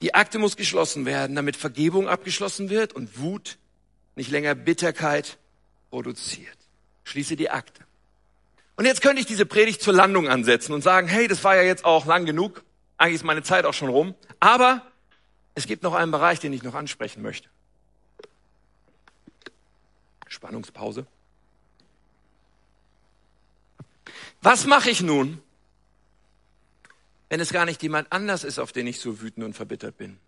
Die 0.05 0.12
Akte 0.12 0.38
muss 0.38 0.57
geschlossen 0.57 1.07
werden, 1.07 1.35
damit 1.35 1.57
Vergebung 1.57 2.09
abgeschlossen 2.09 2.69
wird 2.69 2.93
und 2.93 3.19
Wut 3.21 3.57
nicht 4.17 4.31
länger 4.31 4.55
Bitterkeit 4.55 5.38
produziert. 5.88 6.59
Schließe 7.05 7.37
die 7.37 7.49
Akte. 7.49 7.87
Und 8.77 8.85
jetzt 8.85 9.01
könnte 9.01 9.21
ich 9.21 9.27
diese 9.27 9.47
Predigt 9.47 9.81
zur 9.81 9.95
Landung 9.95 10.29
ansetzen 10.29 10.75
und 10.75 10.83
sagen, 10.83 11.09
hey, 11.09 11.27
das 11.27 11.43
war 11.43 11.57
ja 11.57 11.62
jetzt 11.62 11.87
auch 11.87 12.05
lang 12.05 12.27
genug. 12.27 12.64
Eigentlich 12.99 13.14
ist 13.14 13.25
meine 13.25 13.43
Zeit 13.43 13.64
auch 13.64 13.73
schon 13.73 13.88
rum. 13.88 14.14
Aber 14.40 14.83
es 15.55 15.67
gibt 15.67 15.83
noch 15.83 15.95
einen 15.95 16.12
Bereich, 16.12 16.38
den 16.38 16.53
ich 16.53 16.62
noch 16.62 16.75
ansprechen 16.75 17.23
möchte. 17.23 17.49
Spannungspause. 20.29 21.07
Was 24.43 24.67
mache 24.67 24.90
ich 24.90 25.01
nun, 25.01 25.40
wenn 27.35 27.40
es 27.40 27.53
gar 27.53 27.64
nicht 27.64 27.83
jemand 27.83 28.12
anders 28.12 28.44
ist, 28.44 28.61
auf 28.61 28.70
den 28.70 28.87
ich 28.87 29.01
so 29.01 29.20
wütend 29.20 29.44
und 29.44 29.55
verbittert 29.55 29.99
bin, 29.99 30.20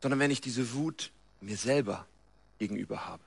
sondern 0.00 0.20
wenn 0.20 0.30
ich 0.30 0.40
diese 0.40 0.72
Wut 0.74 1.10
mir 1.40 1.56
selber 1.56 2.06
gegenüber 2.60 3.04
habe. 3.06 3.24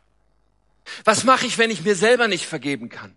Was 1.03 1.25
mache 1.25 1.45
ich, 1.45 1.57
wenn 1.57 1.69
ich 1.69 1.83
mir 1.83 1.97
selber 1.97 2.29
nicht 2.29 2.45
vergeben 2.45 2.87
kann? 2.87 3.13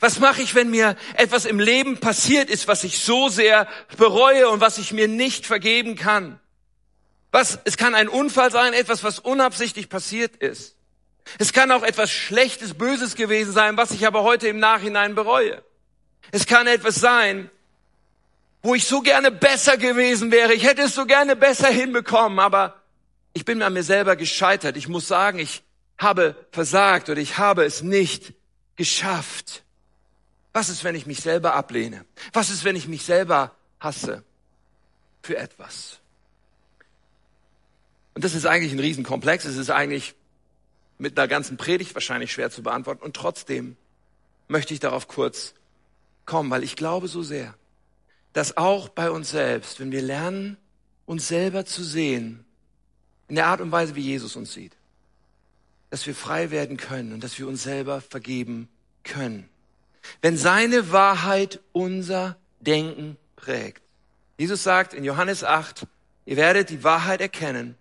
Was 0.00 0.18
mache 0.18 0.40
ich, 0.40 0.54
wenn 0.54 0.70
mir 0.70 0.96
etwas 1.12 1.44
im 1.44 1.60
Leben 1.60 2.00
passiert 2.00 2.48
ist, 2.48 2.68
was 2.68 2.84
ich 2.84 2.98
so 2.98 3.28
sehr 3.28 3.68
bereue 3.98 4.48
und 4.48 4.62
was 4.62 4.78
ich 4.78 4.94
mir 4.94 5.08
nicht 5.08 5.44
vergeben 5.44 5.96
kann? 5.96 6.40
Was, 7.32 7.58
es 7.64 7.76
kann 7.76 7.94
ein 7.94 8.08
Unfall 8.08 8.50
sein, 8.50 8.72
etwas, 8.72 9.04
was 9.04 9.18
unabsichtlich 9.18 9.90
passiert 9.90 10.36
ist. 10.36 10.74
Es 11.36 11.52
kann 11.52 11.70
auch 11.70 11.82
etwas 11.82 12.10
Schlechtes, 12.10 12.72
Böses 12.72 13.14
gewesen 13.14 13.52
sein, 13.52 13.76
was 13.76 13.90
ich 13.90 14.06
aber 14.06 14.22
heute 14.22 14.48
im 14.48 14.58
Nachhinein 14.58 15.14
bereue. 15.14 15.62
Es 16.32 16.46
kann 16.46 16.66
etwas 16.66 16.94
sein, 16.94 17.50
wo 18.66 18.74
ich 18.74 18.84
so 18.84 19.00
gerne 19.00 19.30
besser 19.30 19.76
gewesen 19.76 20.32
wäre. 20.32 20.52
Ich 20.52 20.64
hätte 20.64 20.82
es 20.82 20.94
so 20.96 21.06
gerne 21.06 21.36
besser 21.36 21.68
hinbekommen, 21.68 22.40
aber 22.40 22.82
ich 23.32 23.44
bin 23.44 23.62
an 23.62 23.72
mir 23.72 23.84
selber 23.84 24.16
gescheitert. 24.16 24.76
Ich 24.76 24.88
muss 24.88 25.06
sagen, 25.06 25.38
ich 25.38 25.62
habe 25.98 26.34
versagt 26.50 27.08
oder 27.08 27.20
ich 27.20 27.38
habe 27.38 27.64
es 27.64 27.82
nicht 27.82 28.34
geschafft. 28.74 29.62
Was 30.52 30.68
ist, 30.68 30.82
wenn 30.82 30.96
ich 30.96 31.06
mich 31.06 31.20
selber 31.20 31.54
ablehne? 31.54 32.04
Was 32.32 32.50
ist, 32.50 32.64
wenn 32.64 32.74
ich 32.74 32.88
mich 32.88 33.04
selber 33.04 33.54
hasse 33.78 34.24
für 35.22 35.36
etwas? 35.36 36.00
Und 38.14 38.24
das 38.24 38.34
ist 38.34 38.46
eigentlich 38.46 38.72
ein 38.72 38.80
Riesenkomplex. 38.80 39.44
Es 39.44 39.58
ist 39.58 39.70
eigentlich 39.70 40.14
mit 40.98 41.16
einer 41.16 41.28
ganzen 41.28 41.56
Predigt 41.56 41.94
wahrscheinlich 41.94 42.32
schwer 42.32 42.50
zu 42.50 42.64
beantworten. 42.64 43.02
Und 43.02 43.14
trotzdem 43.14 43.76
möchte 44.48 44.74
ich 44.74 44.80
darauf 44.80 45.06
kurz 45.06 45.54
kommen, 46.24 46.50
weil 46.50 46.64
ich 46.64 46.74
glaube 46.74 47.06
so 47.06 47.22
sehr, 47.22 47.54
dass 48.36 48.58
auch 48.58 48.90
bei 48.90 49.10
uns 49.10 49.30
selbst, 49.30 49.80
wenn 49.80 49.92
wir 49.92 50.02
lernen, 50.02 50.58
uns 51.06 51.26
selber 51.26 51.64
zu 51.64 51.82
sehen, 51.82 52.44
in 53.28 53.36
der 53.36 53.46
Art 53.46 53.62
und 53.62 53.72
Weise, 53.72 53.94
wie 53.94 54.02
Jesus 54.02 54.36
uns 54.36 54.52
sieht, 54.52 54.76
dass 55.88 56.06
wir 56.06 56.14
frei 56.14 56.50
werden 56.50 56.76
können 56.76 57.14
und 57.14 57.24
dass 57.24 57.38
wir 57.38 57.48
uns 57.48 57.62
selber 57.62 58.02
vergeben 58.02 58.68
können. 59.04 59.48
Wenn 60.20 60.36
seine 60.36 60.92
Wahrheit 60.92 61.60
unser 61.72 62.36
Denken 62.60 63.16
prägt. 63.36 63.80
Jesus 64.36 64.62
sagt 64.62 64.92
in 64.92 65.02
Johannes 65.02 65.42
8, 65.42 65.86
ihr 66.26 66.36
werdet 66.36 66.68
die 66.68 66.84
Wahrheit 66.84 67.22
erkennen 67.22 67.74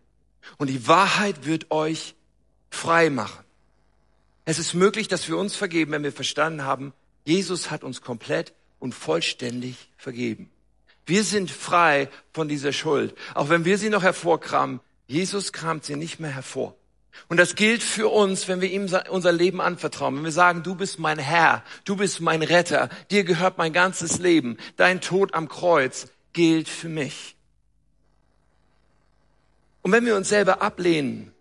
und 0.56 0.70
die 0.70 0.88
Wahrheit 0.88 1.46
wird 1.46 1.70
euch 1.70 2.16
frei 2.70 3.10
machen. 3.10 3.44
Es 4.46 4.58
ist 4.58 4.74
möglich, 4.74 5.10
dass 5.10 5.28
wir 5.28 5.36
uns 5.36 5.54
vergeben, 5.54 5.92
wenn 5.92 6.04
wir 6.04 6.14
verstanden 6.14 6.64
haben, 6.64 6.94
Jesus 7.26 7.72
hat 7.72 7.84
uns 7.84 8.02
komplett 8.02 8.54
und 8.86 8.94
vollständig 8.94 9.90
vergeben. 9.98 10.52
Wir 11.08 11.24
sind 11.24 11.50
frei 11.50 12.08
von 12.34 12.48
dieser 12.48 12.72
Schuld. 12.72 13.16
Auch 13.34 13.50
wenn 13.50 13.66
wir 13.66 13.80
sie 13.80 13.90
noch 13.90 14.04
hervorkramen, 14.04 14.80
Jesus 15.08 15.52
kramt 15.52 15.86
sie 15.86 15.96
nicht 15.96 16.20
mehr 16.20 16.30
hervor. 16.30 16.76
Und 17.28 17.38
das 17.38 17.56
gilt 17.56 17.82
für 17.82 18.10
uns, 18.10 18.48
wenn 18.48 18.62
wir 18.62 18.70
ihm 18.70 18.88
unser 19.10 19.32
Leben 19.32 19.60
anvertrauen. 19.60 20.18
Wenn 20.18 20.24
wir 20.24 20.32
sagen, 20.32 20.62
du 20.62 20.76
bist 20.76 21.00
mein 21.00 21.18
Herr, 21.18 21.64
du 21.86 21.96
bist 21.96 22.22
mein 22.22 22.44
Retter, 22.44 22.90
dir 23.10 23.24
gehört 23.24 23.58
mein 23.58 23.74
ganzes 23.74 24.20
Leben, 24.20 24.58
dein 24.76 25.02
Tod 25.02 25.34
am 25.34 25.50
Kreuz 25.50 26.08
gilt 26.34 26.70
für 26.70 26.90
mich. 26.90 27.36
Und 29.82 29.92
wenn 29.94 30.06
wir 30.06 30.16
uns 30.16 30.30
selber 30.30 30.62
ablehnen, 30.62 31.34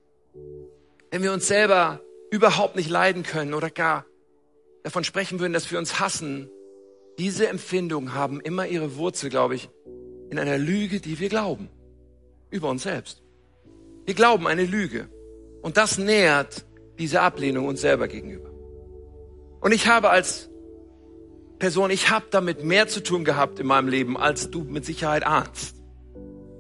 wenn 1.11 1.23
wir 1.23 1.33
uns 1.33 1.47
selber 1.47 2.01
überhaupt 2.31 2.77
nicht 2.77 2.89
leiden 2.89 3.23
können 3.23 3.53
oder 3.53 3.69
gar 3.69 4.07
davon 4.83 5.05
sprechen 5.05 5.41
würden, 5.41 5.53
dass 5.53 5.71
wir 5.71 5.79
uns 5.79 5.99
hassen, 6.01 6.49
diese 7.19 7.49
Empfindungen 7.49 8.15
haben 8.15 8.41
immer 8.41 8.67
ihre 8.67 8.97
Wurzel, 8.97 9.31
glaube 9.31 9.55
ich, 9.55 9.69
in 10.31 10.39
einer 10.39 10.59
Lüge, 10.59 11.01
die 11.01 11.19
wir 11.21 11.29
glauben. 11.29 11.69
Über 12.51 12.69
uns 12.69 12.85
selbst. 12.85 13.23
Wir 14.05 14.15
glauben 14.15 14.47
eine 14.47 14.65
Lüge. 14.65 15.09
Und 15.63 15.77
das 15.77 15.99
nährt 15.99 16.65
diese 16.99 17.21
Ablehnung 17.21 17.67
uns 17.67 17.81
selber 17.81 18.09
gegenüber. 18.09 18.51
Und 19.61 19.73
ich 19.73 19.87
habe 19.87 20.11
als 20.11 20.51
Person, 21.59 21.91
ich 21.91 22.11
habe 22.11 22.27
damit 22.31 22.65
mehr 22.65 22.89
zu 22.89 23.03
tun 23.03 23.25
gehabt 23.25 23.59
in 23.59 23.67
meinem 23.67 23.89
Leben, 23.89 24.17
als 24.17 24.51
du 24.51 24.63
mit 24.63 24.85
Sicherheit 24.85 25.25
ahnst. 25.25 25.77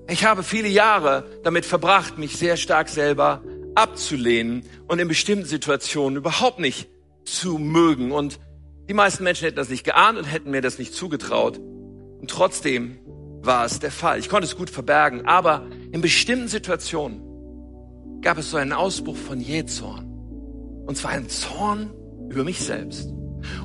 Ich 0.08 0.24
habe 0.24 0.42
viele 0.42 0.68
Jahre 0.68 1.24
damit 1.42 1.64
verbracht, 1.64 2.18
mich 2.18 2.36
sehr 2.36 2.56
stark 2.56 2.88
selber 2.88 3.42
abzulehnen 3.74 4.64
und 4.86 4.98
in 4.98 5.08
bestimmten 5.08 5.46
Situationen 5.46 6.16
überhaupt 6.16 6.60
nicht 6.60 6.88
zu 7.24 7.58
mögen. 7.58 8.12
Und 8.12 8.38
die 8.88 8.94
meisten 8.94 9.24
Menschen 9.24 9.44
hätten 9.44 9.56
das 9.56 9.70
nicht 9.70 9.84
geahnt 9.84 10.18
und 10.18 10.24
hätten 10.24 10.50
mir 10.50 10.60
das 10.60 10.78
nicht 10.78 10.94
zugetraut. 10.94 11.58
Und 11.58 12.30
trotzdem 12.30 12.98
war 13.42 13.64
es 13.64 13.78
der 13.78 13.90
Fall. 13.90 14.18
Ich 14.18 14.28
konnte 14.28 14.46
es 14.46 14.56
gut 14.56 14.70
verbergen, 14.70 15.26
aber 15.26 15.66
in 15.92 16.00
bestimmten 16.00 16.48
Situationen 16.48 17.22
gab 18.20 18.38
es 18.38 18.50
so 18.50 18.56
einen 18.56 18.72
Ausbruch 18.72 19.16
von 19.16 19.40
Jähzorn. 19.40 20.06
Und 20.86 20.96
zwar 20.96 21.12
einen 21.12 21.28
Zorn 21.28 21.92
über 22.28 22.44
mich 22.44 22.60
selbst. 22.60 23.08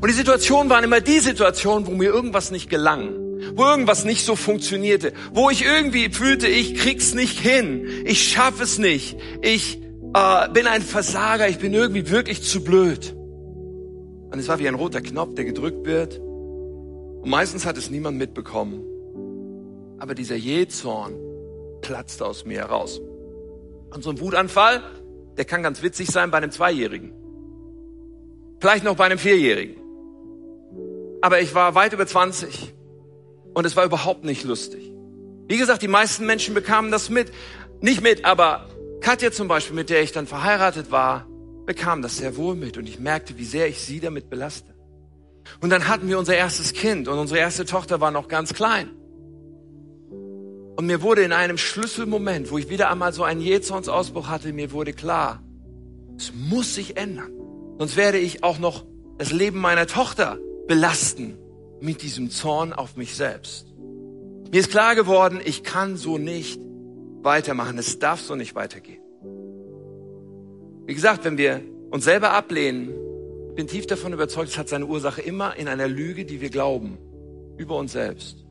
Und 0.02 0.08
die 0.08 0.14
Situationen 0.14 0.70
waren 0.70 0.84
immer 0.84 1.02
die 1.02 1.20
Situationen, 1.20 1.88
wo 1.88 1.92
mir 1.92 2.10
irgendwas 2.10 2.52
nicht 2.52 2.70
gelang, 2.70 3.16
wo 3.56 3.64
irgendwas 3.64 4.04
nicht 4.04 4.26
so 4.26 4.36
funktionierte, 4.36 5.14
wo 5.34 5.50
ich 5.50 5.64
irgendwie 5.64 6.10
fühlte, 6.10 6.48
ich 6.48 6.76
krieg's 6.76 7.14
nicht 7.14 7.40
hin, 7.40 7.88
ich 8.06 8.30
schaffe 8.30 8.64
es 8.64 8.78
nicht, 8.78 9.18
ich 9.42 9.82
äh, 10.14 10.50
bin 10.50 10.68
ein 10.68 10.82
Versager, 10.82 11.48
ich 11.48 11.60
bin 11.60 11.74
irgendwie 11.74 12.10
wirklich 12.10 12.44
zu 12.44 12.64
blöd. 12.64 13.16
Und 14.32 14.40
es 14.40 14.48
war 14.48 14.60
wie 14.60 14.68
ein 14.68 14.76
roter 14.76 15.02
Knopf, 15.02 15.36
der 15.36 15.46
gedrückt 15.46 15.86
wird. 15.86 16.20
Und 16.20 17.30
meistens 17.30 17.66
hat 17.66 17.78
es 17.78 17.90
niemand 17.90 18.18
mitbekommen. 18.18 18.84
Aber 19.98 20.16
dieser 20.16 20.36
Jähzorn 20.36 21.16
platzte 21.82 22.26
aus 22.26 22.46
mir 22.46 22.60
heraus. 22.60 23.02
Und 23.94 24.04
so 24.04 24.12
ein 24.12 24.20
Wutanfall, 24.20 24.84
der 25.38 25.46
kann 25.46 25.64
ganz 25.64 25.82
witzig 25.82 26.10
sein 26.12 26.32
bei 26.32 26.38
einem 26.38 26.52
Zweijährigen. 26.52 27.12
Vielleicht 28.60 28.84
noch 28.84 28.96
bei 28.96 29.06
einem 29.06 29.18
Vierjährigen. 29.18 29.76
Aber 31.22 31.42
ich 31.42 31.56
war 31.56 31.76
weit 31.76 31.94
über 31.94 32.06
20 32.06 32.74
und 33.54 33.66
es 33.66 33.76
war 33.76 33.86
überhaupt 33.86 34.24
nicht 34.24 34.44
lustig. 34.44 34.94
Wie 35.48 35.58
gesagt, 35.58 35.82
die 35.82 35.88
meisten 35.88 36.26
Menschen 36.26 36.54
bekamen 36.54 36.92
das 36.92 37.10
mit. 37.10 37.32
Nicht 37.82 38.02
mit, 38.02 38.26
aber 38.26 38.70
Katja 39.02 39.32
zum 39.32 39.48
Beispiel, 39.48 39.76
mit 39.76 39.90
der 39.90 40.04
ich 40.04 40.12
dann 40.12 40.28
verheiratet 40.28 40.92
war, 40.92 41.29
bekam 41.70 42.02
das 42.02 42.18
sehr 42.18 42.36
wohl 42.36 42.56
mit 42.56 42.80
und 42.80 42.90
ich 42.90 43.00
merkte, 43.00 43.38
wie 43.38 43.46
sehr 43.46 43.68
ich 43.68 43.80
sie 43.80 44.00
damit 44.00 44.28
belaste. 44.28 44.74
Und 45.62 45.70
dann 45.70 45.88
hatten 45.88 46.08
wir 46.08 46.18
unser 46.18 46.36
erstes 46.36 46.74
Kind 46.74 47.08
und 47.08 47.20
unsere 47.20 47.40
erste 47.40 47.64
Tochter 47.64 48.02
war 48.02 48.10
noch 48.10 48.28
ganz 48.28 48.56
klein. 48.56 48.90
Und 50.76 50.88
mir 50.88 51.04
wurde 51.04 51.22
in 51.22 51.32
einem 51.32 51.60
Schlüsselmoment, 51.60 52.50
wo 52.50 52.58
ich 52.58 52.72
wieder 52.72 52.90
einmal 52.90 53.14
so 53.14 53.24
einen 53.24 53.40
Jähzornsausbruch 53.40 54.30
hatte, 54.30 54.52
mir 54.52 54.72
wurde 54.72 54.94
klar, 54.94 55.44
es 56.18 56.34
muss 56.34 56.74
sich 56.74 56.98
ändern. 56.98 57.32
Sonst 57.78 57.98
werde 57.98 58.18
ich 58.18 58.44
auch 58.44 58.58
noch 58.58 58.84
das 59.20 59.32
Leben 59.32 59.60
meiner 59.60 59.86
Tochter 59.86 60.40
belasten 60.68 61.38
mit 61.82 62.02
diesem 62.02 62.32
Zorn 62.32 62.74
auf 62.74 62.96
mich 62.96 63.16
selbst. 63.16 63.68
Mir 64.52 64.60
ist 64.60 64.72
klar 64.72 64.96
geworden, 64.96 65.40
ich 65.46 65.64
kann 65.64 65.98
so 65.98 66.18
nicht 66.18 66.60
weitermachen. 67.22 67.78
Es 67.78 68.00
darf 68.00 68.22
so 68.22 68.34
nicht 68.34 68.56
weitergehen. 68.56 68.99
Wie 70.90 70.96
gesagt, 70.96 71.24
wenn 71.24 71.38
wir 71.38 71.62
uns 71.92 72.06
selber 72.06 72.32
ablehnen, 72.32 72.92
bin 73.54 73.68
tief 73.68 73.86
davon 73.86 74.12
überzeugt, 74.12 74.50
es 74.50 74.58
hat 74.58 74.70
seine 74.70 74.88
Ursache 74.88 75.22
immer 75.22 75.56
in 75.56 75.68
einer 75.68 75.88
Lüge, 75.88 76.26
die 76.26 76.42
wir 76.42 76.50
glauben, 76.50 76.98
über 77.60 77.76
uns 77.76 77.92
selbst. 77.92 78.44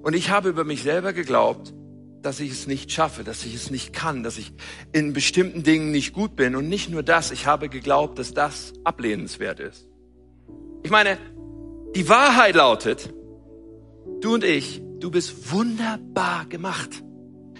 Und 0.00 0.14
ich 0.14 0.30
habe 0.30 0.48
über 0.48 0.62
mich 0.62 0.84
selber 0.84 1.12
geglaubt, 1.12 1.74
dass 2.22 2.38
ich 2.38 2.52
es 2.52 2.68
nicht 2.68 2.92
schaffe, 2.92 3.24
dass 3.24 3.44
ich 3.44 3.56
es 3.56 3.68
nicht 3.68 3.92
kann, 3.92 4.22
dass 4.22 4.38
ich 4.38 4.52
in 4.92 5.12
bestimmten 5.12 5.64
Dingen 5.64 5.90
nicht 5.90 6.12
gut 6.12 6.36
bin. 6.36 6.54
Und 6.54 6.68
nicht 6.68 6.88
nur 6.88 7.02
das, 7.02 7.32
ich 7.32 7.46
habe 7.46 7.68
geglaubt, 7.68 8.20
dass 8.20 8.32
das 8.32 8.72
ablehnenswert 8.84 9.58
ist. 9.58 9.88
Ich 10.84 10.90
meine, 10.92 11.18
die 11.96 12.08
Wahrheit 12.08 12.54
lautet, 12.54 13.12
du 14.20 14.34
und 14.34 14.44
ich, 14.44 14.80
du 15.00 15.10
bist 15.10 15.50
wunderbar 15.50 16.46
gemacht. 16.46 17.02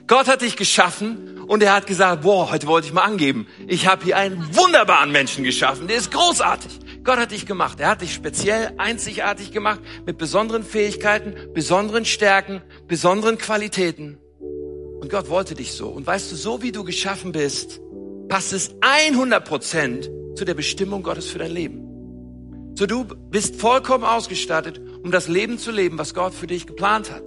Gott 0.06 0.28
hat 0.28 0.42
dich 0.42 0.54
geschaffen 0.54 1.39
und 1.50 1.64
er 1.64 1.74
hat 1.74 1.88
gesagt, 1.88 2.22
boah, 2.22 2.52
heute 2.52 2.68
wollte 2.68 2.86
ich 2.86 2.92
mal 2.92 3.02
angeben. 3.02 3.48
Ich 3.66 3.88
habe 3.88 4.04
hier 4.04 4.16
einen 4.16 4.54
wunderbaren 4.54 5.10
Menschen 5.10 5.42
geschaffen, 5.42 5.88
der 5.88 5.96
ist 5.96 6.12
großartig. 6.12 6.78
Gott 7.02 7.18
hat 7.18 7.32
dich 7.32 7.44
gemacht. 7.44 7.80
Er 7.80 7.88
hat 7.88 8.02
dich 8.02 8.14
speziell, 8.14 8.72
einzigartig 8.78 9.50
gemacht, 9.50 9.80
mit 10.06 10.16
besonderen 10.16 10.62
Fähigkeiten, 10.62 11.34
besonderen 11.52 12.04
Stärken, 12.04 12.62
besonderen 12.86 13.36
Qualitäten. 13.36 14.20
Und 14.38 15.10
Gott 15.10 15.28
wollte 15.28 15.56
dich 15.56 15.72
so. 15.72 15.88
Und 15.88 16.06
weißt 16.06 16.30
du, 16.30 16.36
so 16.36 16.62
wie 16.62 16.70
du 16.70 16.84
geschaffen 16.84 17.32
bist, 17.32 17.80
passt 18.28 18.52
es 18.52 18.76
100 18.82 19.44
Prozent 19.44 20.08
zu 20.36 20.44
der 20.44 20.54
Bestimmung 20.54 21.02
Gottes 21.02 21.26
für 21.26 21.40
dein 21.40 21.50
Leben. 21.50 22.74
So 22.76 22.86
du 22.86 23.04
bist 23.04 23.60
vollkommen 23.60 24.04
ausgestattet, 24.04 24.80
um 25.02 25.10
das 25.10 25.26
Leben 25.26 25.58
zu 25.58 25.72
leben, 25.72 25.98
was 25.98 26.14
Gott 26.14 26.32
für 26.32 26.46
dich 26.46 26.68
geplant 26.68 27.10
hat. 27.10 27.24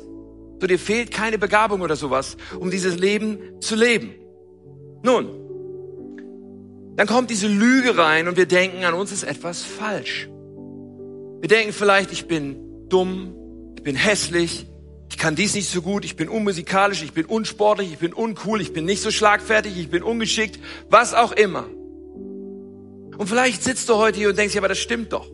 So 0.59 0.67
dir 0.67 0.79
fehlt 0.79 1.11
keine 1.11 1.37
Begabung 1.37 1.81
oder 1.81 1.95
sowas, 1.95 2.37
um 2.59 2.71
dieses 2.71 2.97
Leben 2.97 3.59
zu 3.59 3.75
leben. 3.75 4.15
Nun, 5.03 5.43
dann 6.95 7.07
kommt 7.07 7.29
diese 7.29 7.47
Lüge 7.47 7.97
rein 7.97 8.27
und 8.27 8.37
wir 8.37 8.45
denken, 8.45 8.83
an 8.85 8.93
uns 8.93 9.11
ist 9.11 9.23
etwas 9.23 9.63
falsch. 9.63 10.29
Wir 11.41 11.49
denken 11.49 11.73
vielleicht, 11.73 12.11
ich 12.11 12.27
bin 12.27 12.87
dumm, 12.87 13.33
ich 13.75 13.83
bin 13.83 13.95
hässlich, 13.95 14.67
ich 15.09 15.17
kann 15.17 15.35
dies 15.35 15.55
nicht 15.55 15.69
so 15.69 15.81
gut, 15.81 16.05
ich 16.05 16.15
bin 16.15 16.29
unmusikalisch, 16.29 17.03
ich 17.03 17.13
bin 17.13 17.25
unsportlich, 17.25 17.91
ich 17.91 17.99
bin 17.99 18.13
uncool, 18.13 18.61
ich 18.61 18.73
bin 18.73 18.85
nicht 18.85 19.01
so 19.01 19.11
schlagfertig, 19.11 19.77
ich 19.77 19.89
bin 19.89 20.03
ungeschickt, 20.03 20.59
was 20.89 21.13
auch 21.13 21.31
immer. 21.33 21.65
Und 23.17 23.27
vielleicht 23.27 23.63
sitzt 23.63 23.89
du 23.89 23.95
heute 23.95 24.17
hier 24.19 24.29
und 24.29 24.37
denkst, 24.37 24.55
ja, 24.55 24.61
aber 24.61 24.69
das 24.69 24.79
stimmt 24.79 25.13
doch. 25.13 25.29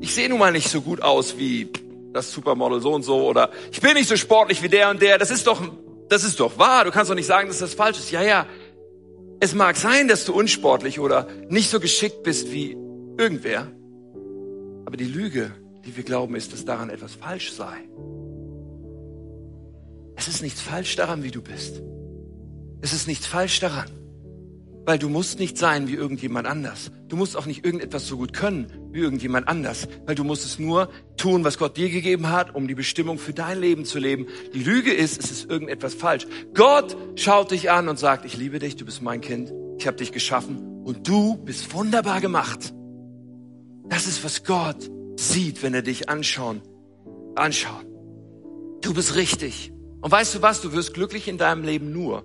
Ich 0.00 0.14
sehe 0.14 0.28
nun 0.28 0.38
mal 0.38 0.52
nicht 0.52 0.68
so 0.68 0.80
gut 0.80 1.00
aus 1.00 1.38
wie 1.38 1.68
das 2.16 2.32
Supermodel 2.32 2.80
so 2.80 2.92
und 2.92 3.02
so 3.02 3.26
oder 3.26 3.50
ich 3.70 3.80
bin 3.80 3.94
nicht 3.94 4.08
so 4.08 4.16
sportlich 4.16 4.62
wie 4.62 4.68
der 4.68 4.90
und 4.90 5.00
der. 5.00 5.18
Das 5.18 5.30
ist 5.30 5.46
doch, 5.46 5.62
das 6.08 6.24
ist 6.24 6.40
doch 6.40 6.58
wahr. 6.58 6.84
Du 6.84 6.90
kannst 6.90 7.10
doch 7.10 7.14
nicht 7.14 7.26
sagen, 7.26 7.48
dass 7.48 7.58
das 7.58 7.74
falsch 7.74 7.98
ist. 7.98 8.10
Ja, 8.10 8.22
ja. 8.22 8.46
Es 9.38 9.54
mag 9.54 9.76
sein, 9.76 10.08
dass 10.08 10.24
du 10.24 10.32
unsportlich 10.32 10.98
oder 10.98 11.28
nicht 11.48 11.70
so 11.70 11.78
geschickt 11.78 12.22
bist 12.22 12.50
wie 12.52 12.76
irgendwer. 13.18 13.70
Aber 14.86 14.96
die 14.96 15.04
Lüge, 15.04 15.52
die 15.84 15.96
wir 15.96 16.04
glauben, 16.04 16.34
ist, 16.34 16.52
dass 16.52 16.64
daran 16.64 16.90
etwas 16.90 17.14
falsch 17.14 17.52
sei. 17.52 17.76
Es 20.16 20.28
ist 20.28 20.42
nichts 20.42 20.60
falsch 20.60 20.96
daran, 20.96 21.22
wie 21.22 21.30
du 21.30 21.42
bist. 21.42 21.82
Es 22.80 22.92
ist 22.92 23.06
nichts 23.06 23.26
falsch 23.26 23.60
daran, 23.60 23.90
weil 24.86 24.98
du 24.98 25.08
musst 25.08 25.40
nicht 25.40 25.58
sein 25.58 25.88
wie 25.88 25.94
irgendjemand 25.94 26.46
anders. 26.46 26.92
Du 27.08 27.16
musst 27.16 27.36
auch 27.36 27.44
nicht 27.44 27.64
irgendetwas 27.64 28.06
so 28.06 28.16
gut 28.16 28.32
können 28.32 28.68
wie 28.92 29.00
irgendjemand 29.00 29.48
anders, 29.48 29.88
weil 30.06 30.14
du 30.14 30.22
musst 30.22 30.46
es 30.46 30.60
nur 30.60 30.88
tun, 31.16 31.44
was 31.44 31.58
Gott 31.58 31.76
dir 31.76 31.90
gegeben 31.90 32.30
hat, 32.30 32.54
um 32.54 32.68
die 32.68 32.76
Bestimmung 32.76 33.18
für 33.18 33.32
dein 33.32 33.60
Leben 33.60 33.84
zu 33.84 33.98
leben. 33.98 34.26
Die 34.54 34.62
Lüge 34.62 34.94
ist, 34.94 35.22
es 35.22 35.30
ist 35.32 35.50
irgendetwas 35.50 35.94
falsch. 35.94 36.26
Gott 36.54 36.96
schaut 37.16 37.50
dich 37.50 37.70
an 37.70 37.88
und 37.88 37.98
sagt, 37.98 38.24
ich 38.24 38.36
liebe 38.36 38.60
dich, 38.60 38.76
du 38.76 38.84
bist 38.84 39.02
mein 39.02 39.20
Kind, 39.20 39.52
ich 39.76 39.88
habe 39.88 39.96
dich 39.96 40.12
geschaffen 40.12 40.84
und 40.84 41.06
du 41.08 41.36
bist 41.36 41.74
wunderbar 41.74 42.20
gemacht. 42.20 42.72
Das 43.88 44.06
ist, 44.06 44.24
was 44.24 44.44
Gott 44.44 44.88
sieht, 45.16 45.64
wenn 45.64 45.74
er 45.74 45.82
dich 45.82 46.08
anschauen, 46.08 46.62
anschaut. 47.34 47.86
Du 48.82 48.94
bist 48.94 49.16
richtig. 49.16 49.72
Und 50.00 50.12
weißt 50.12 50.36
du 50.36 50.42
was? 50.42 50.60
Du 50.60 50.72
wirst 50.72 50.94
glücklich 50.94 51.26
in 51.26 51.38
deinem 51.38 51.64
Leben 51.64 51.92
nur, 51.92 52.24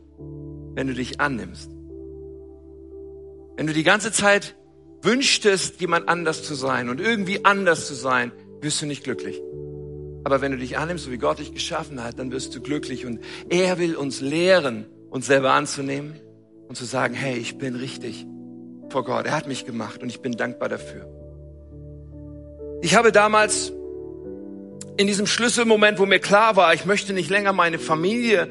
wenn 0.76 0.86
du 0.86 0.93
dich 0.93 1.20
annimmst. 1.20 1.72
Wenn 3.62 3.68
du 3.68 3.74
die 3.74 3.84
ganze 3.84 4.12
Zeit 4.12 4.55
wünschtest, 5.03 5.82
jemand 5.82 6.09
anders 6.09 6.41
zu 6.41 6.55
sein 6.55 6.89
und 6.89 6.99
irgendwie 6.99 7.45
anders 7.45 7.86
zu 7.86 7.93
sein, 7.93 8.32
wirst 8.59 8.82
du 8.82 8.88
nicht 8.88 9.03
glücklich. 9.03 9.39
Aber 10.24 10.41
wenn 10.41 10.51
du 10.51 10.57
dich 10.57 10.80
annimmst, 10.80 11.05
so 11.05 11.12
wie 11.12 11.20
Gott 11.20 11.38
dich 11.38 11.53
geschaffen 11.53 12.03
hat, 12.03 12.18
dann 12.18 12.32
wirst 12.32 12.55
du 12.55 12.62
glücklich. 12.62 13.05
Und 13.05 13.20
er 13.51 13.78
will 13.78 13.95
uns 13.95 14.20
lehren, 14.20 14.88
uns 15.12 15.28
selber 15.28 15.51
anzunehmen 15.51 16.20
und 16.70 16.76
zu 16.76 16.86
sagen, 16.86 17.14
hey, 17.14 17.38
ich 17.38 17.59
bin 17.59 17.76
richtig 17.76 18.26
vor 18.89 19.03
Gott. 19.03 19.28
Er 19.28 19.34
hat 19.34 19.47
mich 19.47 19.64
gemacht 19.64 20.01
und 20.01 20.09
ich 20.09 20.22
bin 20.22 20.32
dankbar 20.32 20.68
dafür. 20.68 21.05
Ich 22.82 22.95
habe 22.95 23.12
damals 23.12 23.72
in 24.97 25.05
diesem 25.05 25.28
Schlüsselmoment, 25.28 25.99
wo 25.99 26.07
mir 26.07 26.18
klar 26.18 26.55
war, 26.55 26.74
ich 26.74 26.88
möchte 26.88 27.14
nicht 27.14 27.30
länger 27.30 27.53
meine 27.53 27.78
Familie 27.78 28.47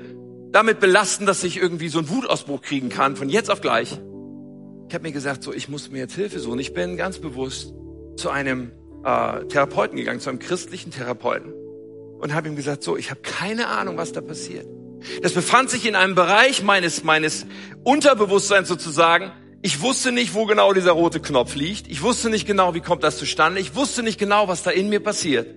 damit 0.53 0.79
belasten, 0.79 1.27
dass 1.27 1.43
ich 1.43 1.57
irgendwie 1.57 1.89
so 1.89 1.99
einen 1.99 2.11
Wutausbruch 2.11 2.63
kriegen 2.63 2.91
kann, 2.91 3.17
von 3.17 3.29
jetzt 3.29 3.51
auf 3.51 3.61
gleich. 3.61 3.99
Ich 4.91 4.95
habe 4.95 5.05
mir 5.05 5.13
gesagt, 5.13 5.45
so, 5.45 5.53
ich 5.53 5.69
muss 5.69 5.89
mir 5.93 5.99
jetzt 5.99 6.17
Hilfe 6.17 6.41
suchen. 6.41 6.59
Ich 6.59 6.75
bin 6.75 6.97
ganz 6.97 7.21
bewusst 7.21 7.73
zu 8.17 8.29
einem 8.29 8.73
äh, 9.05 9.45
Therapeuten 9.45 9.97
gegangen, 9.97 10.19
zu 10.19 10.31
einem 10.31 10.41
christlichen 10.41 10.91
Therapeuten 10.91 11.53
und 12.19 12.35
habe 12.35 12.49
ihm 12.49 12.57
gesagt, 12.57 12.83
so, 12.83 12.97
ich 12.97 13.09
habe 13.13 13.21
keine 13.21 13.69
Ahnung, 13.69 13.97
was 13.99 14.11
da 14.11 14.21
passiert. 14.21 14.67
Das 15.23 15.33
befand 15.33 15.71
sich 15.71 15.87
in 15.87 15.95
einem 15.95 16.17
Bereich 16.17 16.65
meines, 16.65 17.05
meines 17.05 17.47
Unterbewusstseins 17.85 18.67
sozusagen. 18.67 19.31
Ich 19.63 19.81
wusste 19.81 20.11
nicht, 20.11 20.35
wo 20.35 20.45
genau 20.45 20.73
dieser 20.73 20.91
rote 20.91 21.21
Knopf 21.21 21.55
liegt. 21.55 21.87
Ich 21.87 22.03
wusste 22.03 22.29
nicht 22.29 22.45
genau, 22.45 22.75
wie 22.75 22.81
kommt 22.81 23.05
das 23.05 23.17
zustande. 23.17 23.61
Ich 23.61 23.77
wusste 23.77 24.03
nicht 24.03 24.19
genau, 24.19 24.49
was 24.49 24.65
da 24.65 24.73
in 24.73 24.89
mir 24.89 24.99
passiert. 24.99 25.55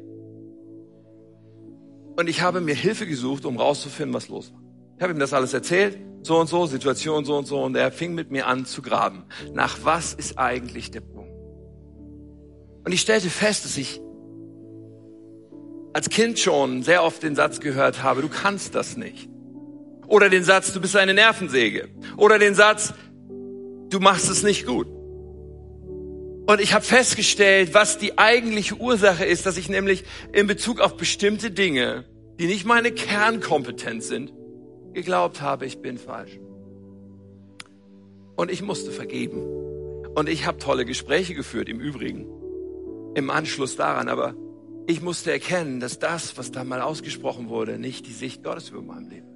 Und 2.18 2.30
ich 2.30 2.44
habe 2.44 2.62
mir 2.62 2.76
Hilfe 2.76 3.08
gesucht, 3.08 3.46
um 3.46 3.58
rauszufinden, 3.58 4.14
was 4.14 4.28
los 4.28 4.54
war. 4.54 4.63
Ich 5.04 5.06
habe 5.06 5.18
ihm 5.18 5.20
das 5.20 5.34
alles 5.34 5.54
erzählt, 5.54 5.98
so 6.22 6.40
und 6.40 6.48
so, 6.48 6.66
Situation 6.66 7.26
so 7.26 7.36
und 7.36 7.46
so, 7.46 7.62
und 7.62 7.76
er 7.76 7.92
fing 7.92 8.14
mit 8.14 8.32
mir 8.32 8.48
an 8.48 8.66
zu 8.66 8.82
graben. 8.82 9.26
Nach 9.52 9.80
was 9.84 10.14
ist 10.14 10.40
eigentlich 10.40 10.92
der 10.92 11.02
Punkt? 11.02 11.34
Und 12.86 12.94
ich 12.94 13.02
stellte 13.02 13.30
fest, 13.30 13.66
dass 13.66 13.76
ich 13.76 14.00
als 15.92 16.10
Kind 16.10 16.40
schon 16.40 16.84
sehr 16.84 17.04
oft 17.04 17.22
den 17.22 17.36
Satz 17.36 17.60
gehört 17.60 18.02
habe, 18.02 18.22
du 18.22 18.30
kannst 18.30 18.76
das 18.76 18.96
nicht. 18.96 19.28
Oder 20.08 20.30
den 20.30 20.46
Satz, 20.46 20.72
du 20.72 20.80
bist 20.80 20.96
eine 20.96 21.14
Nervensäge. 21.14 21.90
Oder 22.16 22.40
den 22.40 22.56
Satz, 22.56 22.94
du 23.90 24.00
machst 24.00 24.30
es 24.30 24.42
nicht 24.42 24.66
gut. 24.66 24.88
Und 26.48 26.62
ich 26.62 26.74
habe 26.74 26.86
festgestellt, 26.86 27.74
was 27.74 27.98
die 27.98 28.18
eigentliche 28.18 28.78
Ursache 28.78 29.26
ist, 29.26 29.46
dass 29.46 29.58
ich 29.58 29.68
nämlich 29.68 30.06
in 30.32 30.48
Bezug 30.48 30.80
auf 30.80 30.96
bestimmte 30.96 31.52
Dinge, 31.52 32.06
die 32.40 32.46
nicht 32.46 32.64
meine 32.64 32.94
Kernkompetenz 32.94 34.08
sind, 34.08 34.32
geglaubt 34.94 35.42
habe, 35.42 35.66
ich 35.66 35.80
bin 35.80 35.98
falsch. 35.98 36.40
Und 38.36 38.52
ich 38.52 38.62
musste 38.62 38.92
vergeben. 38.92 39.42
Und 40.16 40.30
ich 40.30 40.46
habe 40.46 40.58
tolle 40.58 40.86
Gespräche 40.86 41.34
geführt, 41.34 41.70
im 41.70 41.80
Übrigen, 41.80 42.28
im 43.16 43.30
Anschluss 43.30 43.76
daran. 43.76 44.10
Aber 44.10 44.36
ich 44.88 45.02
musste 45.02 45.32
erkennen, 45.32 45.80
dass 45.80 46.00
das, 46.00 46.38
was 46.38 46.52
da 46.52 46.64
mal 46.64 46.82
ausgesprochen 46.82 47.50
wurde, 47.50 47.78
nicht 47.80 48.08
die 48.08 48.14
Sicht 48.14 48.44
Gottes 48.44 48.70
über 48.70 48.82
meinem 48.82 49.10
Leben 49.10 49.33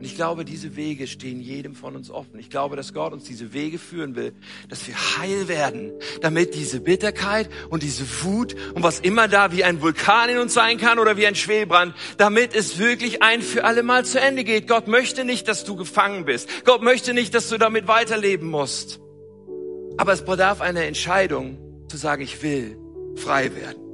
und 0.00 0.06
ich 0.06 0.16
glaube, 0.16 0.46
diese 0.46 0.76
Wege 0.76 1.06
stehen 1.06 1.42
jedem 1.42 1.74
von 1.74 1.94
uns 1.94 2.10
offen. 2.10 2.38
Ich 2.38 2.48
glaube, 2.48 2.74
dass 2.74 2.94
Gott 2.94 3.12
uns 3.12 3.24
diese 3.24 3.52
Wege 3.52 3.78
führen 3.78 4.16
will, 4.16 4.32
dass 4.70 4.88
wir 4.88 4.94
heil 5.18 5.46
werden, 5.46 5.92
damit 6.22 6.54
diese 6.54 6.80
Bitterkeit 6.80 7.50
und 7.68 7.82
diese 7.82 8.06
Wut 8.24 8.56
und 8.72 8.82
was 8.82 9.00
immer 9.00 9.28
da 9.28 9.52
wie 9.52 9.62
ein 9.62 9.82
Vulkan 9.82 10.30
in 10.30 10.38
uns 10.38 10.54
sein 10.54 10.78
kann 10.78 10.98
oder 10.98 11.18
wie 11.18 11.26
ein 11.26 11.34
Schwelbrand, 11.34 11.94
damit 12.16 12.54
es 12.54 12.78
wirklich 12.78 13.22
ein 13.22 13.42
für 13.42 13.64
alle 13.64 13.82
Mal 13.82 14.06
zu 14.06 14.18
Ende 14.18 14.42
geht. 14.42 14.68
Gott 14.68 14.88
möchte 14.88 15.26
nicht, 15.26 15.48
dass 15.48 15.64
du 15.64 15.76
gefangen 15.76 16.24
bist. 16.24 16.48
Gott 16.64 16.80
möchte 16.80 17.12
nicht, 17.12 17.34
dass 17.34 17.50
du 17.50 17.58
damit 17.58 17.86
weiterleben 17.86 18.48
musst. 18.48 19.00
Aber 19.98 20.14
es 20.14 20.24
bedarf 20.24 20.62
einer 20.62 20.84
Entscheidung 20.84 21.58
zu 21.88 21.98
sagen, 21.98 22.22
ich 22.22 22.42
will 22.42 22.78
frei 23.16 23.54
werden. 23.54 23.89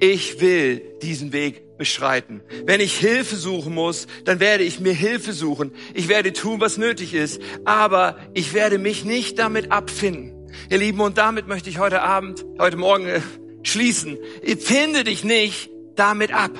Ich 0.00 0.40
will 0.40 0.82
diesen 1.02 1.32
Weg 1.32 1.76
beschreiten. 1.76 2.42
Wenn 2.66 2.80
ich 2.80 2.98
Hilfe 2.98 3.36
suchen 3.36 3.74
muss, 3.74 4.06
dann 4.24 4.40
werde 4.40 4.64
ich 4.64 4.80
mir 4.80 4.92
Hilfe 4.92 5.32
suchen. 5.32 5.72
Ich 5.94 6.08
werde 6.08 6.32
tun, 6.32 6.60
was 6.60 6.76
nötig 6.76 7.14
ist. 7.14 7.40
Aber 7.64 8.18
ich 8.34 8.52
werde 8.52 8.78
mich 8.78 9.04
nicht 9.04 9.38
damit 9.38 9.72
abfinden. 9.72 10.34
Ihr 10.70 10.78
Lieben, 10.78 11.00
und 11.00 11.18
damit 11.18 11.46
möchte 11.46 11.70
ich 11.70 11.78
heute 11.78 12.02
Abend, 12.02 12.44
heute 12.58 12.76
Morgen 12.76 13.06
äh, 13.06 13.20
schließen. 13.62 14.18
Finde 14.58 15.04
dich 15.04 15.24
nicht 15.24 15.70
damit 15.94 16.32
ab. 16.32 16.52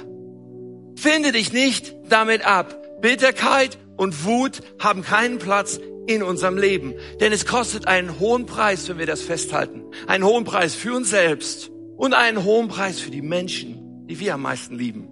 Finde 0.97 1.32
dich 1.32 1.53
nicht 1.53 1.95
damit 2.09 2.45
ab. 2.45 3.01
Bitterkeit 3.01 3.78
und 3.97 4.24
Wut 4.24 4.61
haben 4.80 5.03
keinen 5.03 5.39
Platz 5.39 5.80
in 6.07 6.22
unserem 6.22 6.57
Leben. 6.59 6.95
Denn 7.20 7.32
es 7.32 7.47
kostet 7.47 7.86
einen 7.86 8.18
hohen 8.18 8.47
Preis, 8.47 8.89
wenn 8.89 8.99
wir 8.99 9.07
das 9.07 9.22
festhalten. 9.22 9.84
Einen 10.07 10.24
hohen 10.24 10.45
Preis 10.45 10.74
für 10.74 10.95
uns 10.95 11.11
selbst 11.11 11.70
und 11.99 12.14
einen 12.14 12.44
hohen 12.44 12.68
Preis 12.68 13.01
für 13.01 13.11
die 13.11 13.22
Menschen, 13.22 14.07
die 14.07 14.18
wir 14.20 14.34
am 14.34 14.42
meisten 14.42 14.76
lieben. 14.76 15.09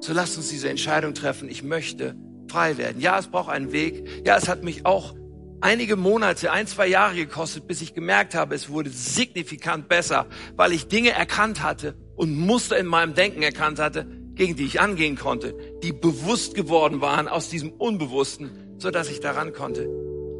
So 0.00 0.12
lasst 0.12 0.36
uns 0.36 0.48
diese 0.48 0.70
Entscheidung 0.70 1.12
treffen. 1.12 1.48
Ich 1.50 1.62
möchte 1.62 2.14
frei 2.48 2.78
werden. 2.78 3.00
Ja, 3.00 3.18
es 3.18 3.26
braucht 3.26 3.50
einen 3.50 3.72
Weg. 3.72 4.24
Ja, 4.24 4.36
es 4.36 4.48
hat 4.48 4.62
mich 4.62 4.86
auch 4.86 5.14
einige 5.60 5.96
Monate, 5.96 6.52
ein, 6.52 6.68
zwei 6.68 6.86
Jahre 6.86 7.16
gekostet, 7.16 7.66
bis 7.66 7.82
ich 7.82 7.94
gemerkt 7.94 8.36
habe, 8.36 8.54
es 8.54 8.70
wurde 8.70 8.90
signifikant 8.90 9.88
besser, 9.88 10.26
weil 10.54 10.72
ich 10.72 10.86
Dinge 10.86 11.10
erkannt 11.10 11.64
hatte 11.64 11.96
und 12.14 12.38
Muster 12.38 12.78
in 12.78 12.86
meinem 12.86 13.14
Denken 13.14 13.42
erkannt 13.42 13.80
hatte, 13.80 14.06
gegen 14.34 14.54
die 14.54 14.66
ich 14.66 14.80
angehen 14.80 15.16
konnte, 15.16 15.52
die 15.82 15.92
bewusst 15.92 16.54
geworden 16.54 17.00
waren 17.00 17.26
aus 17.26 17.48
diesem 17.48 17.72
Unbewussten, 17.72 18.76
so 18.78 18.92
dass 18.92 19.10
ich 19.10 19.18
daran 19.18 19.52
konnte. 19.52 19.90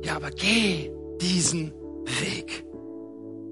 Ja, 0.04 0.14
aber 0.14 0.30
geh 0.30 0.92
diesen 1.20 1.72
Weg. 2.20 2.67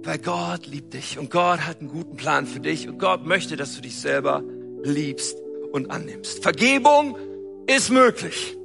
Weil 0.06 0.18
Gott 0.18 0.68
liebt 0.68 0.94
dich 0.94 1.18
und 1.18 1.32
Gott 1.32 1.66
hat 1.66 1.80
einen 1.80 1.88
guten 1.88 2.16
Plan 2.16 2.46
für 2.46 2.60
dich 2.60 2.88
und 2.88 2.98
Gott 2.98 3.26
möchte, 3.26 3.56
dass 3.56 3.74
du 3.74 3.80
dich 3.80 3.98
selber 3.98 4.44
liebst 4.84 5.36
und 5.72 5.90
annimmst. 5.90 6.44
Vergebung 6.44 7.18
ist 7.66 7.90
möglich. 7.90 8.56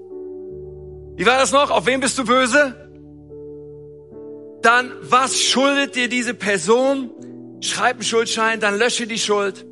Wie 1.15 1.25
war 1.25 1.39
das 1.39 1.51
noch? 1.51 1.71
Auf 1.71 1.87
wen 1.87 1.99
bist 1.99 2.19
du 2.19 2.25
böse? 2.25 2.75
Dann, 4.61 4.91
was 5.01 5.41
schuldet 5.41 5.95
dir 5.95 6.09
diese 6.09 6.35
Person? 6.35 7.09
Schreib 7.59 7.95
einen 7.95 8.03
Schuldschein, 8.03 8.59
dann 8.59 8.77
lösche 8.77 9.07
die 9.07 9.17
Schuld 9.17 9.65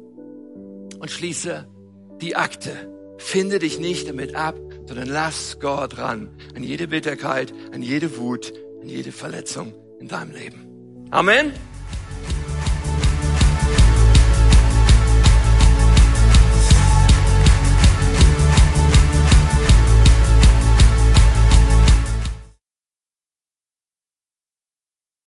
und 1.00 1.12
schließe 1.12 1.68
die 2.20 2.36
Akte. 2.36 2.72
Finde 3.20 3.60
dich 3.60 3.80
nicht 3.80 4.10
damit 4.10 4.34
ab, 4.34 4.56
sondern 4.88 5.08
lass 5.08 5.60
Gott 5.60 6.00
ran 6.00 6.36
an 6.56 6.64
jede 6.64 6.88
Bitterkeit, 6.88 7.54
an 7.72 7.84
jede 7.84 8.18
Wut, 8.18 8.54
an 8.82 8.90
jede 8.90 9.12
Verletzung 9.12 9.76
in 10.00 10.08
deinem 10.08 10.32
Leben. 10.32 10.69
Amen. 11.12 11.54